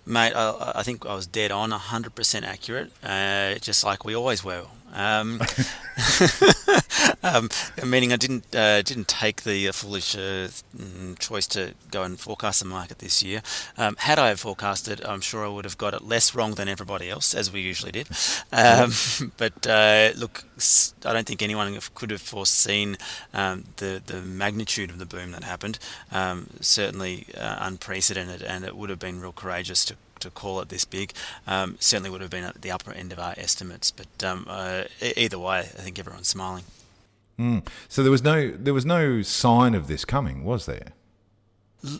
Mate, 0.06 0.34
I, 0.36 0.74
I, 0.76 0.84
think 0.84 1.06
I 1.06 1.15
was 1.15 1.28
dead 1.28 1.52
on, 1.52 1.72
100% 1.72 2.43
accurate, 2.43 2.91
uh, 3.04 3.56
just 3.56 3.86
like 3.86 4.04
we 4.04 4.15
always 4.15 4.43
were. 4.43 4.65
Um, 4.93 5.41
um, 7.23 7.50
meaning 7.86 8.13
I 8.13 8.15
didn't 8.15 8.56
uh, 8.56 8.82
didn't 8.82 9.08
take 9.08 9.43
the 9.43 9.67
foolish 9.71 10.15
uh, 10.15 10.50
mm, 10.76 11.17
choice 11.19 11.47
to 11.47 11.73
go 11.91 12.04
and 12.04 12.19
forecast 12.19 12.60
the 12.62 12.65
market 12.65 13.00
this 13.00 13.21
year. 13.21 13.41
Um, 13.78 13.95
had 13.97 14.19
I 14.19 14.34
forecasted, 14.36 15.04
I'm 15.06 15.21
sure 15.21 15.45
I 15.45 15.50
would 15.50 15.65
have 15.65 15.78
got 15.78 15.93
it 15.93 16.04
less 16.04 16.34
wrong 16.34 16.56
than 16.56 16.67
everybody 16.67 17.10
else, 17.10 17.34
as 17.36 17.52
we 17.52 17.62
usually 17.62 17.91
did. 17.91 18.08
Um, 18.52 18.91
but 19.38 19.67
uh, 19.67 20.12
look, 20.15 20.43
I 21.06 21.13
don't 21.13 21.28
think 21.28 21.41
anyone 21.41 21.78
could 21.93 22.12
have 22.12 22.21
foreseen 22.21 22.97
um, 23.34 23.65
the 23.78 24.02
the 24.06 24.21
magnitude 24.21 24.89
of 24.89 25.00
the 25.00 25.06
boom 25.06 25.32
that 25.32 25.43
happened. 25.43 25.80
Um, 26.12 26.47
certainly 26.62 27.28
uh, 27.38 27.58
unprecedented, 27.60 28.41
and 28.41 28.63
it 28.63 28.76
would 28.76 28.89
have 28.89 29.00
been 29.00 29.21
real 29.21 29.34
courageous 29.34 29.86
to 29.86 29.95
to 30.19 30.30
call 30.30 30.60
it 30.62 30.69
this 30.69 30.86
big. 30.86 31.13
Um, 31.45 31.77
certainly 31.80 32.10
would 32.10 32.21
have 32.21 32.30
been 32.30 32.43
at 32.43 32.62
the 32.62 32.71
upper 32.71 32.91
end 32.91 33.12
of 33.12 33.19
our 33.19 33.34
estimates, 33.38 33.91
but 33.91 34.23
um, 34.23 34.45
uh, 34.49 34.84
either 35.15 35.39
way, 35.39 35.60
I 35.60 35.63
think 35.63 35.99
everyone's 35.99 36.27
smiling. 36.27 36.63
Mm. 37.39 37.67
So 37.88 38.01
there 38.01 38.12
was 38.12 38.23
no 38.23 38.49
there 38.51 38.73
was 38.73 38.86
no 38.86 39.21
sign 39.21 39.75
of 39.75 39.88
this 39.88 40.06
coming, 40.06 40.43
was 40.43 40.65
there? 40.65 40.93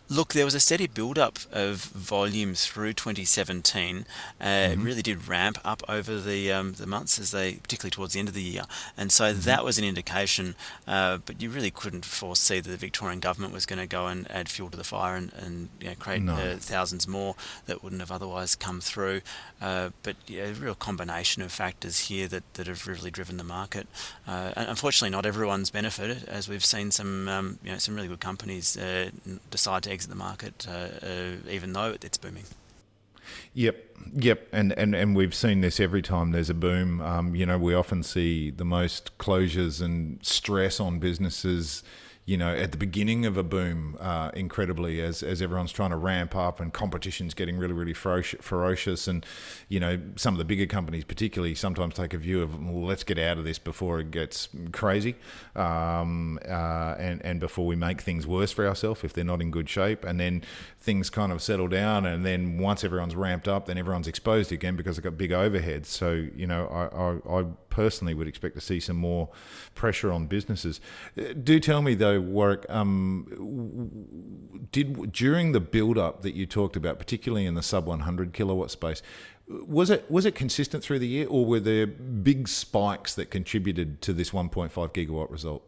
Look, 0.10 0.34
there 0.34 0.44
was 0.44 0.56
a 0.56 0.60
steady 0.60 0.88
build-up 0.88 1.38
of 1.52 1.78
volume 1.78 2.56
through 2.56 2.94
2017. 2.94 4.06
Uh, 4.42 4.44
mm-hmm. 4.44 4.82
It 4.82 4.84
really 4.84 5.04
did 5.04 5.28
ramp 5.28 5.60
up 5.64 5.84
over 5.88 6.20
the 6.20 6.52
um, 6.52 6.74
the 6.74 6.88
months 6.88 7.20
as 7.20 7.30
they, 7.30 7.54
particularly 7.54 7.92
towards 7.92 8.14
the 8.14 8.20
end 8.20 8.28
of 8.28 8.34
the 8.34 8.42
year, 8.42 8.64
and 8.98 9.12
so 9.12 9.26
mm-hmm. 9.26 9.42
that 9.42 9.64
was 9.64 9.78
an 9.78 9.86
indication. 9.86 10.56
Uh, 10.88 11.20
but 11.24 11.44
you 11.44 11.52
really 11.52 11.70
couldn't 11.70 12.06
foresee 12.06 12.60
that 12.60 12.70
the 12.70 12.76
Victorian 12.76 13.20
government 13.20 13.54
was 13.54 13.68
going 13.68 13.78
to 13.78 13.86
go 13.86 14.08
and 14.08 14.30
add 14.32 14.50
fuel 14.50 14.72
to 14.72 14.78
the 14.78 14.84
fire 14.84 15.16
and, 15.16 15.32
and 15.34 15.70
you 15.80 15.90
know, 15.90 15.96
create 15.96 16.24
no. 16.24 16.34
uh, 16.34 16.56
thousands 16.58 17.08
more 17.08 17.36
that 17.68 17.84
wouldn't 17.84 18.02
have 18.02 18.12
otherwise 18.12 18.56
come 18.56 18.82
through. 18.82 19.22
Uh, 19.62 19.92
but 20.02 20.16
yeah, 20.26 20.46
a 20.46 20.54
real 20.54 20.76
combination 20.76 21.44
of 21.44 21.52
factors 21.52 22.08
here 22.08 22.28
that, 22.28 22.44
that 22.56 22.66
have 22.66 22.88
really 22.88 23.12
driven 23.12 23.38
the 23.38 23.44
market. 23.44 23.88
Uh, 24.28 24.54
unfortunately, 24.56 25.16
not 25.16 25.26
everyone's 25.26 25.70
benefited, 25.70 26.28
as 26.28 26.50
we've 26.50 26.66
seen 26.66 26.90
some 26.90 27.30
um, 27.30 27.60
you 27.64 27.72
know 27.72 27.78
some 27.78 27.96
really 27.96 28.08
good 28.08 28.20
companies 28.20 28.76
uh, 28.76 29.12
decide 29.52 29.67
decide 29.68 29.84
to 29.84 29.92
exit 29.92 30.10
the 30.10 30.16
market, 30.16 30.66
uh, 30.70 31.06
uh, 31.06 31.32
even 31.50 31.74
though 31.74 31.98
it's 32.02 32.18
booming. 32.18 32.46
Yep, 33.54 33.76
yep, 34.14 34.48
and, 34.54 34.72
and 34.74 34.96
and 34.96 35.14
we've 35.14 35.36
seen 35.36 35.60
this 35.60 35.82
every 35.82 36.02
time 36.02 36.32
there's 36.32 36.50
a 36.50 36.54
boom. 36.54 37.02
Um, 37.02 37.36
you 37.36 37.46
know, 37.46 37.58
we 37.58 37.74
often 37.74 38.02
see 38.02 38.50
the 38.50 38.64
most 38.64 39.18
closures 39.18 39.82
and 39.82 40.26
stress 40.26 40.80
on 40.80 41.00
businesses 41.00 41.84
you 42.28 42.36
know, 42.36 42.54
at 42.54 42.74
the 42.74 42.78
beginning 42.78 43.26
of 43.26 43.38
a 43.38 43.42
boom, 43.42 43.96
uh, 44.02 44.30
incredibly, 44.34 45.00
as, 45.00 45.24
as 45.24 45.42
everyone's 45.42 45.72
trying 45.72 45.92
to 45.92 45.96
ramp 45.96 46.36
up 46.36 46.60
and 46.60 46.74
competition's 46.74 47.34
getting 47.34 47.58
really, 47.58 47.72
really 47.72 47.94
ferocious. 47.94 49.08
And, 49.08 49.26
you 49.70 49.80
know, 49.80 49.98
some 50.18 50.34
of 50.34 50.38
the 50.38 50.44
bigger 50.44 50.66
companies, 50.66 51.06
particularly, 51.06 51.56
sometimes 51.56 51.96
take 51.96 52.14
a 52.14 52.18
view 52.18 52.42
of, 52.42 52.62
well, 52.62 52.84
let's 52.84 53.06
get 53.06 53.18
out 53.18 53.38
of 53.38 53.46
this 53.46 53.58
before 53.60 54.02
it 54.02 54.12
gets 54.12 54.50
crazy 54.74 55.16
um, 55.56 56.38
uh, 56.46 56.96
and, 57.00 57.24
and 57.24 57.40
before 57.40 57.66
we 57.66 57.78
make 57.78 58.02
things 58.02 58.28
worse 58.28 58.52
for 58.52 58.68
ourselves 58.68 59.06
if 59.06 59.14
they're 59.14 59.24
not 59.24 59.42
in 59.42 59.50
good 59.50 59.70
shape. 59.70 60.04
And 60.04 60.20
then 60.20 60.44
things 60.82 61.10
kind 61.10 61.32
of 61.32 61.42
settle 61.42 61.70
down. 61.70 62.06
And 62.06 62.26
then 62.26 62.58
once 62.58 62.84
everyone's 62.84 63.16
ramped 63.16 63.48
up, 63.48 63.68
then 63.68 63.78
everyone's 63.78 64.10
exposed 64.10 64.52
again 64.52 64.76
because 64.76 64.98
they've 64.98 65.04
got 65.06 65.18
big 65.18 65.32
overheads. 65.32 65.86
So, 65.86 66.28
you 66.36 66.46
know, 66.46 66.68
I, 66.68 67.38
I, 67.38 67.40
I 67.40 67.46
personally 67.78 68.16
would 68.16 68.28
expect 68.28 68.56
to 68.56 68.60
see 68.60 68.80
some 68.80 68.96
more 68.96 69.30
pressure 69.76 70.12
on 70.12 70.26
businesses. 70.26 70.82
Uh, 71.16 71.34
do 71.44 71.60
tell 71.60 71.84
me, 71.84 71.94
though, 71.94 72.20
Warwick, 72.20 72.66
um, 72.70 74.68
did 74.72 75.12
during 75.12 75.52
the 75.52 75.60
build 75.60 75.96
up 75.96 76.24
that 76.24 76.34
you 76.34 76.48
talked 76.48 76.76
about, 76.76 76.98
particularly 76.98 77.46
in 77.46 77.54
the 77.54 77.62
sub 77.62 77.86
100 77.86 78.34
kilowatt 78.34 78.72
space, 78.72 79.04
was 79.48 79.92
it 79.92 80.10
was 80.10 80.26
it 80.26 80.34
consistent 80.34 80.84
through 80.84 80.98
the 80.98 81.08
year, 81.08 81.28
or 81.30 81.46
were 81.46 81.60
there 81.60 81.86
big 81.86 82.48
spikes 82.48 83.14
that 83.14 83.30
contributed 83.30 84.02
to 84.02 84.12
this 84.12 84.32
1.5 84.32 84.72
gigawatt 84.72 85.30
result? 85.30 85.62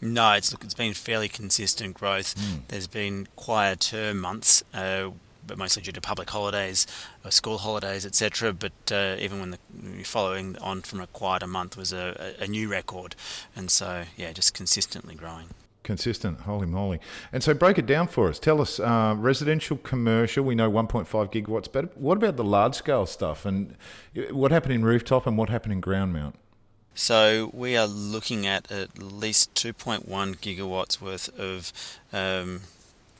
No, 0.00 0.32
it's 0.32 0.50
look, 0.50 0.64
it's 0.64 0.74
been 0.74 0.94
fairly 0.94 1.28
consistent 1.28 1.94
growth. 1.94 2.34
Mm. 2.34 2.62
There's 2.66 2.88
been 2.88 3.28
quieter 3.36 4.14
months. 4.14 4.64
Uh, 4.74 5.10
but 5.50 5.58
mostly 5.58 5.82
due 5.82 5.90
to 5.90 6.00
public 6.00 6.30
holidays, 6.30 6.86
uh, 7.24 7.30
school 7.30 7.58
holidays, 7.58 8.06
etc. 8.06 8.52
But 8.52 8.72
uh, 8.92 9.16
even 9.18 9.40
when 9.40 9.50
the 9.50 10.04
following 10.04 10.56
on 10.58 10.82
from 10.82 11.00
a 11.00 11.08
quieter 11.08 11.48
month 11.48 11.76
was 11.76 11.92
a, 11.92 12.34
a, 12.38 12.46
new 12.46 12.68
record, 12.68 13.16
and 13.56 13.68
so 13.68 14.04
yeah, 14.16 14.30
just 14.32 14.54
consistently 14.54 15.16
growing. 15.16 15.48
Consistent, 15.82 16.42
holy 16.42 16.68
moly! 16.68 17.00
And 17.32 17.42
so, 17.42 17.52
break 17.52 17.78
it 17.78 17.86
down 17.86 18.06
for 18.06 18.28
us. 18.28 18.38
Tell 18.38 18.60
us, 18.60 18.78
uh, 18.78 19.16
residential, 19.18 19.76
commercial. 19.78 20.44
We 20.44 20.54
know 20.54 20.70
1.5 20.70 21.08
gigawatts, 21.32 21.66
but 21.72 21.98
what 21.98 22.16
about 22.16 22.36
the 22.36 22.44
large 22.44 22.76
scale 22.76 23.06
stuff? 23.06 23.44
And 23.44 23.74
uh, 24.16 24.32
what 24.32 24.52
happened 24.52 24.74
in 24.74 24.84
rooftop, 24.84 25.26
and 25.26 25.36
what 25.36 25.48
happened 25.48 25.72
in 25.72 25.80
ground 25.80 26.12
mount? 26.12 26.36
So 26.94 27.50
we 27.52 27.76
are 27.76 27.88
looking 27.88 28.46
at 28.46 28.70
at 28.70 29.02
least 29.02 29.54
2.1 29.54 30.04
gigawatts 30.36 31.00
worth 31.00 31.28
of 31.36 31.72
um, 32.12 32.60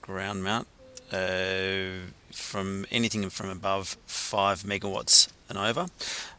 ground 0.02 0.44
mount 0.44 0.68
uh, 1.12 2.12
from 2.32 2.86
anything 2.90 3.28
from 3.30 3.50
above 3.50 3.96
five 4.06 4.62
megawatts 4.62 5.28
and 5.48 5.58
over. 5.58 5.86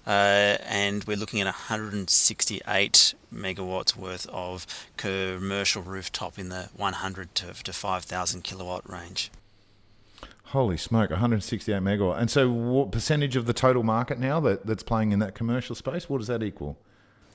Uh, 0.07 0.57
and 0.65 1.03
we're 1.03 1.17
looking 1.17 1.41
at 1.41 1.45
168 1.45 3.13
megawatts 3.33 3.95
worth 3.95 4.27
of 4.29 4.65
commercial 4.97 5.81
rooftop 5.81 6.39
in 6.39 6.49
the 6.49 6.69
100 6.75 7.35
to, 7.35 7.53
to 7.63 7.73
5,000 7.73 8.43
kilowatt 8.43 8.89
range. 8.89 9.31
Holy 10.45 10.75
smoke, 10.75 11.11
168 11.11 11.81
megawatt. 11.81 12.19
And 12.19 12.29
so, 12.29 12.51
what 12.51 12.91
percentage 12.91 13.37
of 13.37 13.45
the 13.45 13.53
total 13.53 13.83
market 13.83 14.19
now 14.19 14.41
that, 14.41 14.65
that's 14.65 14.83
playing 14.83 15.13
in 15.13 15.19
that 15.19 15.33
commercial 15.33 15.75
space? 15.75 16.09
What 16.09 16.17
does 16.17 16.27
that 16.27 16.43
equal? 16.43 16.77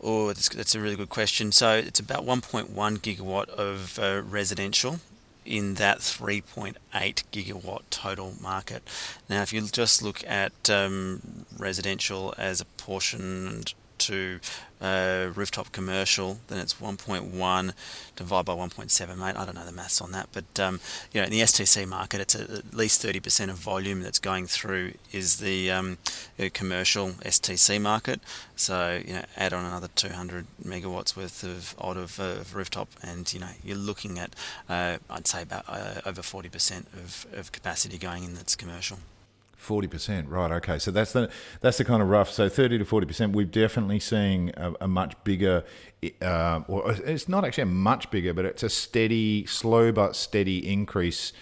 Oh, 0.02 0.26
that's, 0.26 0.50
that's 0.50 0.74
a 0.74 0.80
really 0.80 0.96
good 0.96 1.08
question. 1.08 1.50
So, 1.50 1.72
it's 1.72 1.98
about 1.98 2.26
1.1 2.26 2.68
gigawatt 2.98 3.48
of 3.48 3.98
uh, 3.98 4.20
residential 4.22 5.00
in 5.46 5.74
that 5.74 5.98
3.8 5.98 6.74
gigawatt 6.92 7.82
total 7.90 8.34
market. 8.40 8.82
Now, 9.28 9.42
if 9.42 9.52
you 9.52 9.62
just 9.62 10.02
look 10.02 10.24
at 10.26 10.68
um, 10.68 11.46
residential 11.56 12.34
as 12.36 12.60
a 12.60 12.64
portion 12.64 13.64
to 13.98 14.40
uh, 14.80 15.30
rooftop 15.34 15.72
commercial, 15.72 16.38
then 16.48 16.58
it's 16.58 16.74
1.1 16.74 17.72
divided 18.14 18.44
by 18.44 18.52
1.7, 18.54 19.16
mate. 19.16 19.36
I 19.36 19.44
don't 19.44 19.54
know 19.54 19.64
the 19.64 19.72
maths 19.72 20.00
on 20.00 20.12
that, 20.12 20.28
but 20.32 20.60
um, 20.60 20.80
you 21.12 21.20
know, 21.20 21.24
in 21.24 21.30
the 21.30 21.40
STC 21.40 21.86
market, 21.86 22.20
it's 22.20 22.34
at 22.34 22.74
least 22.74 23.02
30% 23.02 23.50
of 23.50 23.56
volume 23.56 24.02
that's 24.02 24.18
going 24.18 24.46
through 24.46 24.92
is 25.12 25.38
the 25.38 25.70
um, 25.70 25.98
commercial 26.52 27.10
STC 27.24 27.80
market. 27.80 28.20
So 28.54 29.00
you 29.04 29.14
know, 29.14 29.24
add 29.36 29.52
on 29.52 29.64
another 29.64 29.88
200 29.94 30.46
megawatts 30.62 31.16
worth 31.16 31.42
of 31.42 31.74
out 31.82 31.96
of, 31.96 32.20
uh, 32.20 32.40
of 32.40 32.54
rooftop, 32.54 32.88
and 33.02 33.32
you 33.32 33.40
know, 33.40 33.50
you're 33.64 33.76
looking 33.76 34.18
at 34.18 34.34
uh, 34.68 34.98
I'd 35.08 35.26
say 35.26 35.42
about 35.42 35.64
uh, 35.68 36.00
over 36.04 36.22
40% 36.22 36.92
of, 36.94 37.26
of 37.32 37.52
capacity 37.52 37.98
going 37.98 38.24
in 38.24 38.34
that's 38.34 38.56
commercial. 38.56 38.98
Forty 39.66 39.88
percent, 39.88 40.28
right? 40.28 40.52
Okay, 40.52 40.78
so 40.78 40.92
that's 40.92 41.12
the 41.12 41.28
that's 41.60 41.78
the 41.78 41.84
kind 41.84 42.00
of 42.00 42.08
rough. 42.08 42.30
So 42.30 42.48
thirty 42.48 42.78
to 42.78 42.84
forty 42.84 43.04
percent. 43.04 43.32
We're 43.32 43.46
definitely 43.46 43.98
seeing 43.98 44.52
a, 44.56 44.74
a 44.82 44.86
much 44.86 45.14
bigger, 45.24 45.64
uh, 46.22 46.60
or 46.68 46.92
it's 46.92 47.28
not 47.28 47.44
actually 47.44 47.62
a 47.62 47.66
much 47.66 48.08
bigger, 48.12 48.32
but 48.32 48.44
it's 48.44 48.62
a 48.62 48.68
steady, 48.68 49.44
slow 49.46 49.90
but 49.90 50.14
steady 50.14 50.72
increase 50.72 51.32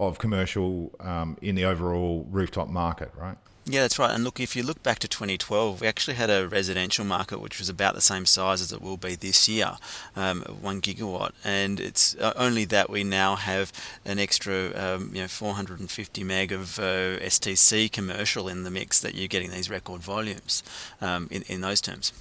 of 0.00 0.18
commercial 0.18 0.94
um, 1.00 1.36
in 1.42 1.56
the 1.56 1.66
overall 1.66 2.26
rooftop 2.30 2.68
market, 2.68 3.10
right? 3.18 3.36
Yeah, 3.66 3.80
that's 3.80 3.98
right. 3.98 4.10
And 4.10 4.24
look, 4.24 4.40
if 4.40 4.54
you 4.54 4.62
look 4.62 4.82
back 4.82 4.98
to 4.98 5.08
2012, 5.08 5.80
we 5.80 5.86
actually 5.86 6.16
had 6.16 6.28
a 6.28 6.46
residential 6.46 7.02
market 7.02 7.40
which 7.40 7.58
was 7.58 7.70
about 7.70 7.94
the 7.94 8.02
same 8.02 8.26
size 8.26 8.60
as 8.60 8.72
it 8.72 8.82
will 8.82 8.98
be 8.98 9.14
this 9.14 9.48
year, 9.48 9.78
um, 10.14 10.42
one 10.60 10.82
gigawatt. 10.82 11.32
And 11.42 11.80
it's 11.80 12.14
uh, 12.16 12.34
only 12.36 12.66
that 12.66 12.90
we 12.90 13.04
now 13.04 13.36
have 13.36 13.72
an 14.04 14.18
extra, 14.18 14.70
um, 14.74 15.12
you 15.14 15.22
know, 15.22 15.28
450 15.28 16.24
meg 16.24 16.52
of 16.52 16.78
uh, 16.78 17.18
STC 17.20 17.90
commercial 17.90 18.48
in 18.48 18.64
the 18.64 18.70
mix 18.70 19.00
that 19.00 19.14
you're 19.14 19.28
getting 19.28 19.50
these 19.50 19.70
record 19.70 20.02
volumes 20.02 20.62
um, 21.00 21.28
in, 21.30 21.42
in 21.48 21.62
those 21.62 21.80
terms. 21.80 22.12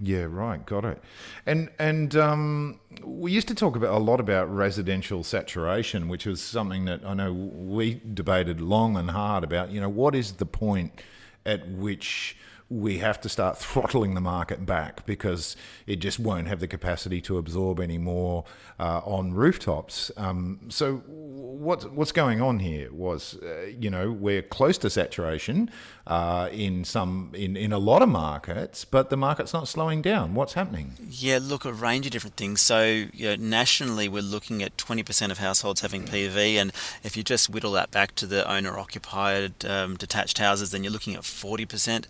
Yeah, 0.00 0.26
right. 0.28 0.64
Got 0.64 0.84
it. 0.84 1.02
And 1.46 1.70
and 1.78 2.16
um, 2.16 2.80
we 3.02 3.30
used 3.30 3.48
to 3.48 3.54
talk 3.54 3.76
about 3.76 3.94
a 3.94 3.98
lot 3.98 4.20
about 4.20 4.52
residential 4.54 5.22
saturation, 5.22 6.08
which 6.08 6.26
was 6.26 6.42
something 6.42 6.84
that 6.86 7.04
I 7.04 7.14
know 7.14 7.32
we 7.32 8.00
debated 8.12 8.60
long 8.60 8.96
and 8.96 9.10
hard 9.10 9.44
about. 9.44 9.70
You 9.70 9.80
know, 9.80 9.88
what 9.88 10.14
is 10.14 10.32
the 10.32 10.46
point 10.46 11.00
at 11.46 11.68
which 11.68 12.36
we 12.70 12.98
have 12.98 13.20
to 13.20 13.28
start 13.28 13.58
throttling 13.58 14.14
the 14.14 14.20
market 14.20 14.64
back 14.64 15.04
because 15.06 15.56
it 15.86 15.96
just 15.96 16.18
won't 16.18 16.48
have 16.48 16.60
the 16.60 16.66
capacity 16.66 17.20
to 17.20 17.36
absorb 17.36 17.78
any 17.78 17.98
more 17.98 18.44
uh, 18.80 19.00
on 19.04 19.34
rooftops. 19.34 20.10
Um, 20.16 20.60
so 20.68 20.96
what's 21.06 21.84
what's 21.86 22.12
going 22.12 22.40
on 22.40 22.60
here 22.60 22.92
was, 22.92 23.36
uh, 23.42 23.66
you 23.78 23.90
know, 23.90 24.10
we're 24.10 24.42
close 24.42 24.78
to 24.78 24.90
saturation 24.90 25.70
uh, 26.06 26.48
in 26.52 26.84
some 26.84 27.30
in, 27.34 27.56
in 27.56 27.72
a 27.72 27.78
lot 27.78 28.02
of 28.02 28.08
markets, 28.08 28.84
but 28.84 29.10
the 29.10 29.16
market's 29.16 29.52
not 29.52 29.68
slowing 29.68 30.02
down. 30.02 30.34
What's 30.34 30.54
happening? 30.54 30.94
Yeah, 31.08 31.38
look, 31.40 31.64
a 31.64 31.72
range 31.72 32.06
of 32.06 32.12
different 32.12 32.36
things. 32.36 32.60
So 32.60 33.06
you 33.12 33.28
know, 33.28 33.36
nationally, 33.36 34.08
we're 34.08 34.22
looking 34.22 34.62
at 34.62 34.76
20% 34.76 35.30
of 35.30 35.38
households 35.38 35.82
having 35.82 36.04
PV, 36.04 36.54
and 36.54 36.72
if 37.02 37.16
you 37.16 37.22
just 37.22 37.50
whittle 37.50 37.72
that 37.72 37.90
back 37.90 38.14
to 38.16 38.26
the 38.26 38.50
owner-occupied 38.50 39.64
um, 39.64 39.96
detached 39.96 40.38
houses, 40.38 40.70
then 40.70 40.82
you're 40.82 40.92
looking 40.92 41.14
at 41.14 41.22
40% 41.22 42.06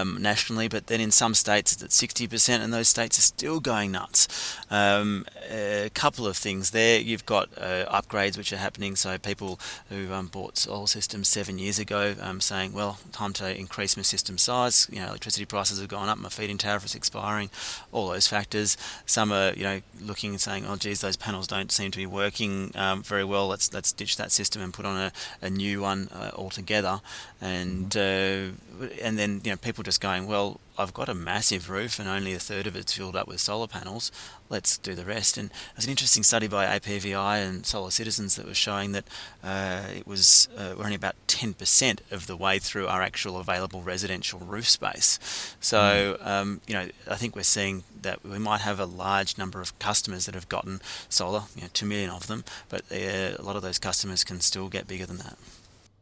um, 0.00 0.20
nationally. 0.20 0.68
But 0.68 0.86
then 0.86 1.00
in 1.00 1.10
some 1.10 1.34
states, 1.34 1.72
it's 1.72 1.82
at 1.82 1.90
60%, 1.90 2.60
and 2.60 2.72
those 2.72 2.88
states 2.88 3.18
are 3.18 3.22
still 3.22 3.60
going 3.60 3.92
nuts. 3.92 4.56
Um, 4.70 5.26
a 5.50 5.90
couple 5.94 6.26
of 6.26 6.36
things 6.36 6.70
there. 6.70 6.98
You've 7.00 7.26
got 7.26 7.48
uh, 7.56 7.84
upgrades 7.86 8.36
which 8.38 8.52
are 8.52 8.56
happening. 8.56 8.96
So 8.96 9.18
people 9.18 9.58
who 9.88 10.12
um, 10.12 10.28
bought 10.28 10.56
solar 10.56 10.86
systems 10.86 11.28
seven 11.28 11.58
years 11.58 11.78
ago 11.78 12.14
um, 12.20 12.40
saying, 12.40 12.72
well, 12.72 12.98
time 13.12 13.32
to 13.34 13.56
increase 13.56 13.96
my 13.96 14.02
system 14.02 14.38
size. 14.38 14.88
You 14.90 15.00
know, 15.00 15.08
electricity 15.08 15.44
prices 15.44 15.80
have 15.80 15.88
gone 15.88 16.08
up, 16.08 16.18
my 16.18 16.28
feed-in 16.28 16.58
tariff 16.58 16.84
is 16.84 16.94
expiring, 16.94 17.50
all 17.90 18.08
those 18.08 18.28
factors. 18.28 18.76
Some 19.06 19.32
are, 19.32 19.52
you 19.54 19.64
know, 19.64 19.80
looking 20.00 20.30
and 20.30 20.40
saying, 20.40 20.64
oh, 20.66 20.76
geez, 20.76 21.00
those 21.00 21.16
panels 21.16 21.46
don't 21.46 21.70
seem 21.70 21.90
to 21.90 21.98
be 21.98 22.06
working 22.06 22.72
um, 22.74 23.02
very 23.02 23.24
well. 23.24 23.48
Let's 23.48 23.72
let's 23.72 23.92
ditch 23.92 24.16
that 24.16 24.32
system 24.32 24.62
and 24.62 24.72
put 24.72 24.86
on 24.86 24.96
a, 24.96 25.12
a 25.40 25.50
new 25.50 25.80
one 25.82 26.08
uh, 26.12 26.30
altogether. 26.34 27.00
And 27.42 27.96
uh, 27.96 28.54
and 29.02 29.18
then 29.18 29.40
you 29.42 29.50
know 29.50 29.56
people 29.56 29.82
just 29.82 30.00
going, 30.00 30.28
well, 30.28 30.60
I've 30.78 30.94
got 30.94 31.08
a 31.08 31.14
massive 31.14 31.68
roof 31.68 31.98
and 31.98 32.08
only 32.08 32.32
a 32.34 32.38
third 32.38 32.68
of 32.68 32.76
it's 32.76 32.92
filled 32.92 33.16
up 33.16 33.26
with 33.26 33.40
solar 33.40 33.66
panels. 33.66 34.12
Let's 34.48 34.78
do 34.78 34.94
the 34.94 35.04
rest. 35.04 35.36
And 35.36 35.50
there's 35.74 35.84
an 35.84 35.90
interesting 35.90 36.22
study 36.22 36.46
by 36.46 36.66
APVI 36.66 37.46
and 37.46 37.66
Solar 37.66 37.90
Citizens 37.90 38.36
that 38.36 38.46
was 38.46 38.56
showing 38.56 38.92
that 38.92 39.04
uh, 39.42 39.82
it 39.94 40.06
was 40.06 40.48
uh, 40.56 40.74
we're 40.78 40.84
only 40.84 40.94
about 40.94 41.16
10% 41.26 41.98
of 42.12 42.28
the 42.28 42.36
way 42.36 42.60
through 42.60 42.86
our 42.86 43.02
actual 43.02 43.38
available 43.38 43.82
residential 43.82 44.38
roof 44.38 44.68
space. 44.68 45.18
So 45.60 46.16
mm. 46.20 46.26
um, 46.26 46.60
you 46.68 46.74
know 46.74 46.88
I 47.10 47.16
think 47.16 47.34
we're 47.34 47.42
seeing 47.42 47.82
that 48.02 48.24
we 48.24 48.38
might 48.38 48.60
have 48.60 48.78
a 48.78 48.86
large 48.86 49.36
number 49.36 49.60
of 49.60 49.76
customers 49.78 50.26
that 50.26 50.34
have 50.34 50.48
gotten 50.48 50.80
solar, 51.08 51.42
you 51.56 51.62
know, 51.62 51.68
two 51.72 51.86
million 51.86 52.10
of 52.10 52.26
them, 52.28 52.44
but 52.68 52.82
uh, 52.92 53.36
a 53.38 53.42
lot 53.42 53.56
of 53.56 53.62
those 53.62 53.78
customers 53.78 54.24
can 54.24 54.40
still 54.40 54.68
get 54.68 54.86
bigger 54.86 55.06
than 55.06 55.18
that. 55.18 55.36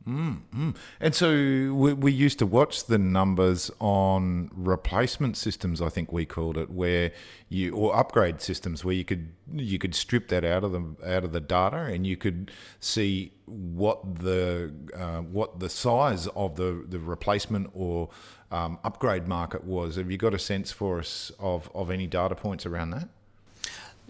Mm, 0.08 0.40
mm. 0.56 0.76
And 0.98 1.14
so 1.14 1.30
we, 1.74 1.92
we, 1.92 2.10
used 2.10 2.38
to 2.38 2.46
watch 2.46 2.86
the 2.86 2.96
numbers 2.96 3.70
on 3.80 4.50
replacement 4.54 5.36
systems. 5.36 5.82
I 5.82 5.90
think 5.90 6.10
we 6.10 6.24
called 6.24 6.56
it, 6.56 6.70
where 6.70 7.12
you 7.50 7.74
or 7.74 7.94
upgrade 7.94 8.40
systems, 8.40 8.82
where 8.82 8.94
you 8.94 9.04
could 9.04 9.32
you 9.52 9.78
could 9.78 9.94
strip 9.94 10.28
that 10.28 10.42
out 10.42 10.64
of 10.64 10.72
the 10.72 10.96
out 11.06 11.24
of 11.24 11.32
the 11.32 11.40
data, 11.40 11.76
and 11.76 12.06
you 12.06 12.16
could 12.16 12.50
see 12.80 13.32
what 13.44 14.20
the 14.20 14.72
uh, 14.96 15.20
what 15.20 15.60
the 15.60 15.68
size 15.68 16.26
of 16.28 16.56
the 16.56 16.82
the 16.88 16.98
replacement 16.98 17.70
or 17.74 18.08
um, 18.50 18.78
upgrade 18.82 19.28
market 19.28 19.64
was. 19.64 19.96
Have 19.96 20.10
you 20.10 20.16
got 20.16 20.32
a 20.32 20.38
sense 20.38 20.72
for 20.72 20.98
us 20.98 21.30
of 21.38 21.70
of 21.74 21.90
any 21.90 22.06
data 22.06 22.34
points 22.34 22.64
around 22.64 22.90
that? 22.90 23.10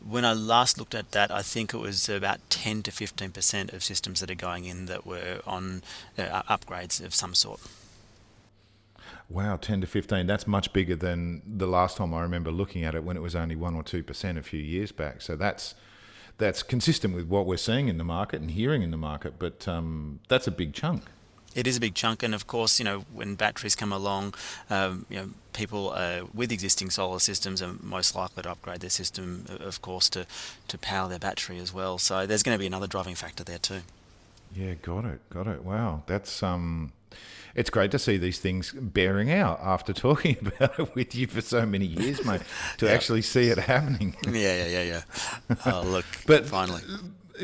When 0.09 0.25
I 0.25 0.33
last 0.33 0.79
looked 0.79 0.95
at 0.95 1.13
that, 1.13 1.31
I 1.31 1.43
think 1.43 1.75
it 1.75 1.79
was 1.79 2.09
about 2.09 2.39
10 2.51 2.83
to 2.85 2.91
15% 2.91 3.73
of 3.73 3.83
systems 3.83 4.21
that 4.21 4.31
are 4.31 4.35
going 4.35 4.65
in 4.65 4.87
that 4.87 5.07
were 5.07 5.41
on 5.47 5.83
uh, 6.19 6.43
upgrades 6.45 7.05
of 7.05 7.15
some 7.15 7.35
sort. 7.35 7.61
Wow, 9.29 9.57
10 9.57 9.83
to 9.83 9.87
15. 9.87 10.27
That's 10.27 10.47
much 10.47 10.73
bigger 10.73 10.97
than 10.97 11.43
the 11.47 11.67
last 11.67 11.97
time 11.97 12.13
I 12.13 12.23
remember 12.23 12.51
looking 12.51 12.85
at 12.85 12.95
it 12.95 13.05
when 13.05 13.17
it 13.17 13.21
was 13.21 13.37
only 13.37 13.55
1 13.55 13.75
or 13.75 13.83
2% 13.83 14.39
a 14.39 14.43
few 14.43 14.61
years 14.61 14.93
back. 14.93 15.23
So 15.23 15.37
that's 15.37 15.75
that's 16.39 16.63
consistent 16.63 17.15
with 17.15 17.27
what 17.27 17.45
we're 17.45 17.59
seeing 17.59 17.89
in 17.89 17.99
the 17.99 18.05
market 18.05 18.41
and 18.41 18.53
hearing 18.53 18.81
in 18.81 18.91
the 18.91 18.97
market, 18.97 19.35
but 19.39 19.69
um, 19.69 20.21
that's 20.29 20.47
a 20.47 20.51
big 20.51 20.73
chunk 20.73 21.03
it 21.55 21.67
is 21.67 21.77
a 21.77 21.81
big 21.81 21.95
chunk, 21.95 22.23
and 22.23 22.35
of 22.35 22.47
course, 22.47 22.79
you 22.79 22.85
know, 22.85 23.01
when 23.13 23.35
batteries 23.35 23.75
come 23.75 23.93
along, 23.93 24.35
um, 24.69 25.07
you 25.09 25.17
know, 25.17 25.31
people 25.53 25.93
uh, 25.95 26.23
with 26.33 26.53
existing 26.53 26.91
solar 26.91 27.19
systems 27.19 27.61
are 27.61 27.75
most 27.83 28.15
likely 28.15 28.43
to 28.43 28.51
upgrade 28.51 28.81
their 28.81 28.91
system, 28.91 29.45
of 29.49 29.83
course, 29.83 30.09
to 30.11 30.27
to 30.69 30.79
power 30.79 31.09
their 31.09 31.19
battery 31.19 31.59
as 31.59 31.73
well. 31.73 31.99
So 31.99 32.27
there's 32.27 32.43
going 32.43 32.55
to 32.55 32.61
be 32.61 32.67
another 32.67 32.87
driving 32.87 33.15
factor 33.15 33.45
there 33.45 33.59
too. 33.59 33.81
Yeah, 34.55 34.75
got 34.75 35.05
it, 35.05 35.21
got 35.31 35.47
it. 35.47 35.65
Wow, 35.65 36.03
that's 36.07 36.43
um, 36.43 36.93
it's 37.55 37.71
great 37.71 37.91
to 37.93 37.99
see 37.99 38.17
these 38.17 38.39
things 38.39 38.73
bearing 38.73 39.31
out 39.31 39.61
after 39.63 39.93
talking 40.09 40.37
about 40.41 40.79
it 40.79 40.95
with 40.95 41.15
you 41.15 41.27
for 41.27 41.41
so 41.41 41.67
many 41.67 41.87
years, 41.87 42.25
mate. 42.25 42.43
To 42.79 42.87
yeah. 42.87 42.93
actually 42.93 43.23
see 43.23 43.49
it 43.49 43.59
happening. 43.59 44.17
yeah, 44.27 44.65
yeah, 44.65 44.67
yeah, 44.67 45.03
yeah. 45.51 45.55
Oh, 45.67 45.83
look, 45.83 46.07
but 46.27 46.47
finally. 46.47 46.83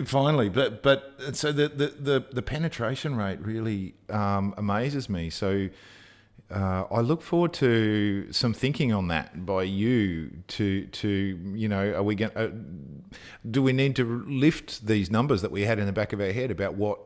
Finally, 0.05 0.49
but 0.49 0.83
but 0.83 1.15
so 1.33 1.53
the 1.53 1.69
the, 1.69 1.87
the, 1.87 2.25
the 2.33 2.43
penetration 2.43 3.17
rate 3.17 3.41
really 3.41 3.95
um, 4.11 4.55
amazes 4.57 5.09
me. 5.09 5.31
So 5.31 5.69
uh, 6.51 6.85
I 6.91 7.01
look 7.01 7.23
forward 7.23 7.53
to 7.55 8.31
some 8.33 8.53
thinking 8.53 8.93
on 8.93 9.09
that 9.09 9.45
by 9.45 9.65
you. 9.65 10.31
To 10.49 10.87
to 10.87 11.09
you 11.09 11.69
know, 11.69 11.93
are 11.95 12.03
we 12.03 12.15
going? 12.15 12.33
Uh, 12.37 12.51
do 13.51 13.63
we 13.63 13.73
need 13.73 13.97
to 13.97 14.25
lift 14.27 14.87
these 14.87 15.11
numbers 15.11 15.43
that 15.43 15.51
we 15.51 15.63
had 15.63 15.79
in 15.79 15.87
the 15.87 15.93
back 15.93 16.13
of 16.13 16.21
our 16.21 16.33
head 16.33 16.51
about 16.51 16.75
what 16.75 17.01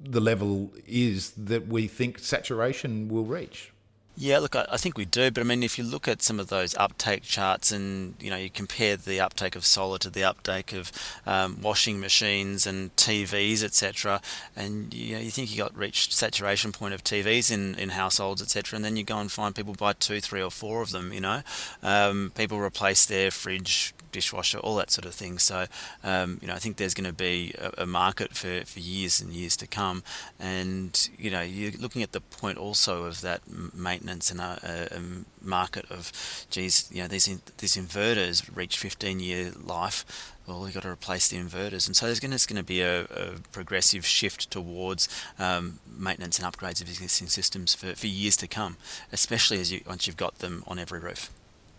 the 0.00 0.20
level 0.20 0.72
is 0.86 1.30
that 1.32 1.68
we 1.68 1.86
think 1.86 2.18
saturation 2.18 3.08
will 3.08 3.24
reach? 3.24 3.72
Yeah, 4.18 4.38
look, 4.38 4.56
I, 4.56 4.78
think 4.78 4.96
we 4.96 5.04
do, 5.04 5.30
but 5.30 5.42
I 5.42 5.44
mean, 5.44 5.62
if 5.62 5.76
you 5.76 5.84
look 5.84 6.08
at 6.08 6.22
some 6.22 6.40
of 6.40 6.48
those 6.48 6.74
uptake 6.76 7.22
charts, 7.22 7.70
and 7.70 8.14
you 8.18 8.30
know, 8.30 8.36
you 8.36 8.48
compare 8.48 8.96
the 8.96 9.20
uptake 9.20 9.54
of 9.54 9.66
solar 9.66 9.98
to 9.98 10.08
the 10.08 10.24
uptake 10.24 10.72
of 10.72 10.90
um, 11.26 11.60
washing 11.60 12.00
machines 12.00 12.66
and 12.66 12.96
TVs, 12.96 13.62
etc., 13.62 14.22
and 14.56 14.94
you 14.94 15.16
know, 15.16 15.20
you 15.20 15.30
think 15.30 15.50
you 15.50 15.58
got 15.58 15.76
reached 15.76 16.14
saturation 16.14 16.72
point 16.72 16.94
of 16.94 17.04
TVs 17.04 17.52
in, 17.52 17.74
in 17.74 17.90
households, 17.90 18.40
etc., 18.40 18.76
and 18.76 18.84
then 18.86 18.96
you 18.96 19.04
go 19.04 19.18
and 19.18 19.30
find 19.30 19.54
people 19.54 19.74
buy 19.74 19.92
two, 19.92 20.22
three, 20.22 20.40
or 20.40 20.50
four 20.50 20.80
of 20.80 20.92
them. 20.92 21.12
You 21.12 21.20
know, 21.20 21.42
um, 21.82 22.32
people 22.34 22.58
replace 22.58 23.04
their 23.04 23.30
fridge 23.30 23.92
dishwasher, 24.16 24.58
all 24.58 24.76
that 24.76 24.90
sort 24.90 25.04
of 25.04 25.14
thing. 25.14 25.38
So, 25.38 25.66
um, 26.02 26.38
you 26.40 26.48
know, 26.48 26.54
I 26.54 26.58
think 26.58 26.78
there's 26.78 26.94
going 26.94 27.04
to 27.04 27.12
be 27.12 27.52
a, 27.58 27.82
a, 27.82 27.86
market 27.86 28.32
for, 28.32 28.64
for 28.64 28.80
years 28.80 29.20
and 29.20 29.30
years 29.30 29.58
to 29.58 29.66
come. 29.66 30.02
And, 30.40 31.10
you 31.18 31.30
know, 31.30 31.42
you're 31.42 31.72
looking 31.72 32.02
at 32.02 32.12
the 32.12 32.22
point 32.22 32.56
also 32.56 33.04
of 33.04 33.20
that 33.20 33.42
maintenance 33.74 34.30
and 34.30 34.40
a, 34.40 34.88
a 34.90 35.00
market 35.46 35.84
of, 35.90 36.10
geez, 36.48 36.88
you 36.90 37.02
know, 37.02 37.08
these, 37.08 37.28
in, 37.28 37.42
these 37.58 37.76
inverters 37.76 38.48
reach 38.56 38.78
15 38.78 39.20
year 39.20 39.52
life 39.62 40.32
well, 40.46 40.62
we've 40.62 40.72
got 40.72 40.84
to 40.84 40.88
replace 40.88 41.26
the 41.26 41.38
inverters. 41.38 41.88
And 41.88 41.96
so 41.96 42.06
there's 42.06 42.20
going 42.20 42.30
to, 42.30 42.46
going 42.46 42.56
to 42.56 42.62
be 42.62 42.80
a, 42.80 43.02
a, 43.02 43.32
progressive 43.50 44.06
shift 44.06 44.48
towards 44.48 45.08
um, 45.40 45.80
maintenance 45.98 46.38
and 46.38 46.46
upgrades 46.46 46.80
of 46.80 46.88
existing 46.88 47.26
systems 47.26 47.74
for, 47.74 47.96
for 47.96 48.06
years 48.06 48.36
to 48.36 48.46
come, 48.46 48.76
especially 49.12 49.58
as 49.58 49.72
you, 49.72 49.80
once 49.88 50.06
you've 50.06 50.16
got 50.16 50.38
them 50.38 50.62
on 50.68 50.78
every 50.78 51.00
roof. 51.00 51.30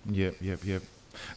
Yep, 0.09 0.35
yep, 0.41 0.59
yep. 0.65 0.81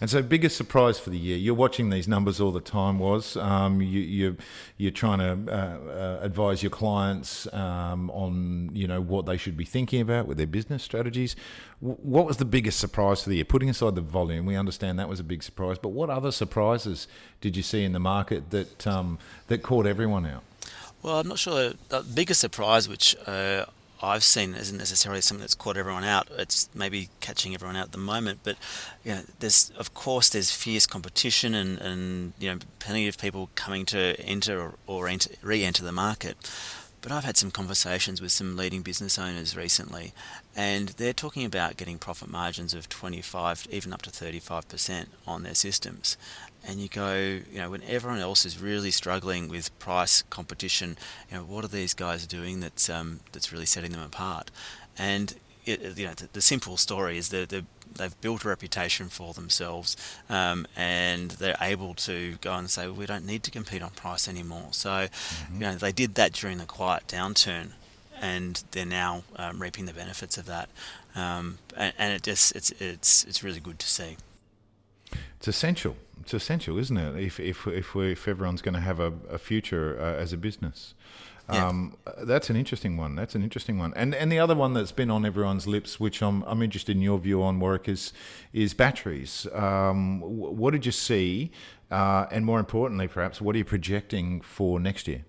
And 0.01 0.09
so, 0.09 0.22
biggest 0.22 0.57
surprise 0.57 0.99
for 0.99 1.11
the 1.11 1.18
year. 1.18 1.37
You're 1.37 1.55
watching 1.55 1.91
these 1.91 2.09
numbers 2.09 2.41
all 2.41 2.53
the 2.53 2.61
time. 2.61 2.99
Was 2.99 3.37
um, 3.37 3.81
you, 3.81 4.01
you 4.01 4.37
you're 4.76 4.91
trying 4.91 5.18
to 5.18 5.53
uh, 5.53 5.57
uh, 5.57 6.18
advise 6.22 6.62
your 6.62 6.70
clients 6.70 7.53
um, 7.53 8.11
on 8.11 8.70
you 8.72 8.87
know 8.87 9.01
what 9.01 9.26
they 9.26 9.37
should 9.37 9.57
be 9.57 9.64
thinking 9.64 10.01
about 10.01 10.26
with 10.26 10.37
their 10.37 10.47
business 10.47 10.83
strategies. 10.83 11.37
W- 11.81 11.99
what 12.03 12.26
was 12.26 12.39
the 12.39 12.45
biggest 12.45 12.78
surprise 12.78 13.22
for 13.22 13.31
the 13.31 13.37
year? 13.37 13.45
Putting 13.45 13.70
aside 13.70 13.95
the 13.95 14.01
volume, 14.01 14.47
we 14.47 14.57
understand 14.57 14.99
that 14.99 15.09
was 15.09 15.20
a 15.20 15.24
big 15.24 15.43
surprise. 15.43 15.78
But 15.78 15.91
what 15.91 16.11
other 16.11 16.33
surprises 16.33 17.09
did 17.41 17.57
you 17.57 17.62
see 17.62 17.85
in 17.85 17.93
the 17.93 18.01
market 18.01 18.51
that 18.51 18.87
um, 18.87 19.18
that 19.49 19.62
caught 19.62 19.87
everyone 19.87 20.26
out? 20.26 20.43
Well, 21.03 21.20
I'm 21.20 21.28
not 21.28 21.39
sure. 21.39 21.72
The 21.89 22.05
biggest 22.14 22.41
surprise, 22.41 22.89
which 22.89 23.16
uh, 23.26 23.64
I've 24.03 24.24
seen 24.24 24.55
isn't 24.55 24.78
necessarily 24.78 25.20
something 25.20 25.42
that's 25.42 25.55
caught 25.55 25.76
everyone 25.76 26.05
out. 26.05 26.28
It's 26.38 26.70
maybe 26.74 27.11
catching 27.20 27.55
everyone 27.55 27.76
out 27.76 27.86
at 27.86 27.92
the 27.92 27.98
moment, 27.98 28.40
but 28.42 28.57
you 29.05 29.12
know, 29.12 29.22
there's 29.40 29.70
of 29.76 29.92
course 29.94 30.30
there's 30.30 30.51
fierce 30.51 30.86
competition 30.86 31.55
and, 31.55 31.78
and 31.78 32.32
you 32.38 32.51
know 32.51 32.59
plenty 32.78 33.09
of 33.09 33.18
people 33.18 33.51
coming 33.55 33.84
to 33.86 34.18
enter 34.20 34.61
or, 34.61 34.74
or 34.86 35.09
enter, 35.09 35.30
re-enter 35.42 35.84
the 35.84 35.92
market. 35.92 36.36
But 37.03 37.12
I've 37.12 37.24
had 37.24 37.38
some 37.38 37.51
conversations 37.51 38.20
with 38.20 38.30
some 38.30 38.57
leading 38.57 38.82
business 38.82 39.18
owners 39.18 39.57
recently, 39.57 40.12
and 40.55 40.90
they're 40.90 41.14
talking 41.14 41.46
about 41.46 41.78
getting 41.78 41.98
profit 41.98 42.28
margins 42.28 42.74
of 42.74 42.90
25, 42.90 43.68
even 43.70 43.92
up 43.92 44.03
to 44.03 44.11
35% 44.11 45.07
on 45.26 45.42
their 45.42 45.55
systems 45.55 46.18
and 46.66 46.80
you 46.80 46.88
go, 46.88 47.14
you 47.16 47.59
know, 47.59 47.70
when 47.70 47.82
everyone 47.84 48.20
else 48.20 48.44
is 48.44 48.61
really 48.61 48.90
struggling 48.90 49.48
with 49.48 49.76
price 49.78 50.22
competition, 50.22 50.96
you 51.30 51.38
know, 51.38 51.42
what 51.42 51.64
are 51.64 51.68
these 51.68 51.94
guys 51.94 52.26
doing 52.26 52.61
that's 52.61 52.90
um, 52.90 53.20
that's 53.32 53.53
really 53.53 53.66
setting 53.66 53.92
them 53.92 54.03
apart? 54.03 54.51
And 54.98 55.34
it, 55.64 55.96
you 55.98 56.07
know, 56.07 56.14
the, 56.14 56.28
the, 56.32 56.42
simple 56.42 56.76
story 56.76 57.16
is 57.16 57.30
that 57.30 57.48
they've 57.95 58.18
built 58.20 58.45
a 58.45 58.49
reputation 58.49 59.09
for 59.09 59.32
themselves, 59.32 59.97
um, 60.28 60.66
and 60.76 61.32
they're 61.32 61.57
able 61.61 61.95
to 61.95 62.36
go 62.41 62.55
and 62.55 62.70
say, 62.70 62.86
well, 62.86 62.95
we 62.95 63.07
don't 63.07 63.26
need 63.26 63.43
to 63.45 63.51
compete 63.51 63.82
on 63.82 63.91
price 63.91 64.28
anymore. 64.28 64.68
So, 64.72 64.91
mm-hmm. 64.91 65.55
you 65.55 65.61
know, 65.61 65.74
they 65.76 65.93
did 65.93 66.14
that 66.14 66.32
during 66.32 66.59
the 66.59 66.66
quiet 66.66 67.05
downturn, 67.07 67.72
and 68.20 68.62
they're 68.72 68.86
now 68.86 69.24
um, 69.36 69.61
reaping 69.61 69.86
the 69.86 69.93
benefits 69.93 70.38
of 70.38 70.47
that. 70.47 70.68
Um, 71.14 71.59
and, 71.76 71.93
and 71.99 72.12
it 72.14 72.22
just 72.22 72.55
it's 72.55 72.70
it's 72.80 73.24
it's 73.24 73.43
really 73.43 73.61
good 73.61 73.78
to 73.78 73.86
see. 73.86 74.16
It's 75.38 75.49
essential 75.49 75.97
it's 76.20 76.34
essential, 76.34 76.78
isn't 76.78 76.97
it? 76.97 77.16
If 77.16 77.41
if 77.41 77.66
if, 77.66 77.95
we, 77.95 78.12
if 78.12 78.28
everyone's 78.28 78.62
going 78.62 78.74
to 78.74 78.80
have 78.80 79.01
a, 79.01 79.12
a 79.30 79.38
future 79.38 79.99
uh, 80.01 80.14
as 80.14 80.32
a 80.32 80.36
business. 80.36 80.95
Yeah. 81.53 81.68
Um, 81.68 81.96
that's 82.22 82.51
an 82.51 82.57
interesting 82.57 82.96
one. 82.96 83.14
That's 83.14 83.34
an 83.34 83.42
interesting 83.42 83.78
one. 83.78 83.92
And 83.96 84.14
and 84.14 84.30
the 84.30 84.38
other 84.38 84.55
one 84.55 84.74
that's 84.74 84.92
been 84.92 85.11
on 85.11 85.24
everyone's 85.24 85.66
lips, 85.66 85.98
which 85.98 86.22
I'm 86.22 86.42
I'm 86.44 86.62
interested 86.62 86.96
in 86.96 87.03
your 87.03 87.18
view 87.18 87.42
on, 87.42 87.61
work 87.61 87.88
is 87.88 88.12
is 88.53 88.74
batteries. 88.74 89.46
Um, 89.53 90.20
what 90.20 90.72
did 90.72 90.86
you 90.86 90.92
see, 90.92 91.51
uh, 91.90 92.26
and 92.30 92.44
more 92.44 92.59
importantly, 92.59 93.09
perhaps, 93.09 93.40
what 93.40 93.55
are 93.55 93.59
you 93.59 93.64
projecting 93.64 94.40
for 94.40 94.80
next 94.80 95.09
year? 95.09 95.24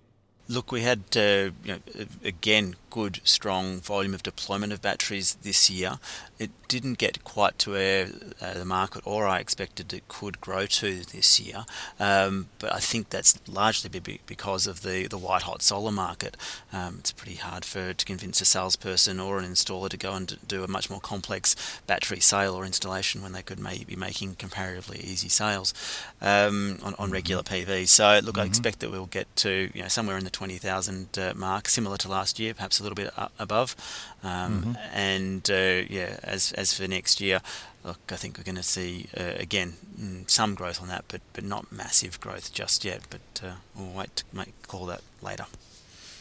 Look, 0.52 0.70
we 0.70 0.82
had 0.82 1.00
uh, 1.16 1.50
you 1.64 1.72
know, 1.72 1.78
again 2.22 2.76
good, 2.92 3.20
strong 3.24 3.80
volume 3.80 4.12
of 4.12 4.22
deployment 4.22 4.70
of 4.70 4.82
batteries 4.82 5.36
this 5.42 5.70
year. 5.70 5.98
It 6.38 6.50
didn't 6.68 6.98
get 6.98 7.24
quite 7.24 7.58
to 7.60 7.70
where 7.70 8.08
uh, 8.40 8.54
the 8.54 8.66
market 8.66 9.02
or 9.06 9.26
I 9.26 9.38
expected 9.38 9.94
it 9.94 10.08
could 10.08 10.42
grow 10.42 10.66
to 10.66 11.00
this 11.04 11.40
year, 11.40 11.64
um, 11.98 12.48
but 12.58 12.74
I 12.74 12.80
think 12.80 13.08
that's 13.08 13.38
largely 13.48 13.88
because 14.26 14.66
of 14.66 14.82
the, 14.82 15.06
the 15.06 15.16
white 15.16 15.42
hot 15.42 15.62
solar 15.62 15.92
market. 15.92 16.36
Um, 16.70 16.96
it's 16.98 17.12
pretty 17.12 17.36
hard 17.36 17.64
for 17.64 17.94
to 17.94 18.04
convince 18.04 18.42
a 18.42 18.44
salesperson 18.44 19.18
or 19.18 19.38
an 19.38 19.46
installer 19.46 19.88
to 19.88 19.96
go 19.96 20.12
and 20.12 20.36
do 20.46 20.62
a 20.62 20.68
much 20.68 20.90
more 20.90 21.00
complex 21.00 21.56
battery 21.86 22.20
sale 22.20 22.54
or 22.54 22.66
installation 22.66 23.22
when 23.22 23.32
they 23.32 23.42
could 23.42 23.58
maybe 23.58 23.84
be 23.84 23.96
making 23.96 24.34
comparatively 24.34 24.98
easy 25.00 25.30
sales 25.30 25.72
um, 26.20 26.78
on, 26.82 26.94
on 26.98 27.10
regular 27.10 27.42
PV. 27.42 27.88
So 27.88 28.20
look, 28.22 28.34
mm-hmm. 28.34 28.40
I 28.40 28.44
expect 28.44 28.80
that 28.80 28.90
we'll 28.90 29.06
get 29.06 29.34
to 29.36 29.70
you 29.72 29.82
know 29.82 29.88
somewhere 29.88 30.18
in 30.18 30.24
the 30.24 30.30
20,000 30.42 31.18
uh, 31.18 31.32
mark, 31.36 31.68
similar 31.68 31.96
to 31.96 32.08
last 32.08 32.40
year, 32.40 32.52
perhaps 32.52 32.80
a 32.80 32.82
little 32.82 32.96
bit 32.96 33.14
above. 33.38 33.76
Um, 34.24 34.62
mm-hmm. 34.62 34.72
And 34.92 35.48
uh, 35.48 35.86
yeah, 35.88 36.18
as 36.24 36.50
as 36.54 36.74
for 36.74 36.88
next 36.88 37.20
year, 37.20 37.40
look, 37.84 38.00
I 38.10 38.16
think 38.16 38.36
we're 38.36 38.42
going 38.42 38.56
to 38.56 38.64
see 38.64 39.06
uh, 39.16 39.34
again 39.36 39.74
mm, 39.96 40.28
some 40.28 40.56
growth 40.56 40.82
on 40.82 40.88
that, 40.88 41.04
but 41.06 41.20
but 41.32 41.44
not 41.44 41.70
massive 41.70 42.18
growth 42.18 42.52
just 42.52 42.84
yet. 42.84 43.02
But 43.08 43.40
uh, 43.46 43.52
we'll 43.76 43.92
wait 43.92 44.16
to 44.16 44.24
make 44.32 44.52
call 44.66 44.86
that 44.86 45.02
later. 45.22 45.46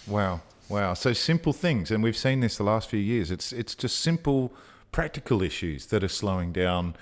Wow, 0.05 0.41
wow! 0.69 0.93
So 0.93 1.13
simple 1.13 1.51
things, 1.51 1.89
and 1.89 2.03
we've 2.03 2.15
seen 2.15 2.41
this 2.41 2.57
the 2.57 2.63
last 2.63 2.91
few 2.91 2.99
years. 2.99 3.31
It's 3.31 3.51
it's 3.51 3.73
just 3.73 3.97
simple, 4.01 4.51
practical 4.91 5.41
issues 5.41 5.87
that 5.87 6.03
are 6.03 6.13
slowing 6.21 6.51
down. 6.51 6.93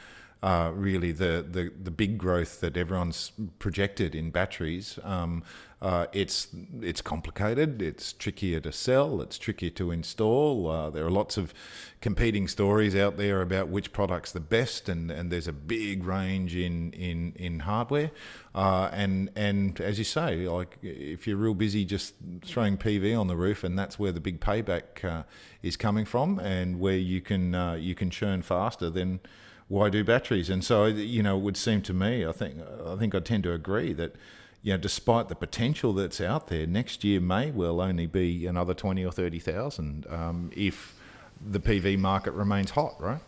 Uh, 0.41 0.71
really, 0.73 1.11
the, 1.11 1.45
the 1.49 1.69
the 1.83 1.91
big 1.91 2.17
growth 2.17 2.61
that 2.61 2.77
everyone's 2.77 3.33
projected 3.59 4.15
in 4.15 4.31
batteries. 4.31 4.97
Um, 5.03 5.43
uh, 5.81 6.07
it's 6.11 6.47
it's 6.81 7.01
complicated. 7.01 7.81
It's 7.81 8.11
trickier 8.11 8.59
to 8.61 8.71
sell. 8.71 9.21
It's 9.21 9.37
trickier 9.37 9.69
to 9.71 9.91
install. 9.91 10.69
Uh, 10.69 10.89
there 10.89 11.05
are 11.05 11.11
lots 11.11 11.37
of 11.37 11.53
competing 12.01 12.47
stories 12.47 12.95
out 12.95 13.17
there 13.17 13.41
about 13.41 13.69
which 13.69 13.93
product's 13.93 14.31
the 14.33 14.41
best, 14.41 14.89
and, 14.89 15.09
and 15.09 15.31
there's 15.31 15.47
a 15.47 15.53
big 15.53 16.03
range 16.05 16.55
in 16.55 16.91
in 16.93 17.33
in 17.35 17.59
hardware. 17.59 18.11
Uh, 18.53 18.89
and 18.91 19.29
and 19.35 19.79
as 19.79 19.97
you 19.97 20.05
say, 20.05 20.47
like 20.47 20.77
if 20.81 21.27
you're 21.27 21.37
real 21.37 21.53
busy 21.53 21.85
just 21.85 22.13
throwing 22.43 22.77
PV 22.77 23.17
on 23.17 23.27
the 23.27 23.37
roof, 23.37 23.63
and 23.63 23.79
that's 23.79 23.97
where 23.97 24.11
the 24.11 24.19
big 24.19 24.41
payback 24.41 25.03
uh, 25.03 25.23
is 25.63 25.77
coming 25.77 26.03
from, 26.05 26.39
and 26.39 26.79
where 26.79 26.97
you 26.97 27.21
can 27.21 27.55
uh, 27.55 27.73
you 27.73 27.95
can 27.95 28.09
churn 28.09 28.41
faster, 28.41 28.89
then 28.89 29.21
why 29.69 29.89
do 29.89 30.03
batteries? 30.03 30.49
And 30.49 30.63
so 30.63 30.85
you 30.85 31.23
know, 31.23 31.37
it 31.37 31.41
would 31.41 31.57
seem 31.57 31.81
to 31.83 31.93
me, 31.93 32.25
I 32.25 32.33
think 32.33 32.57
I 32.85 32.95
think 32.97 33.15
I 33.15 33.19
tend 33.19 33.43
to 33.43 33.53
agree 33.53 33.93
that 33.93 34.15
you 34.61 34.73
know, 34.73 34.77
despite 34.77 35.29
the 35.29 35.35
potential 35.35 35.93
that's 35.93 36.19
out 36.19 36.47
there, 36.47 36.67
next 36.67 37.05
year 37.05 37.21
may 37.21 37.49
well 37.49 37.79
only 37.79 38.07
be 38.07 38.45
another 38.45 38.73
twenty 38.73 39.05
or 39.05 39.11
thirty 39.11 39.39
thousand 39.39 40.05
um, 40.09 40.51
if 40.53 40.95
the 41.41 41.59
PV 41.59 41.97
market 41.97 42.33
remains 42.33 42.71
hot, 42.71 42.95
right? 42.99 43.21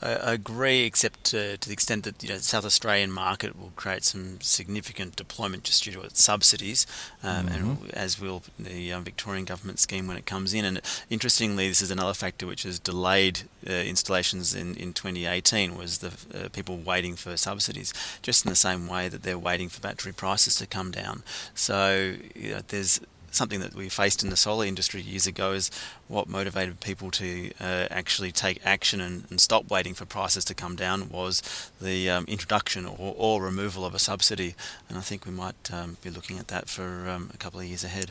I 0.00 0.34
agree, 0.34 0.84
except 0.84 1.34
uh, 1.34 1.56
to 1.56 1.68
the 1.68 1.72
extent 1.72 2.04
that 2.04 2.22
you 2.22 2.28
know, 2.28 2.36
the 2.36 2.42
South 2.42 2.64
Australian 2.64 3.10
market 3.10 3.58
will 3.58 3.72
create 3.74 4.04
some 4.04 4.40
significant 4.40 5.16
deployment 5.16 5.64
just 5.64 5.82
due 5.82 5.92
to 5.92 6.02
its 6.02 6.22
subsidies, 6.22 6.86
um, 7.22 7.46
mm-hmm. 7.46 7.54
and 7.54 7.94
as 7.94 8.20
will 8.20 8.42
the 8.58 8.92
uh, 8.92 9.00
Victorian 9.00 9.44
government 9.44 9.80
scheme 9.80 10.06
when 10.06 10.16
it 10.16 10.24
comes 10.24 10.54
in. 10.54 10.64
And 10.64 10.80
interestingly, 11.10 11.68
this 11.68 11.82
is 11.82 11.90
another 11.90 12.14
factor 12.14 12.46
which 12.46 12.62
has 12.62 12.78
delayed 12.78 13.40
uh, 13.68 13.72
installations 13.72 14.54
in, 14.54 14.76
in 14.76 14.92
2018 14.92 15.76
was 15.76 15.98
the 15.98 16.12
uh, 16.32 16.48
people 16.50 16.76
waiting 16.76 17.16
for 17.16 17.36
subsidies, 17.36 17.92
just 18.22 18.44
in 18.44 18.50
the 18.50 18.56
same 18.56 18.86
way 18.86 19.08
that 19.08 19.24
they're 19.24 19.38
waiting 19.38 19.68
for 19.68 19.80
battery 19.80 20.12
prices 20.12 20.54
to 20.56 20.66
come 20.66 20.92
down. 20.92 21.24
So 21.54 22.14
you 22.36 22.50
know, 22.52 22.60
there's 22.68 23.00
something 23.30 23.60
that 23.60 23.74
we 23.74 23.88
faced 23.88 24.22
in 24.22 24.30
the 24.30 24.36
solar 24.36 24.64
industry 24.64 25.00
years 25.00 25.26
ago 25.26 25.52
is 25.52 25.70
what 26.08 26.28
motivated 26.28 26.80
people 26.80 27.10
to 27.12 27.50
uh, 27.60 27.86
actually 27.90 28.32
take 28.32 28.60
action 28.64 29.00
and, 29.00 29.24
and, 29.30 29.40
stop 29.40 29.70
waiting 29.70 29.94
for 29.94 30.04
prices 30.04 30.44
to 30.44 30.54
come 30.54 30.76
down 30.76 31.08
was 31.10 31.70
the 31.80 32.10
um, 32.10 32.24
introduction 32.26 32.84
or, 32.86 33.14
or, 33.16 33.42
removal 33.42 33.84
of 33.84 33.94
a 33.94 33.98
subsidy. 33.98 34.54
And 34.88 34.98
I 34.98 35.00
think 35.00 35.24
we 35.24 35.32
might 35.32 35.72
um, 35.72 35.96
be 36.02 36.10
looking 36.10 36.38
at 36.38 36.48
that 36.48 36.68
for 36.68 37.08
um, 37.08 37.30
a 37.32 37.36
couple 37.36 37.60
of 37.60 37.66
years 37.66 37.84
ahead. 37.84 38.10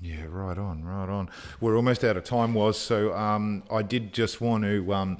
Yeah, 0.00 0.26
right 0.28 0.58
on, 0.58 0.84
right 0.84 1.08
on. 1.08 1.30
We're 1.60 1.76
almost 1.76 2.04
out 2.04 2.16
of 2.16 2.24
time, 2.24 2.52
was 2.52 2.78
so. 2.78 3.14
Um, 3.14 3.62
I 3.70 3.82
did 3.82 4.12
just 4.12 4.40
want 4.40 4.64
to 4.64 4.92
um, 4.92 5.18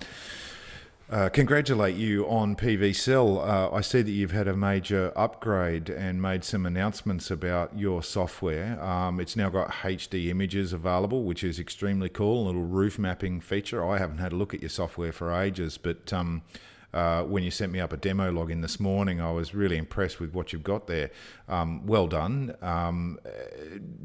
uh, 1.15 1.29
congratulate 1.29 1.95
you 1.95 2.29
on 2.29 2.57
PVsell. 2.57 3.39
Uh, 3.47 3.73
I 3.73 3.83
see 3.83 4.03
that 4.03 4.11
you've 4.11 4.33
had 4.33 4.49
a 4.49 4.57
major 4.57 5.13
upgrade 5.15 5.89
and 5.89 6.21
made 6.21 6.43
some 6.43 6.67
announcements 6.67 7.31
about 7.31 7.79
your 7.79 8.03
software. 8.03 8.83
Um, 8.83 9.21
it's 9.21 9.37
now 9.37 9.49
got 9.49 9.71
HD 9.71 10.27
images 10.27 10.73
available, 10.73 11.23
which 11.23 11.45
is 11.45 11.61
extremely 11.61 12.09
cool. 12.09 12.43
A 12.43 12.47
little 12.47 12.65
roof 12.65 12.99
mapping 12.99 13.41
feature. 13.41 13.89
I 13.89 13.99
haven't 13.99 14.19
had 14.19 14.33
a 14.33 14.35
look 14.35 14.55
at 14.55 14.61
your 14.61 14.71
software 14.71 15.13
for 15.13 15.33
ages, 15.33 15.79
but 15.79 16.13
um, 16.13 16.43
uh, 16.95 17.25
when 17.25 17.43
you 17.43 17.51
sent 17.51 17.73
me 17.73 17.81
up 17.81 17.93
a 17.93 17.97
demo 17.97 18.31
login 18.31 18.63
this 18.63 18.79
morning, 18.79 19.21
I 19.21 19.33
was 19.33 19.53
really 19.53 19.77
impressed 19.77 20.21
with 20.21 20.33
what 20.33 20.53
you've 20.53 20.63
got 20.63 20.87
there. 20.87 21.11
Um, 21.49 21.85
well 21.87 22.07
done. 22.07 22.55
Um, 22.63 23.19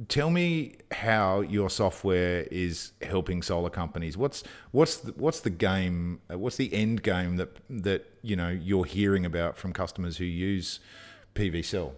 tell 0.08 0.32
me 0.32 0.78
how 0.92 1.42
your 1.42 1.70
software 1.70 2.48
is 2.50 2.94
helping 3.04 3.44
solar 3.44 3.70
companies. 3.70 4.18
What's 4.18 4.44
what's 4.72 4.98
the, 4.98 5.12
what's 5.12 5.42
the 5.42 5.52
game? 5.52 6.22
Uh, 6.34 6.40
what's 6.40 6.56
the 6.56 6.74
end 6.74 7.04
game 7.04 7.38
that 7.38 7.58
that 7.70 8.12
you 8.24 8.36
know 8.36 8.50
you're 8.50 8.86
hearing 8.86 9.24
about 9.24 9.56
from 9.56 9.72
customers 9.72 10.18
who 10.18 10.26
use 10.26 10.80
PVsell? 11.36 11.92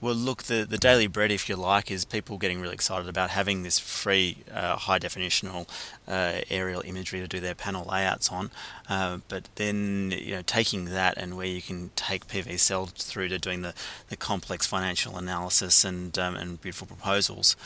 Well, 0.00 0.14
look, 0.14 0.44
the, 0.44 0.64
the 0.64 0.78
daily 0.78 1.08
bread, 1.08 1.32
if 1.32 1.48
you 1.48 1.56
like, 1.56 1.90
is 1.90 2.04
people 2.04 2.38
getting 2.38 2.60
really 2.60 2.74
excited 2.74 3.08
about 3.08 3.30
having 3.30 3.64
this 3.64 3.80
free 3.80 4.44
uh, 4.52 4.76
high 4.76 5.00
definitional 5.00 5.68
uh, 6.06 6.42
aerial 6.50 6.82
imagery 6.84 7.18
to 7.18 7.26
do 7.26 7.40
their 7.40 7.56
panel 7.56 7.84
layouts 7.84 8.30
on. 8.30 8.52
Uh, 8.88 9.18
but 9.26 9.48
then, 9.56 10.12
you 10.16 10.36
know, 10.36 10.42
taking 10.42 10.84
that 10.86 11.18
and 11.18 11.36
where 11.36 11.46
you 11.46 11.60
can 11.60 11.90
take 11.96 12.28
PVsell 12.28 12.92
through 12.92 13.28
to 13.28 13.40
doing 13.40 13.62
the, 13.62 13.74
the 14.08 14.16
complex 14.16 14.68
financial 14.68 15.16
analysis 15.16 15.84
and, 15.84 16.16
um, 16.16 16.36
and 16.36 16.60
beautiful 16.60 16.86
proposals 16.86 17.56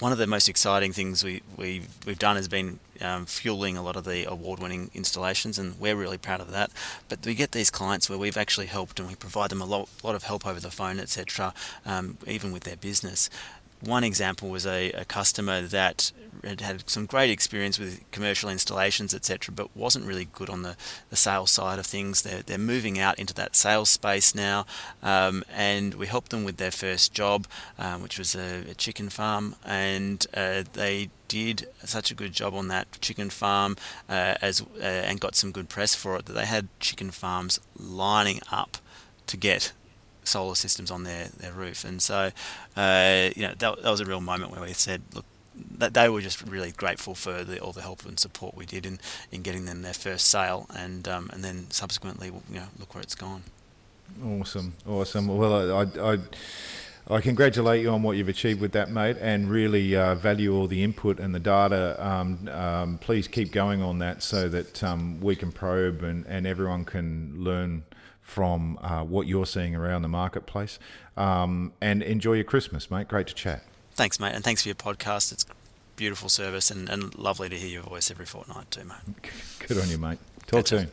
one 0.00 0.12
of 0.12 0.18
the 0.18 0.26
most 0.26 0.48
exciting 0.48 0.92
things 0.92 1.22
we, 1.22 1.42
we, 1.56 1.82
we've 2.06 2.18
done 2.18 2.36
has 2.36 2.48
been 2.48 2.78
um, 3.00 3.26
fueling 3.26 3.76
a 3.76 3.82
lot 3.82 3.96
of 3.96 4.04
the 4.04 4.24
award 4.24 4.60
winning 4.60 4.90
installations, 4.94 5.58
and 5.58 5.78
we're 5.78 5.96
really 5.96 6.18
proud 6.18 6.40
of 6.40 6.50
that. 6.50 6.70
But 7.08 7.24
we 7.24 7.34
get 7.34 7.52
these 7.52 7.70
clients 7.70 8.08
where 8.08 8.18
we've 8.18 8.36
actually 8.36 8.66
helped 8.66 8.98
and 8.98 9.08
we 9.08 9.14
provide 9.14 9.50
them 9.50 9.62
a 9.62 9.66
lot, 9.66 9.88
lot 10.02 10.14
of 10.14 10.24
help 10.24 10.46
over 10.46 10.60
the 10.60 10.70
phone, 10.70 10.98
etc., 10.98 11.54
um, 11.86 12.18
even 12.26 12.52
with 12.52 12.64
their 12.64 12.76
business. 12.76 13.30
One 13.84 14.04
example 14.04 14.48
was 14.48 14.66
a, 14.66 14.90
a 14.92 15.04
customer 15.04 15.60
that 15.62 16.12
had 16.42 16.60
had 16.60 16.88
some 16.88 17.06
great 17.06 17.30
experience 17.30 17.78
with 17.78 18.02
commercial 18.10 18.50
installations, 18.50 19.14
etc., 19.14 19.54
but 19.54 19.74
wasn't 19.76 20.06
really 20.06 20.26
good 20.26 20.50
on 20.50 20.62
the, 20.62 20.76
the 21.10 21.16
sales 21.16 21.50
side 21.50 21.78
of 21.78 21.86
things. 21.86 22.22
They're, 22.22 22.42
they're 22.42 22.58
moving 22.58 22.98
out 22.98 23.18
into 23.18 23.34
that 23.34 23.56
sales 23.56 23.90
space 23.90 24.34
now, 24.34 24.66
um, 25.02 25.44
and 25.52 25.94
we 25.94 26.06
helped 26.06 26.30
them 26.30 26.44
with 26.44 26.56
their 26.56 26.70
first 26.70 27.12
job, 27.12 27.46
um, 27.78 28.02
which 28.02 28.18
was 28.18 28.34
a, 28.34 28.70
a, 28.70 28.74
chicken 28.74 29.08
farm, 29.08 29.56
and 29.64 30.26
uh, 30.34 30.64
they 30.72 31.10
did 31.28 31.66
such 31.84 32.10
a 32.10 32.14
good 32.14 32.32
job 32.32 32.54
on 32.54 32.68
that 32.68 32.86
chicken 33.00 33.30
farm 33.30 33.76
uh, 34.08 34.34
as 34.42 34.60
uh, 34.80 34.84
and 34.84 35.20
got 35.20 35.34
some 35.34 35.52
good 35.52 35.68
press 35.68 35.94
for 35.94 36.16
it 36.16 36.26
that 36.26 36.34
they 36.34 36.46
had 36.46 36.68
chicken 36.80 37.10
farms 37.10 37.60
lining 37.78 38.40
up 38.52 38.78
to 39.26 39.36
get 39.36 39.72
solar 40.24 40.54
systems 40.54 40.90
on 40.90 41.04
their, 41.04 41.28
their 41.38 41.52
roof. 41.52 41.84
And 41.84 42.02
so, 42.02 42.30
uh, 42.76 43.30
you 43.36 43.42
know, 43.42 43.54
that, 43.58 43.82
that 43.82 43.90
was 43.90 44.00
a 44.00 44.06
real 44.06 44.20
moment 44.20 44.50
where 44.52 44.60
we 44.60 44.72
said, 44.72 45.02
look, 45.14 45.24
that 45.78 45.94
they 45.94 46.08
were 46.08 46.20
just 46.20 46.42
really 46.42 46.72
grateful 46.72 47.14
for 47.14 47.44
the, 47.44 47.60
all 47.60 47.72
the 47.72 47.82
help 47.82 48.04
and 48.04 48.18
support 48.18 48.56
we 48.56 48.66
did 48.66 48.84
in, 48.84 48.98
in 49.30 49.42
getting 49.42 49.64
them 49.66 49.82
their 49.82 49.94
first 49.94 50.28
sale, 50.28 50.66
and 50.74 51.06
um, 51.06 51.30
and 51.32 51.44
then 51.44 51.70
subsequently, 51.70 52.28
you 52.28 52.56
know, 52.56 52.66
look 52.78 52.94
where 52.94 53.02
it's 53.02 53.14
gone. 53.14 53.44
Awesome, 54.24 54.74
awesome. 54.86 55.28
Well, 55.28 55.72
I, 55.72 56.12
I, 56.12 56.18
I 57.16 57.20
congratulate 57.20 57.82
you 57.82 57.90
on 57.90 58.02
what 58.02 58.16
you've 58.16 58.28
achieved 58.28 58.60
with 58.60 58.72
that, 58.72 58.90
mate, 58.90 59.16
and 59.20 59.50
really 59.50 59.94
uh, 59.96 60.14
value 60.14 60.54
all 60.54 60.66
the 60.66 60.82
input 60.82 61.18
and 61.18 61.34
the 61.34 61.40
data. 61.40 61.96
Um, 62.04 62.48
um, 62.48 62.98
please 62.98 63.28
keep 63.28 63.52
going 63.52 63.82
on 63.82 63.98
that 63.98 64.22
so 64.22 64.48
that 64.48 64.82
um, 64.82 65.20
we 65.20 65.36
can 65.36 65.52
probe 65.52 66.02
and, 66.02 66.24
and 66.26 66.46
everyone 66.46 66.84
can 66.84 67.34
learn 67.36 67.84
from 68.24 68.78
uh, 68.82 69.04
what 69.04 69.28
you're 69.28 69.46
seeing 69.46 69.76
around 69.76 70.02
the 70.02 70.08
marketplace. 70.08 70.80
Um, 71.16 71.72
and 71.80 72.02
enjoy 72.02 72.32
your 72.32 72.44
Christmas, 72.44 72.90
mate. 72.90 73.06
Great 73.06 73.28
to 73.28 73.34
chat. 73.34 73.62
Thanks, 73.92 74.18
mate, 74.18 74.34
and 74.34 74.42
thanks 74.42 74.62
for 74.62 74.68
your 74.68 74.74
podcast. 74.74 75.30
It's 75.30 75.46
beautiful 75.94 76.28
service 76.28 76.70
and, 76.70 76.88
and 76.88 77.16
lovely 77.16 77.48
to 77.48 77.56
hear 77.56 77.68
your 77.68 77.82
voice 77.82 78.10
every 78.10 78.26
fortnight 78.26 78.70
too, 78.70 78.84
mate. 78.84 79.30
Good 79.68 79.78
on 79.78 79.88
you, 79.88 79.98
mate. 79.98 80.18
Talk 80.46 80.66
soon. 80.66 80.90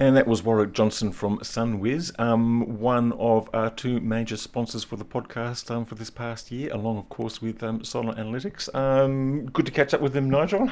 And 0.00 0.16
that 0.16 0.28
was 0.28 0.44
Warwick 0.44 0.74
Johnston 0.74 1.10
from 1.10 1.38
SunWiz, 1.38 2.12
um, 2.20 2.78
one 2.78 3.10
of 3.14 3.50
our 3.52 3.68
two 3.68 3.98
major 3.98 4.36
sponsors 4.36 4.84
for 4.84 4.94
the 4.94 5.04
podcast 5.04 5.72
um, 5.72 5.84
for 5.84 5.96
this 5.96 6.08
past 6.08 6.52
year, 6.52 6.72
along, 6.72 6.98
of 6.98 7.08
course, 7.08 7.42
with 7.42 7.64
um, 7.64 7.82
Solar 7.82 8.14
Analytics. 8.14 8.72
Um, 8.76 9.46
good 9.46 9.66
to 9.66 9.72
catch 9.72 9.92
up 9.94 10.00
with 10.00 10.12
them, 10.12 10.30
Nigel. 10.30 10.70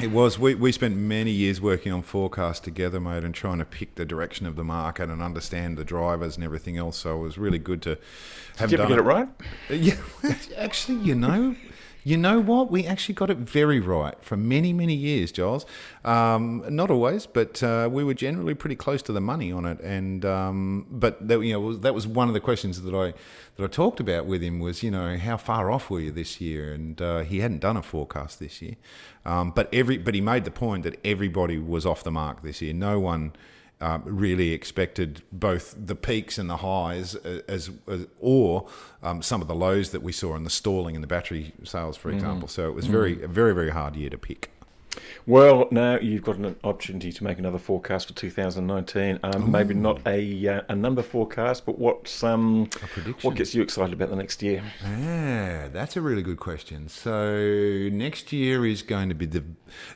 It 0.00 0.10
was. 0.10 0.38
We, 0.38 0.54
we 0.54 0.72
spent 0.72 0.96
many 0.96 1.32
years 1.32 1.60
working 1.60 1.92
on 1.92 2.00
forecast 2.00 2.64
together, 2.64 2.98
mate, 2.98 3.24
and 3.24 3.34
trying 3.34 3.58
to 3.58 3.66
pick 3.66 3.96
the 3.96 4.06
direction 4.06 4.46
of 4.46 4.56
the 4.56 4.64
market 4.64 5.10
and 5.10 5.20
understand 5.20 5.76
the 5.76 5.84
drivers 5.84 6.36
and 6.36 6.44
everything 6.44 6.78
else. 6.78 6.96
So 6.96 7.16
it 7.16 7.22
was 7.22 7.36
really 7.36 7.58
good 7.58 7.82
to 7.82 7.98
have 8.56 8.70
Did 8.70 8.78
you 8.78 8.84
ever 8.84 8.88
get 8.88 8.98
it 9.00 9.02
right? 9.02 9.28
Yeah, 9.68 9.96
actually, 10.56 11.00
you 11.00 11.14
know, 11.14 11.56
you 12.04 12.16
know 12.16 12.40
what? 12.40 12.70
We 12.70 12.86
actually 12.86 13.14
got 13.14 13.30
it 13.30 13.38
very 13.38 13.78
right 13.80 14.16
for 14.20 14.36
many, 14.36 14.72
many 14.72 14.94
years, 14.94 15.30
Giles. 15.30 15.64
Um, 16.04 16.64
not 16.68 16.90
always, 16.90 17.26
but 17.26 17.62
uh, 17.62 17.88
we 17.90 18.02
were 18.02 18.14
generally 18.14 18.54
pretty 18.54 18.74
close 18.76 19.02
to 19.02 19.12
the 19.12 19.20
money 19.20 19.52
on 19.52 19.64
it. 19.66 19.80
And 19.80 20.24
um, 20.24 20.86
but 20.90 21.26
that, 21.28 21.40
you 21.40 21.52
know 21.52 21.74
that 21.74 21.94
was 21.94 22.06
one 22.06 22.28
of 22.28 22.34
the 22.34 22.40
questions 22.40 22.82
that 22.82 22.94
I 22.94 23.14
that 23.56 23.64
I 23.64 23.68
talked 23.68 24.00
about 24.00 24.26
with 24.26 24.42
him 24.42 24.58
was 24.58 24.82
you 24.82 24.90
know 24.90 25.16
how 25.16 25.36
far 25.36 25.70
off 25.70 25.90
were 25.90 26.00
you 26.00 26.10
this 26.10 26.40
year? 26.40 26.72
And 26.72 27.00
uh, 27.00 27.20
he 27.20 27.40
hadn't 27.40 27.60
done 27.60 27.76
a 27.76 27.82
forecast 27.82 28.40
this 28.40 28.60
year, 28.60 28.76
um, 29.24 29.50
but 29.50 29.72
every 29.72 29.98
but 29.98 30.14
he 30.14 30.20
made 30.20 30.44
the 30.44 30.50
point 30.50 30.82
that 30.84 30.98
everybody 31.04 31.58
was 31.58 31.86
off 31.86 32.02
the 32.02 32.10
mark 32.10 32.42
this 32.42 32.60
year. 32.60 32.72
No 32.72 32.98
one 32.98 33.32
um, 33.82 34.02
really 34.06 34.52
expected 34.52 35.22
both 35.32 35.74
the 35.76 35.94
peaks 35.96 36.38
and 36.38 36.48
the 36.48 36.58
highs 36.58 37.16
uh, 37.16 37.40
as, 37.48 37.70
as 37.88 38.06
or 38.20 38.68
um, 39.02 39.20
some 39.22 39.42
of 39.42 39.48
the 39.48 39.54
lows 39.54 39.90
that 39.90 40.02
we 40.02 40.12
saw 40.12 40.36
in 40.36 40.44
the 40.44 40.50
stalling 40.50 40.94
in 40.94 41.00
the 41.00 41.06
battery 41.06 41.52
sales, 41.64 41.96
for 41.96 42.08
mm-hmm. 42.08 42.18
example. 42.18 42.48
Mm. 42.48 42.52
So 42.52 42.68
it 42.68 42.74
was 42.74 42.86
very 42.86 43.16
mm. 43.16 43.24
a 43.24 43.28
very 43.28 43.52
very 43.52 43.70
hard 43.70 43.96
year 43.96 44.10
to 44.10 44.18
pick. 44.18 44.50
Well, 45.26 45.68
now 45.70 45.98
you've 45.98 46.22
got 46.22 46.36
an 46.36 46.56
opportunity 46.64 47.12
to 47.12 47.24
make 47.24 47.38
another 47.38 47.58
forecast 47.58 48.08
for 48.08 48.14
2019. 48.14 49.20
Um, 49.22 49.50
maybe 49.50 49.74
not 49.74 50.00
a 50.06 50.48
uh, 50.48 50.62
a 50.68 50.74
number 50.74 51.02
forecast, 51.02 51.64
but 51.64 51.78
what's 51.78 52.22
um, 52.22 52.68
what 53.22 53.36
gets 53.36 53.54
you 53.54 53.62
excited 53.62 53.92
about 53.92 54.10
the 54.10 54.16
next 54.16 54.42
year? 54.42 54.62
Yeah, 54.82 55.68
that's 55.68 55.96
a 55.96 56.00
really 56.00 56.22
good 56.22 56.38
question. 56.38 56.88
So 56.88 57.88
next 57.92 58.32
year 58.32 58.66
is 58.66 58.82
going 58.82 59.08
to 59.08 59.14
be 59.14 59.26
the 59.26 59.44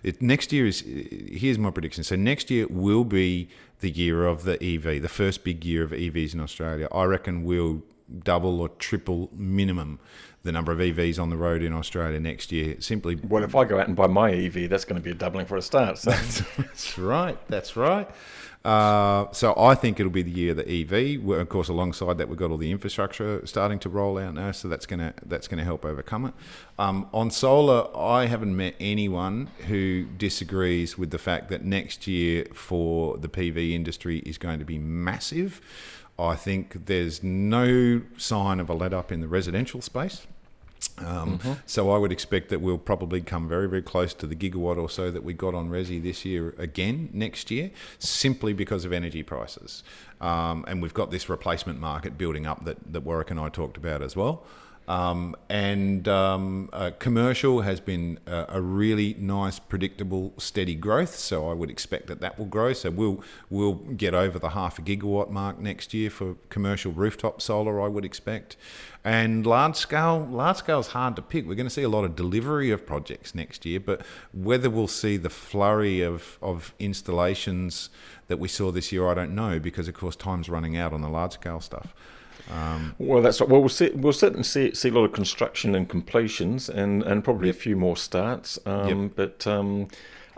it, 0.03 0.23
next 0.23 0.53
year 0.53 0.67
is 0.67 0.81
here's 0.81 1.59
my 1.59 1.71
prediction. 1.71 2.05
So 2.05 2.17
next 2.17 2.51
year 2.51 2.67
will 2.69 3.05
be 3.05 3.49
the 3.81 3.91
year 3.91 4.27
of 4.27 4.45
the 4.45 4.63
EV, 4.63 5.03
the 5.03 5.09
first 5.09 5.45
big 5.45 5.65
year 5.65 5.85
of 5.85 5.91
EVs 5.91 6.35
in 6.35 6.41
Australia. 6.41 6.89
I 6.93 7.05
reckon 7.05 7.45
we'll 7.45 7.83
double 8.25 8.61
or 8.61 8.69
triple 8.69 9.31
minimum 9.35 9.99
the 10.43 10.53
number 10.53 10.73
of 10.73 10.79
EVs 10.79 11.21
on 11.21 11.29
the 11.29 11.37
road 11.37 11.63
in 11.63 11.73
Australia 11.73 12.21
next 12.21 12.53
year. 12.53 12.77
Simply, 12.81 13.17
well, 13.17 13.43
if 13.43 13.55
I 13.55 13.65
go 13.65 13.81
out 13.81 13.89
and 13.89 13.97
buy 13.97 14.07
my 14.07 14.31
EV, 14.31 14.71
that's 14.71 14.85
going 14.85 14.97
to 14.97 15.03
be 15.03 15.11
a 15.11 15.15
doubling 15.15 15.45
for 15.45 15.57
a 15.57 15.63
start. 15.63 15.99
So. 15.99 16.11
that's 16.57 16.97
right. 16.97 17.37
That's 17.49 17.77
right. 17.77 18.09
Uh, 18.67 19.31
so 19.31 19.55
I 19.57 19.77
think 19.77 20.01
it'll 20.01 20.11
be 20.11 20.23
the 20.23 20.31
year 20.33 20.51
of 20.51 20.57
the 20.57 20.69
EV. 20.69 21.23
We're, 21.23 21.39
of 21.39 21.49
course, 21.49 21.69
alongside 21.69 22.19
that, 22.19 22.29
we've 22.29 22.37
got 22.37 22.51
all 22.51 22.57
the 22.57 22.73
infrastructure 22.73 23.47
starting 23.47 23.79
to 23.79 23.89
roll 23.89 24.19
out 24.19 24.35
now, 24.35 24.51
so 24.51 24.67
that's 24.67 24.87
gonna 24.87 25.15
that's 25.25 25.47
gonna 25.47 25.63
help 25.63 25.85
overcome 25.85 26.27
it. 26.27 26.35
Um, 26.77 27.09
on 27.15 27.31
solar, 27.31 27.97
I 27.97 28.27
haven't 28.27 28.57
met 28.57 28.75
anyone 28.81 29.51
who 29.69 30.07
disagrees 30.07 30.99
with 30.99 31.13
the 31.13 31.19
fact 31.19 31.49
that 31.51 31.65
next 31.65 32.09
year 32.09 32.47
for 32.55 33.17
the 33.19 33.29
PV 33.29 33.71
industry 33.71 34.19
is 34.27 34.37
going 34.37 34.59
to 34.59 34.65
be 34.65 34.79
massive. 34.79 35.61
I 36.19 36.35
think 36.35 36.87
there's 36.87 37.23
no 37.23 38.03
sign 38.17 38.59
of 38.59 38.69
a 38.69 38.75
let 38.75 38.93
up 38.93 39.13
in 39.13 39.21
the 39.21 39.29
residential 39.29 39.81
space. 39.81 40.27
Um, 40.99 41.39
mm-hmm. 41.39 41.53
So 41.67 41.91
I 41.91 41.99
would 41.99 42.13
expect 42.13 42.49
that 42.49 42.61
we'll 42.61 42.79
probably 42.79 43.21
come 43.21 43.49
very, 43.49 43.69
very 43.69 43.83
close 43.83 44.15
to 44.15 44.27
the 44.27 44.35
gigawatt 44.35 44.79
or 44.79 44.89
so 44.89 45.11
that 45.11 45.23
we 45.23 45.35
got 45.35 45.55
on 45.55 45.69
Resi 45.69 46.03
this 46.03 46.25
year 46.25 46.55
again 46.59 47.11
next 47.13 47.51
year, 47.51 47.71
simply 47.99 48.53
because 48.53 48.85
of 48.85 48.93
energy 48.93 49.23
prices. 49.23 49.83
Um, 50.21 50.65
and 50.67 50.81
we've 50.81 50.95
got 50.95 51.11
this 51.11 51.29
replacement 51.29 51.81
market 51.81 52.17
building 52.17 52.47
up 52.47 52.65
that, 52.65 52.79
that 52.93 53.03
Warwick 53.03 53.31
and 53.31 53.39
I 53.39 53.51
talked 53.51 53.77
about 53.77 54.03
as 54.03 54.17
well. 54.17 54.45
Um, 54.89 55.35
and 55.49 56.07
um, 56.07 56.69
uh, 56.73 56.93
commercial 57.01 57.63
has 57.63 57.81
been 57.81 58.21
a, 58.25 58.47
a, 58.51 58.61
really 58.61 59.17
nice, 59.19 59.59
predictable, 59.59 60.33
steady 60.39 60.77
growth. 60.77 61.17
So 61.17 61.51
I 61.51 61.55
would 61.55 61.71
expect 61.71 62.07
that 62.07 62.21
that 62.21 62.39
will 62.39 62.47
grow. 62.47 62.73
So 62.73 62.91
we'll 62.91 63.23
we'll 63.51 63.75
get 63.75 64.15
over 64.15 64.39
the 64.39 64.51
half 64.51 64.79
a 64.79 64.83
gigawatt 64.83 65.31
mark 65.31 65.59
next 65.59 65.93
year 65.93 66.09
for 66.09 66.37
commercial 66.51 66.93
rooftop 66.93 67.43
solar. 67.43 67.83
I 67.83 67.89
would 67.89 68.05
expect, 68.05 68.57
and 69.03 69.45
large 69.45 69.75
scale 69.75 70.25
large 70.31 70.59
scale 70.59 70.79
is 70.79 70.89
hard 70.89 71.17
to 71.17 71.23
pick. 71.23 71.49
We're 71.49 71.57
going 71.57 71.67
to 71.67 71.75
see 71.75 71.83
a 71.83 71.89
lot 71.89 72.05
of 72.05 72.15
delivery 72.15 72.71
of 72.71 72.87
projects 72.87 73.35
next 73.35 73.67
year, 73.67 73.81
but 73.81 74.03
whether 74.33 74.71
we'll 74.71 74.87
see 74.87 75.17
the 75.17 75.31
flurry 75.31 76.01
of 76.01 76.39
of 76.41 76.75
installations 76.79 77.91
that 78.29 78.39
we 78.39 78.47
saw 78.47 78.71
this 78.71 78.93
year, 78.93 79.09
I 79.09 79.15
don't 79.15 79.35
know 79.35 79.59
because 79.59 79.89
of 79.89 79.95
course 79.95 80.15
time's 80.15 80.49
running 80.49 80.77
out 80.77 80.93
on 80.93 81.01
the 81.01 81.09
large 81.09 81.33
scale 81.33 81.61
stuff. 81.61 81.93
Um, 82.51 82.95
well, 82.99 83.23
that's 83.23 83.41
right. 83.41 83.49
Well, 83.51 83.61
we'll 83.61 83.69
see. 83.69 83.91
We'll 83.95 84.13
certainly 84.13 84.45
see 84.45 84.75
see 84.75 84.89
a 84.89 84.93
lot 84.93 85.05
of 85.05 85.13
construction 85.13 85.75
and 85.75 85.89
completions, 85.89 86.69
and, 86.69 87.03
and 87.03 87.23
probably 87.25 87.49
a 87.51 87.55
few 87.55 87.77
more 87.77 87.97
starts. 87.97 88.59
Um, 88.67 89.03
yep. 89.03 89.13
But 89.17 89.47
um, 89.47 89.89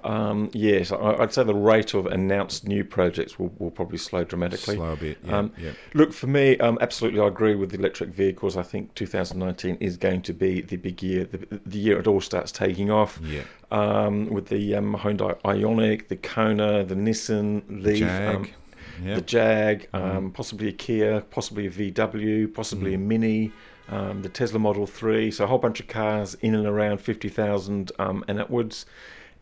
Um, 0.04 0.48
yes, 0.52 0.92
I, 0.92 1.16
I'd 1.16 1.32
say 1.32 1.42
the 1.42 1.54
rate 1.54 1.92
of 1.92 2.06
announced 2.06 2.66
new 2.66 2.84
projects 2.84 3.36
will, 3.38 3.52
will 3.58 3.72
probably 3.72 3.98
slow 3.98 4.22
dramatically. 4.22 4.76
Slow 4.76 4.92
a 4.92 4.96
bit, 4.96 5.18
yeah, 5.24 5.36
Um, 5.38 5.52
yeah. 5.58 5.72
Look, 5.92 6.12
for 6.12 6.28
me, 6.28 6.56
um, 6.58 6.78
absolutely, 6.80 7.20
I 7.20 7.26
agree 7.26 7.56
with 7.56 7.70
the 7.72 7.78
electric 7.78 8.10
vehicles. 8.10 8.56
I 8.56 8.62
think 8.62 8.94
2019 8.94 9.76
is 9.80 9.96
going 9.96 10.22
to 10.22 10.32
be 10.32 10.60
the 10.60 10.76
big 10.76 11.02
year, 11.02 11.24
the, 11.24 11.60
the 11.66 11.78
year 11.78 11.98
it 11.98 12.06
all 12.06 12.20
starts 12.20 12.52
taking 12.52 12.90
off. 12.92 13.18
Yeah. 13.24 13.42
Um, 13.72 14.28
with 14.30 14.46
the 14.46 14.76
um, 14.76 14.94
Hyundai 14.94 15.34
Ioniq, 15.42 16.06
the 16.06 16.16
Kona, 16.16 16.84
the 16.84 16.94
Nissan 16.94 17.62
Leaf, 17.68 17.98
Jag. 17.98 18.54
Yeah. 19.02 19.16
the 19.16 19.20
Jag, 19.22 19.88
um, 19.92 20.30
possibly 20.32 20.68
a 20.68 20.72
Kia, 20.72 21.20
possibly 21.30 21.66
a 21.66 21.70
VW, 21.70 22.52
possibly 22.52 22.94
a 22.94 22.98
Mini, 22.98 23.52
um, 23.88 24.22
the 24.22 24.28
Tesla 24.28 24.58
Model 24.58 24.86
3. 24.86 25.30
So 25.30 25.44
a 25.44 25.46
whole 25.46 25.58
bunch 25.58 25.80
of 25.80 25.88
cars 25.88 26.34
in 26.40 26.54
and 26.54 26.66
around 26.66 26.98
50,000 26.98 27.92
um, 27.98 28.24
and 28.28 28.40
upwards. 28.40 28.86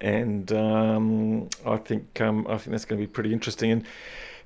And 0.01 0.53
um, 0.53 1.49
I 1.65 1.79
think 1.79 2.21
um, 2.21 2.47
I 2.49 2.59
think 2.59 2.73
that's 2.73 2.85
going 2.85 3.01
to 3.01 3.07
be 3.07 3.11
pretty 3.11 3.33
interesting. 3.33 3.71
And 3.71 3.85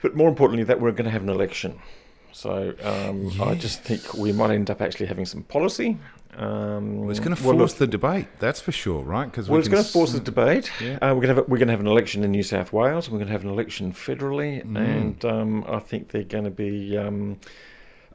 but 0.00 0.14
more 0.14 0.28
importantly, 0.28 0.64
that 0.64 0.80
we're 0.80 0.92
going 0.92 1.04
to 1.06 1.10
have 1.10 1.22
an 1.22 1.28
election. 1.28 1.80
So 2.32 2.74
um, 2.82 3.32
I 3.42 3.54
just 3.54 3.82
think 3.82 4.14
we 4.14 4.32
might 4.32 4.52
end 4.52 4.70
up 4.70 4.80
actually 4.80 5.06
having 5.06 5.26
some 5.26 5.42
policy. 5.42 5.98
Um, 6.40 7.00
Well, 7.00 7.10
it's 7.10 7.20
going 7.20 7.36
to 7.36 7.42
well, 7.44 7.56
force 7.58 7.72
look, 7.72 7.78
the 7.78 7.86
debate, 7.86 8.26
that's 8.38 8.60
for 8.60 8.72
sure, 8.72 9.02
right? 9.02 9.26
Because 9.30 9.48
well, 9.48 9.58
it's 9.58 9.68
going 9.68 9.84
to 9.84 9.90
force 9.98 10.12
the 10.12 10.20
debate. 10.20 10.70
Yeah. 10.80 10.94
Uh, 11.02 11.14
we're 11.14 11.22
going 11.26 11.34
to 11.34 11.40
have 11.42 11.48
we're 11.48 11.58
going 11.58 11.68
to 11.68 11.72
have 11.72 11.80
an 11.80 11.86
election 11.86 12.24
in 12.24 12.30
New 12.30 12.42
South 12.42 12.72
Wales. 12.72 13.10
We're 13.10 13.18
going 13.18 13.26
to 13.28 13.32
have 13.32 13.44
an 13.44 13.50
election 13.50 13.92
federally, 13.92 14.64
Mm. 14.64 14.76
and 14.78 15.24
um, 15.24 15.64
I 15.68 15.78
think 15.80 16.02
they're 16.12 16.22
going 16.36 16.44
to 16.44 16.50
be. 16.50 16.96
Um, 16.96 17.38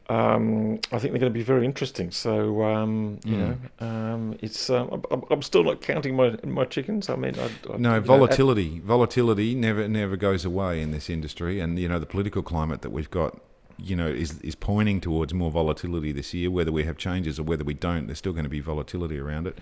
um, 0.07 0.79
I 0.91 0.99
think 0.99 1.13
they're 1.13 1.19
going 1.19 1.33
to 1.33 1.39
be 1.39 1.41
very 1.41 1.65
interesting. 1.65 2.11
So 2.11 2.61
um, 2.63 3.19
you 3.25 3.35
Mm. 3.35 3.57
know, 3.81 3.87
um, 3.87 4.37
it's. 4.41 4.69
Um, 4.69 5.03
I'm, 5.11 5.23
I'm 5.31 5.41
still 5.41 5.63
not 5.63 5.81
counting 5.81 6.15
my 6.15 6.35
my 6.43 6.65
chickens. 6.65 7.09
I 7.09 7.15
mean, 7.15 7.35
I, 7.39 7.45
I, 7.45 7.49
No, 7.69 7.73
you 7.73 7.77
know, 7.77 7.99
volatility. 8.01 8.79
volatility 8.85 9.55
never 9.55 9.87
never 9.87 10.15
goes 10.15 10.45
away 10.45 10.81
in 10.81 10.91
this 10.91 11.09
industry, 11.09 11.59
and 11.59 11.79
you 11.79 11.87
know 11.89 11.99
the 11.99 12.05
political 12.05 12.43
climate 12.43 12.81
that 12.83 12.91
we've 12.91 13.09
got, 13.09 13.39
you 13.77 13.95
know, 13.95 14.07
is 14.07 14.39
is 14.41 14.55
pointing 14.55 15.01
towards 15.01 15.33
more 15.33 15.51
volatility 15.51 16.11
this 16.11 16.33
year. 16.33 16.49
Whether 16.51 16.71
we 16.71 16.83
have 16.85 16.97
changes 16.97 17.39
or 17.39 17.43
whether 17.43 17.63
we 17.63 17.73
don't, 17.73 18.07
there's 18.07 18.19
still 18.19 18.33
going 18.33 18.45
to 18.45 18.49
be 18.49 18.59
volatility 18.59 19.19
around 19.19 19.47
it. 19.47 19.57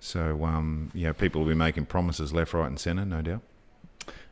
So, 0.00 0.44
um, 0.44 0.90
know, 1.04 1.12
people 1.12 1.40
will 1.40 1.48
be 1.48 1.54
making 1.54 1.86
promises 1.86 2.32
left, 2.32 2.52
right, 2.52 2.66
and 2.66 2.78
centre, 2.78 3.04
no 3.04 3.22
doubt. 3.22 3.40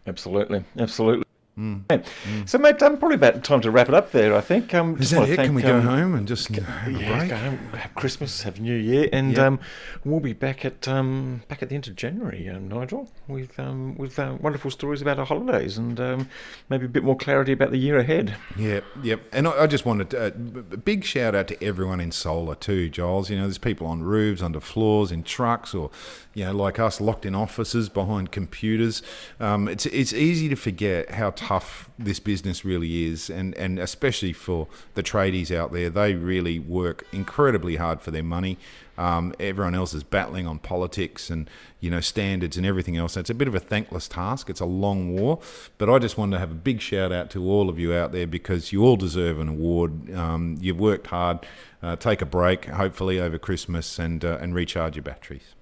absolutely, 0.07 0.65
absolutely. 0.79 1.24
Mm. 1.59 1.85
Yeah. 1.89 2.03
So, 2.47 2.59
mate, 2.59 2.83
um, 2.83 2.97
probably 2.99 3.15
about 3.15 3.45
time 3.45 3.61
to 3.61 3.71
wrap 3.71 3.89
it 3.89 3.95
up 3.95 4.11
there. 4.11 4.35
I 4.35 4.41
think. 4.41 4.75
Um, 4.75 4.99
Is 4.99 5.11
that 5.11 5.29
it? 5.29 5.37
Can 5.37 5.55
we 5.55 5.63
go 5.63 5.77
um, 5.77 5.83
home 5.83 6.15
and 6.17 6.27
just 6.27 6.49
have 6.49 6.89
a 6.89 6.99
Yeah, 6.99 7.17
break? 7.17 7.31
go 7.31 7.37
home, 7.37 7.59
have 7.75 7.95
Christmas, 7.95 8.43
have 8.43 8.59
New 8.59 8.75
Year, 8.75 9.09
and 9.13 9.39
um, 9.39 9.61
we'll 10.05 10.19
be 10.19 10.33
back 10.33 10.65
at 10.65 10.89
um, 10.89 11.43
back 11.49 11.63
at 11.63 11.69
the 11.69 11.77
end 11.77 11.87
of 11.87 11.95
January, 11.95 12.49
um, 12.49 12.67
Nigel, 12.69 13.09
with 13.29 13.57
um, 13.61 13.97
with 13.97 14.19
uh, 14.19 14.37
wonderful 14.41 14.71
stories 14.71 15.01
about 15.01 15.21
our 15.21 15.27
holidays 15.27 15.79
and 15.79 16.01
um, 16.01 16.29
maybe 16.71 16.87
a 16.87 16.89
bit 16.89 17.05
more 17.05 17.17
clarity 17.17 17.53
about 17.53 17.71
the 17.71 17.79
year 17.79 17.99
ahead. 17.99 18.37
Yeah, 18.59 18.81
yep. 19.03 19.23
And 19.33 19.47
I, 19.47 19.63
I 19.63 19.67
just 19.69 19.87
wanted 19.87 20.11
to, 20.11 20.27
uh, 20.27 20.31
b- 20.31 20.77
big 20.79 21.05
shout 21.05 21.37
out 21.37 21.47
to 21.49 21.65
everyone 21.65 22.01
in 22.01 22.11
solar 22.11 22.57
too, 22.57 22.89
Giles. 22.89 23.31
You 23.31 23.37
know, 23.37 23.45
there's 23.45 23.59
people 23.59 23.87
on 23.87 24.03
roofs, 24.03 24.43
under 24.43 24.59
floors, 24.59 25.13
in 25.13 25.23
trucks, 25.23 25.73
or 25.73 25.91
you 26.35 26.45
know, 26.47 26.53
like 26.53 26.81
us, 26.81 27.01
locked 27.01 27.25
in 27.25 27.37
offices 27.37 27.89
behind 27.89 28.33
computers. 28.33 29.03
Um, 29.39 29.69
it's 29.69 29.87
it's 29.87 30.13
easy 30.13 30.49
to 30.49 30.57
forget 30.57 31.13
how 31.13 31.31
tough 31.45 31.91
this 31.99 32.21
business 32.21 32.65
really 32.65 33.05
is, 33.05 33.29
and 33.29 33.55
and 33.57 33.79
especially 33.79 34.33
for 34.33 34.67
the 34.95 35.03
tradies 35.03 35.55
out 35.55 35.73
there, 35.73 35.91
they 35.91 36.15
really 36.15 36.59
work 36.59 37.07
incredibly 37.13 37.77
hard 37.77 38.01
for 38.01 38.11
their 38.11 38.23
money. 38.23 38.57
Um, 38.97 39.35
everyone 39.41 39.75
else 39.75 39.93
is 39.93 40.05
battling 40.05 40.47
on 40.47 40.59
politics 40.59 41.29
and 41.29 41.51
you 41.81 41.91
know 41.91 42.01
standards 42.01 42.57
and 42.57 42.65
everything 42.65 42.97
else. 42.97 43.17
It's 43.17 43.31
a 43.31 43.35
bit 43.35 43.49
of 43.49 43.55
a 43.55 43.61
thankless 43.61 44.09
task. 44.09 44.49
It's 44.49 44.61
a 44.61 44.67
long 44.67 45.15
war, 45.15 45.41
but 45.79 45.91
I 45.91 45.99
just 45.99 46.17
wanted 46.17 46.37
to 46.37 46.39
have 46.41 46.51
a 46.51 46.61
big 46.71 46.81
shout 46.81 47.13
out 47.13 47.31
to 47.31 47.45
all 47.45 47.69
of 47.69 47.79
you 47.79 47.93
out 47.93 48.13
there 48.13 48.27
because 48.27 48.73
you 48.73 48.83
all 48.85 48.97
deserve 48.97 49.39
an 49.39 49.49
award. 49.49 50.15
Um, 50.15 50.57
you've 50.61 50.81
worked 50.81 51.09
hard. 51.09 51.47
Uh, 51.83 51.97
take 51.97 52.23
a 52.23 52.27
break, 52.27 52.65
hopefully 52.67 53.21
over 53.21 53.39
Christmas, 53.39 53.99
and 53.99 54.25
uh, 54.25 54.39
and 54.41 54.55
recharge 54.55 54.97
your 54.97 55.03
batteries. 55.03 55.55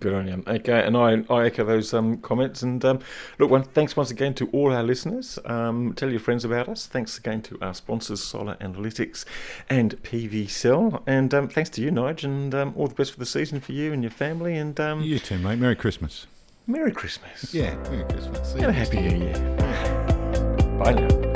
Good 0.00 0.14
on 0.14 0.26
you. 0.26 0.42
Okay, 0.46 0.82
and 0.84 0.96
I, 0.96 1.22
I 1.32 1.44
echo 1.46 1.64
those 1.64 1.92
um, 1.92 2.16
comments. 2.18 2.62
And 2.62 2.82
um, 2.84 3.00
look, 3.38 3.50
one, 3.50 3.62
thanks 3.62 3.96
once 3.96 4.10
again 4.10 4.32
to 4.34 4.48
all 4.48 4.72
our 4.72 4.82
listeners. 4.82 5.38
Um, 5.44 5.92
tell 5.94 6.08
your 6.10 6.20
friends 6.20 6.44
about 6.44 6.68
us. 6.68 6.86
Thanks 6.86 7.18
again 7.18 7.42
to 7.42 7.58
our 7.60 7.74
sponsors, 7.74 8.22
Solar 8.22 8.54
Analytics 8.56 9.26
and 9.68 10.02
PVsell. 10.02 11.02
And 11.06 11.34
um, 11.34 11.48
thanks 11.48 11.68
to 11.70 11.82
you, 11.82 11.90
Nige, 11.90 12.24
and 12.24 12.54
um, 12.54 12.72
all 12.76 12.86
the 12.88 12.94
best 12.94 13.12
for 13.12 13.18
the 13.18 13.26
season 13.26 13.60
for 13.60 13.72
you 13.72 13.92
and 13.92 14.02
your 14.02 14.10
family. 14.10 14.56
And 14.56 14.80
um, 14.80 15.02
You 15.02 15.18
too, 15.18 15.38
mate. 15.38 15.58
Merry 15.58 15.76
Christmas. 15.76 16.26
Merry 16.66 16.92
Christmas. 16.92 17.52
Yeah, 17.52 17.74
Merry 17.90 18.04
Christmas. 18.04 18.52
See 18.52 18.58
And 18.60 18.66
a 18.68 18.72
Happy. 18.72 19.00
New 19.00 19.18
Year. 19.26 20.76
Bye 20.78 20.92
now. 20.94 21.29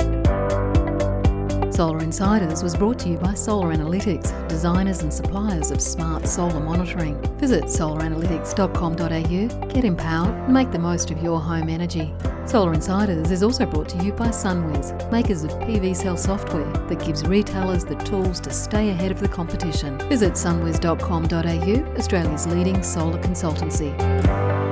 Solar 1.75 1.99
Insiders 1.99 2.63
was 2.63 2.73
brought 2.73 2.97
to 2.99 3.09
you 3.09 3.17
by 3.17 3.33
Solar 3.33 3.73
Analytics, 3.73 4.47
designers 4.47 5.01
and 5.01 5.13
suppliers 5.13 5.71
of 5.71 5.81
smart 5.81 6.25
solar 6.25 6.61
monitoring. 6.61 7.21
Visit 7.37 7.65
solaranalytics.com.au, 7.65 9.67
get 9.73 9.83
empowered, 9.83 10.33
and 10.33 10.53
make 10.53 10.71
the 10.71 10.79
most 10.79 11.11
of 11.11 11.21
your 11.21 11.41
home 11.41 11.67
energy. 11.67 12.13
Solar 12.45 12.73
Insiders 12.73 13.29
is 13.29 13.43
also 13.43 13.65
brought 13.65 13.89
to 13.89 14.01
you 14.01 14.13
by 14.13 14.27
Sunwiz, 14.27 15.11
makers 15.11 15.43
of 15.43 15.51
PVsell 15.51 16.17
software 16.17 16.71
that 16.87 17.05
gives 17.05 17.25
retailers 17.25 17.83
the 17.83 17.95
tools 17.95 18.39
to 18.39 18.51
stay 18.51 18.91
ahead 18.91 19.11
of 19.11 19.19
the 19.19 19.27
competition. 19.27 19.97
Visit 20.07 20.35
sunwiz.com.au, 20.35 21.97
Australia's 21.97 22.47
leading 22.47 22.81
solar 22.83 23.21
consultancy. 23.21 24.64